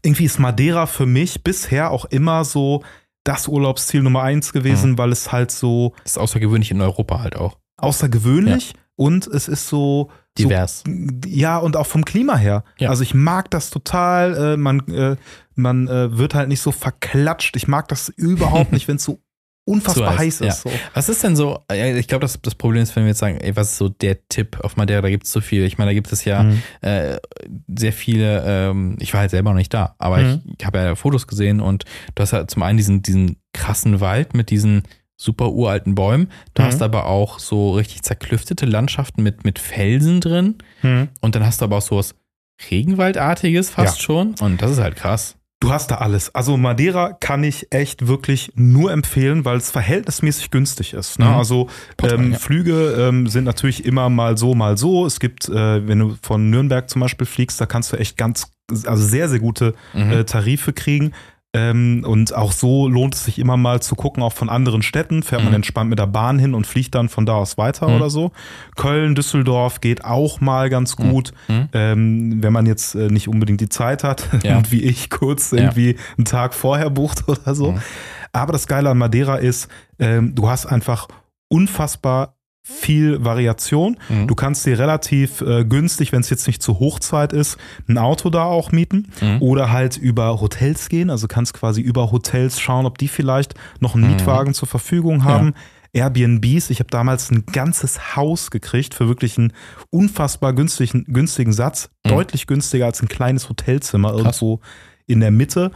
[0.03, 2.83] irgendwie ist Madeira für mich bisher auch immer so
[3.23, 4.97] das Urlaubsziel Nummer eins gewesen, Mhm.
[4.97, 7.57] weil es halt so Das ist außergewöhnlich in Europa halt auch.
[7.77, 10.83] außergewöhnlich und es ist so Divers.
[10.85, 10.91] So,
[11.27, 12.63] ja, und auch vom Klima her.
[12.77, 12.89] Ja.
[12.89, 14.53] Also ich mag das total.
[14.53, 15.15] Äh, man äh,
[15.55, 17.55] man äh, wird halt nicht so verklatscht.
[17.55, 19.19] Ich mag das überhaupt nicht, wenn es so
[19.67, 20.61] unfassbar heiß, heiß, ist.
[20.61, 20.71] So.
[20.93, 23.55] Was ist denn so, ich glaube, das, das Problem ist, wenn wir jetzt sagen, ey,
[23.55, 25.63] was ist so der Tipp auf Madeira, da gibt es so viel.
[25.65, 26.61] Ich meine, da gibt es ja Mhm.
[26.81, 27.17] äh,
[27.77, 30.41] sehr viele, ähm, ich war halt selber noch nicht da, aber Mhm.
[30.45, 31.83] ich, ich habe ja Fotos gesehen und
[32.15, 34.83] du hast ja zum einen diesen, diesen krassen Wald mit diesen
[35.19, 36.31] super uralten Bäumen.
[36.53, 36.67] Du Mhm.
[36.67, 41.09] hast aber auch so richtig zerklüftete Landschaften mit, mit Felsen drin Mhm.
[41.21, 42.15] und dann hast du aber auch sowas
[42.71, 44.03] Regenwaldartiges fast Ja.
[44.03, 45.35] schon und das ist halt krass.
[45.59, 46.33] Du hast da alles.
[46.35, 51.17] Also Madeira kann ich echt wirklich nur empfehlen, weil es verhältnismäßig günstig ist.
[51.17, 51.25] Ne?
[51.25, 51.33] Mhm.
[51.33, 51.67] Also
[52.03, 52.37] ähm, ja.
[52.37, 55.05] Flüge ähm, sind natürlich immer mal so, mal so.
[55.07, 58.51] Es gibt, äh, wenn du von Nürnberg zum Beispiel fliegst, da kannst du echt ganz,
[58.85, 60.11] also sehr, sehr gute Mhm.
[60.11, 61.13] äh, Tarife kriegen.
[61.53, 65.23] Ähm, und auch so lohnt es sich immer mal zu gucken, auch von anderen Städten.
[65.23, 65.55] Fährt man Mhm.
[65.57, 67.95] entspannt mit der Bahn hin und fliegt dann von da aus weiter Mhm.
[67.95, 68.31] oder so.
[68.75, 71.09] Köln, Düsseldorf geht auch mal ganz Mhm.
[71.09, 71.69] gut, Mhm.
[71.73, 74.57] ähm, wenn man jetzt äh, nicht unbedingt die Zeit hat Ja.
[74.57, 75.59] und wie ich kurz Ja.
[75.59, 77.71] irgendwie einen Tag vorher bucht oder so.
[77.71, 77.81] Mhm.
[78.33, 79.69] Aber das Geile an Madeira ist,
[79.99, 81.07] ähm, du hast einfach
[81.49, 82.35] unfassbar
[82.69, 83.97] viel Variation.
[84.09, 84.27] Mhm.
[84.27, 87.57] Du kannst dir relativ äh, günstig, wenn es jetzt nicht zur Hochzeit ist,
[87.87, 89.41] ein Auto da auch mieten Mhm.
[89.41, 91.09] oder halt über Hotels gehen.
[91.09, 94.11] Also kannst quasi über Hotels schauen, ob die vielleicht noch einen Mhm.
[94.11, 95.53] Mietwagen zur Verfügung haben.
[95.93, 99.53] Airbnbs, ich habe damals ein ganzes Haus gekriegt für wirklich einen
[99.89, 101.89] unfassbar günstigen, günstigen Satz.
[102.05, 102.09] Mhm.
[102.09, 104.59] Deutlich günstiger als ein kleines Hotelzimmer irgendwo
[105.07, 105.71] in der Mitte.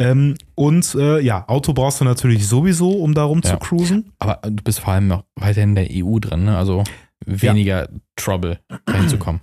[0.00, 3.50] Ähm, und äh, ja, Auto brauchst du natürlich sowieso, um da rum Ja.
[3.50, 4.12] zu cruisen.
[4.18, 6.56] Aber du bist vor allem noch weiterhin in der EU drin, ne?
[6.56, 6.82] also
[7.26, 9.40] weniger Trouble reinzukommen.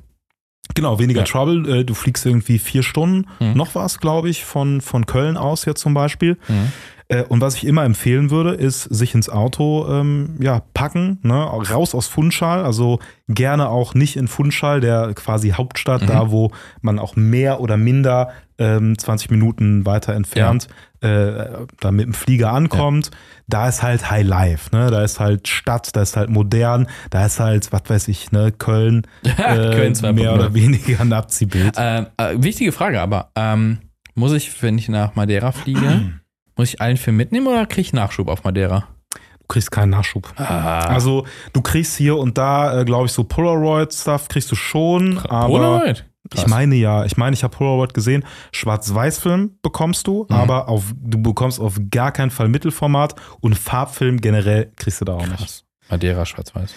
[0.75, 1.25] Genau, weniger Ja.
[1.25, 1.79] Trouble.
[1.79, 3.53] Äh, Du fliegst irgendwie vier Stunden, Mhm.
[3.53, 6.37] noch was, glaube ich, von, von Köln aus jetzt zum Beispiel.
[6.47, 6.71] Mhm.
[7.29, 11.35] Und was ich immer empfehlen würde, ist sich ins Auto ähm, ja, packen, ne?
[11.35, 12.99] raus aus Funchal, also
[13.29, 16.07] gerne auch nicht in Funchal, der quasi Hauptstadt, Mhm.
[16.07, 16.51] da wo
[16.81, 20.67] man auch mehr oder minder ähm, 20 Minuten weiter entfernt
[21.01, 23.11] äh, da mit dem Flieger ankommt.
[23.47, 24.89] Da ist halt High Life, ne?
[24.89, 28.51] da ist halt Stadt, da ist halt modern, da ist halt, was weiß ich, ne?
[28.51, 30.13] Köln, äh, Köln 2.0.
[30.13, 31.75] mehr oder weniger ein Abziehbild.
[31.77, 33.79] Ähm, äh, wichtige Frage, aber ähm,
[34.15, 36.13] muss ich, wenn ich nach Madeira fliege,
[36.55, 38.87] muss ich allen Film mitnehmen oder kriege ich Nachschub auf Madeira?
[39.13, 40.33] Du kriegst keinen Nachschub.
[40.35, 45.19] Ah, Also du kriegst hier und da, äh, glaube ich, so Polaroid-Stuff kriegst du schon,
[45.19, 46.05] aber Polaroid?
[46.29, 46.43] Krass.
[46.43, 48.23] ich meine ja, ich meine, ich habe Polaroid gesehen.
[48.51, 50.35] Schwarz-Weiß-Film bekommst du, Mhm.
[50.35, 55.13] aber auf, du bekommst auf gar keinen Fall Mittelformat und Farbfilm generell kriegst du da
[55.15, 55.37] auch nicht.
[55.37, 55.63] Krass.
[55.89, 56.73] Madeira schwarz-weiß.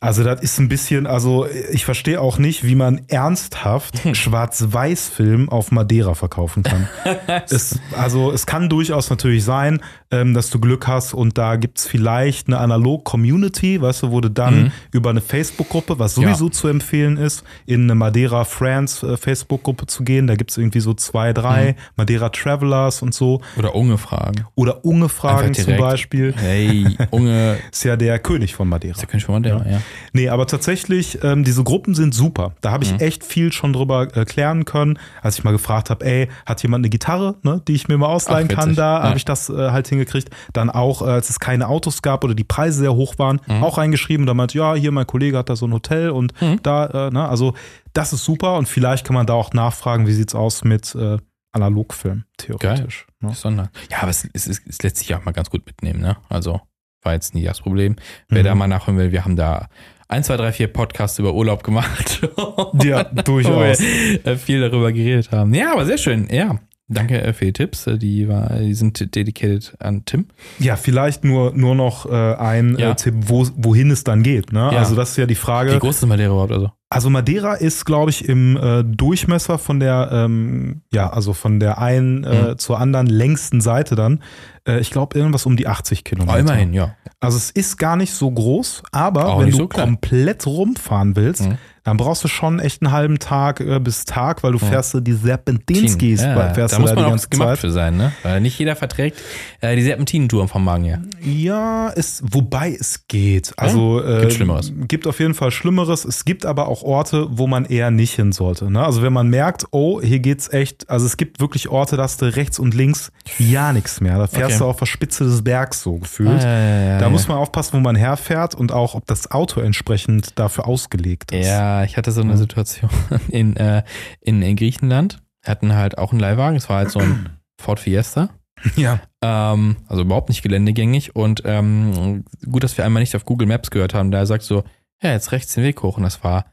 [0.00, 5.48] Ja, also das ist ein bisschen, also ich verstehe auch nicht, wie man ernsthaft Schwarz-Weiß-Film
[5.48, 6.88] auf Madeira verkaufen kann.
[7.50, 9.80] es, also es kann durchaus natürlich sein,
[10.10, 14.20] ähm, dass du Glück hast und da gibt es vielleicht eine Analog-Community, weißt du, wo
[14.20, 14.72] du dann Mhm.
[14.92, 20.02] über eine Facebook-Gruppe, was sowieso zu empfehlen ist, in eine Madeira Friends äh, Facebook-Gruppe zu
[20.04, 20.26] gehen.
[20.26, 21.74] Da gibt es irgendwie so zwei, drei Mhm.
[21.96, 23.40] Madeira Travelers und so.
[23.56, 24.44] Oder Unge fragen.
[24.54, 25.76] Oder Unge-Fragen zum.
[25.76, 26.32] Beispiel.
[26.36, 28.94] Hey, Unge, Ist ja der König von Madeira.
[28.96, 29.80] da könnte ich von Madeira, ja.
[30.12, 32.52] Nee, aber tatsächlich, ähm, diese Gruppen sind super.
[32.60, 32.98] Da habe ich Mhm.
[33.00, 36.82] echt viel schon drüber äh, klären können, als ich mal gefragt habe, ey, hat jemand
[36.82, 38.74] eine Gitarre, ne, die ich mir mal ausleihen Ach, kann?
[38.74, 39.02] Da Ja.
[39.04, 40.30] habe ich das äh, halt hingekriegt.
[40.52, 43.62] Dann auch, äh, als es keine Autos gab oder die Preise sehr hoch waren, Mhm.
[43.62, 44.26] auch reingeschrieben.
[44.26, 46.60] Da meinte, ja, hier mein Kollege hat da so ein Hotel und Mhm.
[46.62, 47.54] da, äh, ne, also
[47.92, 51.18] das ist super und vielleicht kann man da auch nachfragen, wie sieht's aus mit äh,
[51.52, 53.06] Analogfilm, theoretisch.
[53.20, 53.32] Ne?
[53.34, 56.00] Sondern, ja, aber es, es, es, es lässt sich ja auch mal ganz gut mitnehmen,
[56.00, 56.16] ne?
[56.28, 56.60] Also
[57.02, 57.96] war jetzt nie das Problem.
[58.28, 58.46] Wer Mhm.
[58.46, 59.68] da mal nachhören will, wir haben da
[60.08, 62.20] 1, 2, 3, 4 Podcasts über Urlaub gemacht.
[62.82, 63.78] Ja, durchaus.
[63.80, 65.52] Wo wir, äh, viel darüber geredet haben.
[65.54, 66.28] Ja, aber sehr schön.
[66.30, 66.58] Ja.
[66.90, 67.86] Danke äh, für die Tipps.
[67.86, 70.26] Äh, Die, war, die sind dedicated an Tim.
[70.58, 72.94] Ja, vielleicht nur, nur noch ein Ja.
[72.94, 74.52] Tipp, wo, wohin es dann geht.
[74.52, 74.60] Ne?
[74.72, 74.78] Ja.
[74.78, 75.74] Also das ist ja die Frage.
[75.74, 76.52] Wie groß ist Madeira überhaupt?
[76.52, 76.70] Also?
[76.90, 81.78] Also Madeira ist, glaube ich, im äh, Durchmesser von der, ähm, ja, also von der
[81.78, 82.58] einen äh, Mhm.
[82.58, 84.22] zur anderen längsten Seite dann,
[84.66, 86.34] äh, ich glaube, irgendwas um die 80 Kilometer.
[86.36, 86.94] Oh, immerhin, ja.
[87.20, 91.42] Also es ist gar nicht so groß, aber Auch wenn du so komplett rumfahren willst,
[91.46, 91.58] Mhm.
[91.82, 94.68] dann brauchst du schon echt einen halben Tag äh, bis Tag, weil du Mhm.
[94.68, 97.58] fährst du die Serpentinskis, ja, fährst da muss man auch gemacht Zeit.
[97.58, 98.12] für sein, ne?
[98.22, 99.18] Weil nicht jeder verträgt
[99.60, 101.02] äh, die Serpentinentouren vom Magen her.
[101.24, 103.52] Ja, es, wobei es geht.
[103.56, 104.72] Also äh, Gibt Schlimmeres.
[104.86, 106.04] Gibt auf jeden Fall Schlimmeres.
[106.04, 108.70] Es gibt aber auch Orte, wo man eher nicht hin sollte.
[108.70, 108.82] Ne?
[108.82, 112.22] Also wenn man merkt, oh, hier geht's echt, also es gibt wirklich Orte, da hast
[112.22, 114.18] du rechts und links ja nichts mehr.
[114.18, 114.58] Da fährst Okay.
[114.58, 116.42] du auf der Spitze des Bergs so gefühlt.
[116.42, 117.10] Ah, ja, ja, da ja.
[117.10, 121.46] muss man aufpassen, wo man herfährt und auch, ob das Auto entsprechend dafür ausgelegt ist.
[121.46, 122.36] Ja, ich hatte so eine.
[122.38, 122.90] Situation
[123.28, 123.82] in, äh,
[124.20, 125.20] in, in Griechenland.
[125.42, 126.56] Wir hatten halt auch einen Leihwagen.
[126.56, 127.28] Es war halt so ein
[127.60, 128.30] Ford Fiesta.
[128.76, 129.00] Ja.
[129.22, 131.14] Ähm, also überhaupt nicht geländegängig.
[131.16, 134.10] Und ähm, gut, dass wir einmal nicht auf Google Maps gehört haben.
[134.10, 134.64] Da sagt so,
[135.02, 135.96] ja, jetzt rechts den Weg hoch.
[135.96, 136.46] Und das war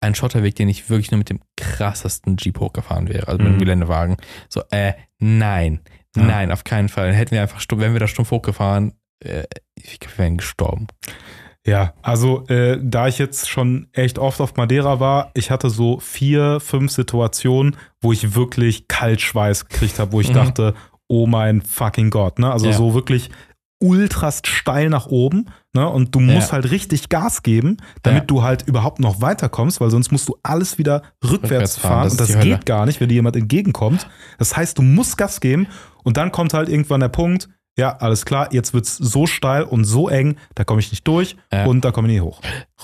[0.00, 3.28] ein Schotterweg, den ich wirklich nur mit dem krassesten Jeep hochgefahren wäre.
[3.28, 3.58] Also mit dem Mhm.
[3.58, 4.16] Geländewagen.
[4.48, 5.80] So, äh, nein.
[6.16, 6.22] Ja.
[6.24, 7.12] Nein, auf keinen Fall.
[7.12, 8.94] Hätten wir einfach wären wir da stumpf hochgefahren,
[9.24, 9.44] äh,
[9.76, 10.86] ich glaube, wir wären gestorben.
[11.66, 16.00] Ja, also äh, da ich jetzt schon echt oft auf Madeira war, ich hatte so
[16.00, 20.34] vier, fünf Situationen, wo ich wirklich Kaltschweiß gekriegt habe, wo ich Mhm.
[20.34, 20.74] dachte,
[21.06, 22.50] oh mein fucking Gott, ne?
[22.50, 22.72] Also Ja.
[22.72, 23.28] so wirklich
[23.82, 25.88] ultrast steil nach oben, ne?
[25.88, 26.52] Und du musst Ja.
[26.52, 28.26] halt richtig Gas geben, damit Ja.
[28.26, 32.12] du halt überhaupt noch weiterkommst, weil sonst musst du alles wieder rückwärts, Rückwärts fahren, das
[32.12, 32.56] und das die Hölle.
[32.56, 34.06] geht gar nicht, wenn dir jemand entgegenkommt.
[34.38, 35.66] Das heißt, du musst Gas geben
[36.04, 37.48] und dann kommt halt irgendwann der Punkt,
[37.78, 41.36] ja, alles klar, jetzt wird's so steil und so eng, da komme ich nicht durch
[41.52, 41.64] Ja.
[41.66, 42.40] und da komme ich nicht hoch.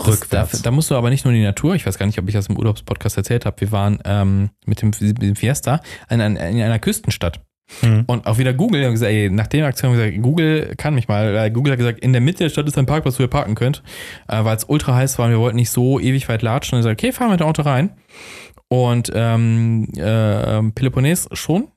[0.07, 2.19] Das, da, da musst du aber nicht nur in die Natur, ich weiß gar nicht,
[2.19, 5.81] ob ich das im Urlaubspodcast erzählt habe, wir waren ähm, mit, dem, mit dem Fiesta
[6.09, 7.41] in, in einer Küstenstadt.
[7.83, 8.05] Mhm.
[8.07, 10.95] Und auch wieder Google, haben gesagt, ey, nach der Aktion haben wir gesagt, Google kann
[10.95, 11.35] mich mal.
[11.35, 13.55] Weil Google hat gesagt, in der Mitte der Stadt ist ein Parkplatz, wo ihr parken
[13.55, 13.83] könnt,
[14.29, 16.77] äh, weil es ultra heiß war und wir wollten nicht so ewig weit latschen.
[16.77, 17.91] Und ich gesagt, okay, fahren wir mit dem Auto rein.
[18.69, 21.69] Und ähm, äh, Peloponnes schon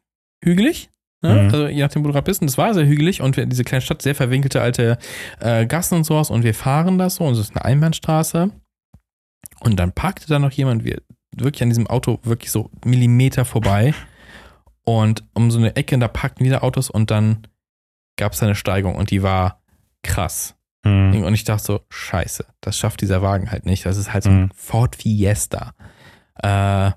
[0.44, 0.90] hügelig.
[1.22, 1.34] Ne?
[1.34, 1.40] Mhm.
[1.40, 2.42] Also je nachdem, wo du gerade bist.
[2.42, 4.98] Und es war sehr hügelig und wir, diese kleine Stadt, sehr verwinkelte alte
[5.40, 6.30] äh, Gassen und sowas.
[6.30, 8.52] Und wir fahren das so und es ist eine Einbahnstraße.
[9.62, 11.02] Und dann parkte da noch jemand, wir
[11.36, 13.94] wirklich an diesem Auto wirklich so Millimeter vorbei.
[14.98, 17.46] Und um so eine Ecke, da parkten wieder Autos und dann
[18.18, 19.62] gab es eine Steigung und die war
[20.04, 20.56] krass.
[20.84, 21.24] Mhm.
[21.24, 23.86] Und ich dachte so, scheiße, das schafft dieser Wagen halt nicht.
[23.86, 24.44] Das ist halt so Mhm.
[24.46, 25.74] ein Ford Fiesta.
[26.42, 26.92] Äh,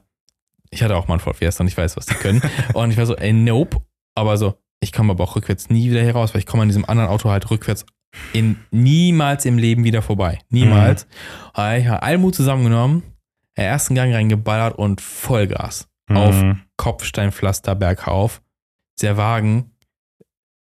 [0.71, 2.41] ich hatte auch mal einen Ford Fiesta und ich weiß, was die können.
[2.75, 3.83] und ich war so, ey, nope.
[4.15, 6.69] Aber so, ich komme aber auch rückwärts nie wieder hier raus, weil ich komme an
[6.69, 7.85] diesem anderen Auto halt rückwärts
[8.33, 10.39] in niemals im Leben wieder vorbei.
[10.51, 11.07] Niemals.
[11.53, 13.03] Aber Ich habe Almut zusammengenommen,
[13.57, 15.89] den ersten Gang reingeballert und Vollgas.
[16.11, 16.63] Auf Mhm.
[16.77, 18.43] Kopfsteinpflaster bergauf.
[19.01, 19.72] Der Wagen,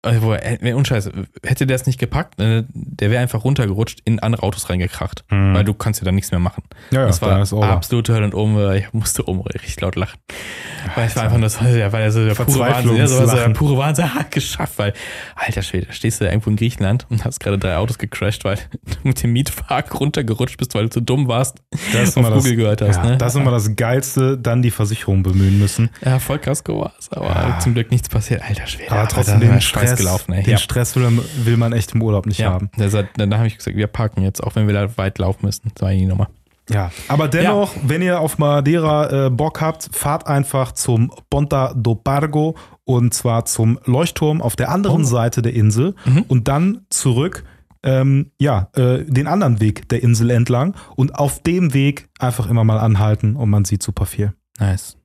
[0.05, 1.09] also, äh, unscheiß,
[1.43, 5.23] hätte der es nicht gepackt, äh, der wäre einfach runtergerutscht, in andere Autos reingekracht.
[5.29, 5.53] Mhm.
[5.53, 6.63] Weil du kannst ja da nichts mehr machen.
[6.91, 9.95] ja, ja, das dann war ist absolute Hölle und oben, ich musste oben richtig laut
[9.95, 10.19] lachen.
[10.95, 13.35] Weil es war einfach nur so, ja, weil so der pure Wahnsinn, ja, so, so
[13.35, 14.93] der pure Wahnsinn hat geschafft, weil,
[15.35, 18.43] alter Schwede, da stehst du da irgendwo in Griechenland und hast gerade drei Autos gecrashed,
[18.45, 21.57] weil du mit dem Mietwagen runtergerutscht bist, weil du zu dumm warst,
[21.93, 22.97] Das auf immer das, Google gehört hast.
[22.97, 23.17] ja, ne?
[23.17, 25.89] das ist immer das Geilste, dann die Versicherung bemühen müssen.
[26.03, 27.59] Ja, voll krass war aber Ja.
[27.59, 28.41] zum Glück nichts passiert.
[28.41, 30.43] Alter Schwede, Aber trotzdem den Schweiß Stress, gelaufen, ey.
[30.43, 30.57] den Ja.
[30.57, 32.69] Stress will, will man echt im Urlaub nicht Ja, haben.
[32.77, 35.71] deshalb, dann, habe ich gesagt, wir parken jetzt, auch wenn wir da weit laufen müssen.
[35.73, 36.29] Das war die Nummer.
[36.69, 41.93] Ja, aber dennoch, wenn ihr auf Madeira äh, Bock habt, fahrt einfach zum Ponta do
[41.93, 45.05] Pargo und zwar zum Leuchtturm auf der anderen Oh.
[45.05, 46.23] Seite der Insel Mhm.
[46.27, 47.43] und dann zurück,
[47.83, 52.63] ähm, ja, äh, den anderen Weg der Insel entlang und auf dem Weg einfach immer
[52.63, 54.33] mal anhalten und man sieht super viel.
[54.59, 54.97] Nice.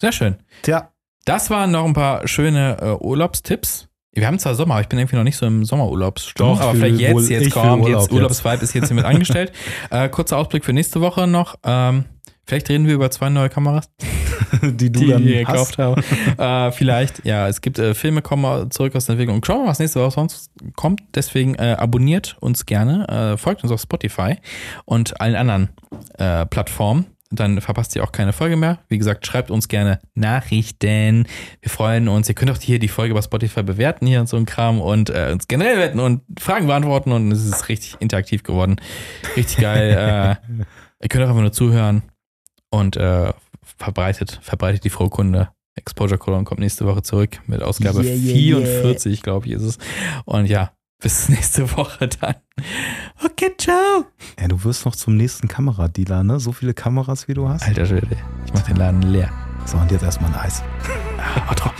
[0.00, 0.36] Sehr schön.
[0.62, 0.90] Tja,
[1.24, 3.88] Das waren noch ein paar schöne äh, Urlaubstipps.
[4.14, 6.56] Wir haben zwar Sommer, aber ich bin irgendwie noch nicht so im Sommerurlaubsstimmung.
[6.56, 8.12] Doch, Aber ich vielleicht jetzt, jetzt kommt, Urlaub jetzt jetzt.
[8.12, 9.52] Urlaubsvibe ist jetzt hiermit angestellt.
[9.90, 11.54] Äh, kurzer Ausblick für nächste Woche noch.
[11.64, 12.04] Ähm,
[12.44, 13.88] vielleicht reden wir über zwei neue Kameras,
[14.62, 15.32] die du die dann hast.
[15.32, 16.02] gekauft habe.
[16.38, 19.42] äh, vielleicht, ja, es gibt äh, Filme, kommen zurück aus der Entwicklung.
[19.44, 21.00] Schauen wir mal, was nächste Woche sonst kommt.
[21.14, 24.36] Deswegen äh, abonniert uns gerne, äh, folgt uns auf Spotify
[24.84, 25.70] und allen anderen
[26.18, 27.06] äh, Plattformen.
[27.34, 28.78] Dann verpasst ihr auch keine Folge mehr.
[28.88, 31.26] Wie gesagt, schreibt uns gerne Nachrichten.
[31.60, 32.28] Wir freuen uns.
[32.28, 35.08] Ihr könnt auch hier die Folge bei Spotify bewerten hier und so ein Kram und
[35.08, 37.10] äh, uns generell wetten und Fragen beantworten.
[37.12, 38.76] Und es ist richtig interaktiv geworden.
[39.36, 40.38] Richtig geil.
[40.48, 40.62] äh,
[41.02, 42.02] ihr könnt auch einfach nur zuhören
[42.70, 43.32] und äh,
[43.78, 45.48] verbreitet, verbreitet die frohe Kunde.
[45.74, 48.66] Exposure Colon kommt nächste Woche zurück mit Ausgabe Yeah, yeah, yeah.
[48.66, 49.78] 44, glaube ich, ist es.
[50.26, 50.72] Und ja,
[51.02, 52.36] bis nächste Woche dann.
[53.24, 54.06] Okay, ciao.
[54.40, 56.40] Ja, du wirst noch zum nächsten Kameradealer, ne?
[56.40, 57.64] So viele Kameras, wie du hast.
[57.64, 59.30] Alter Schwede, ich mach den Laden leer.
[59.66, 60.62] So, und jetzt erstmal ein Eis.
[61.56, 61.72] Drauf.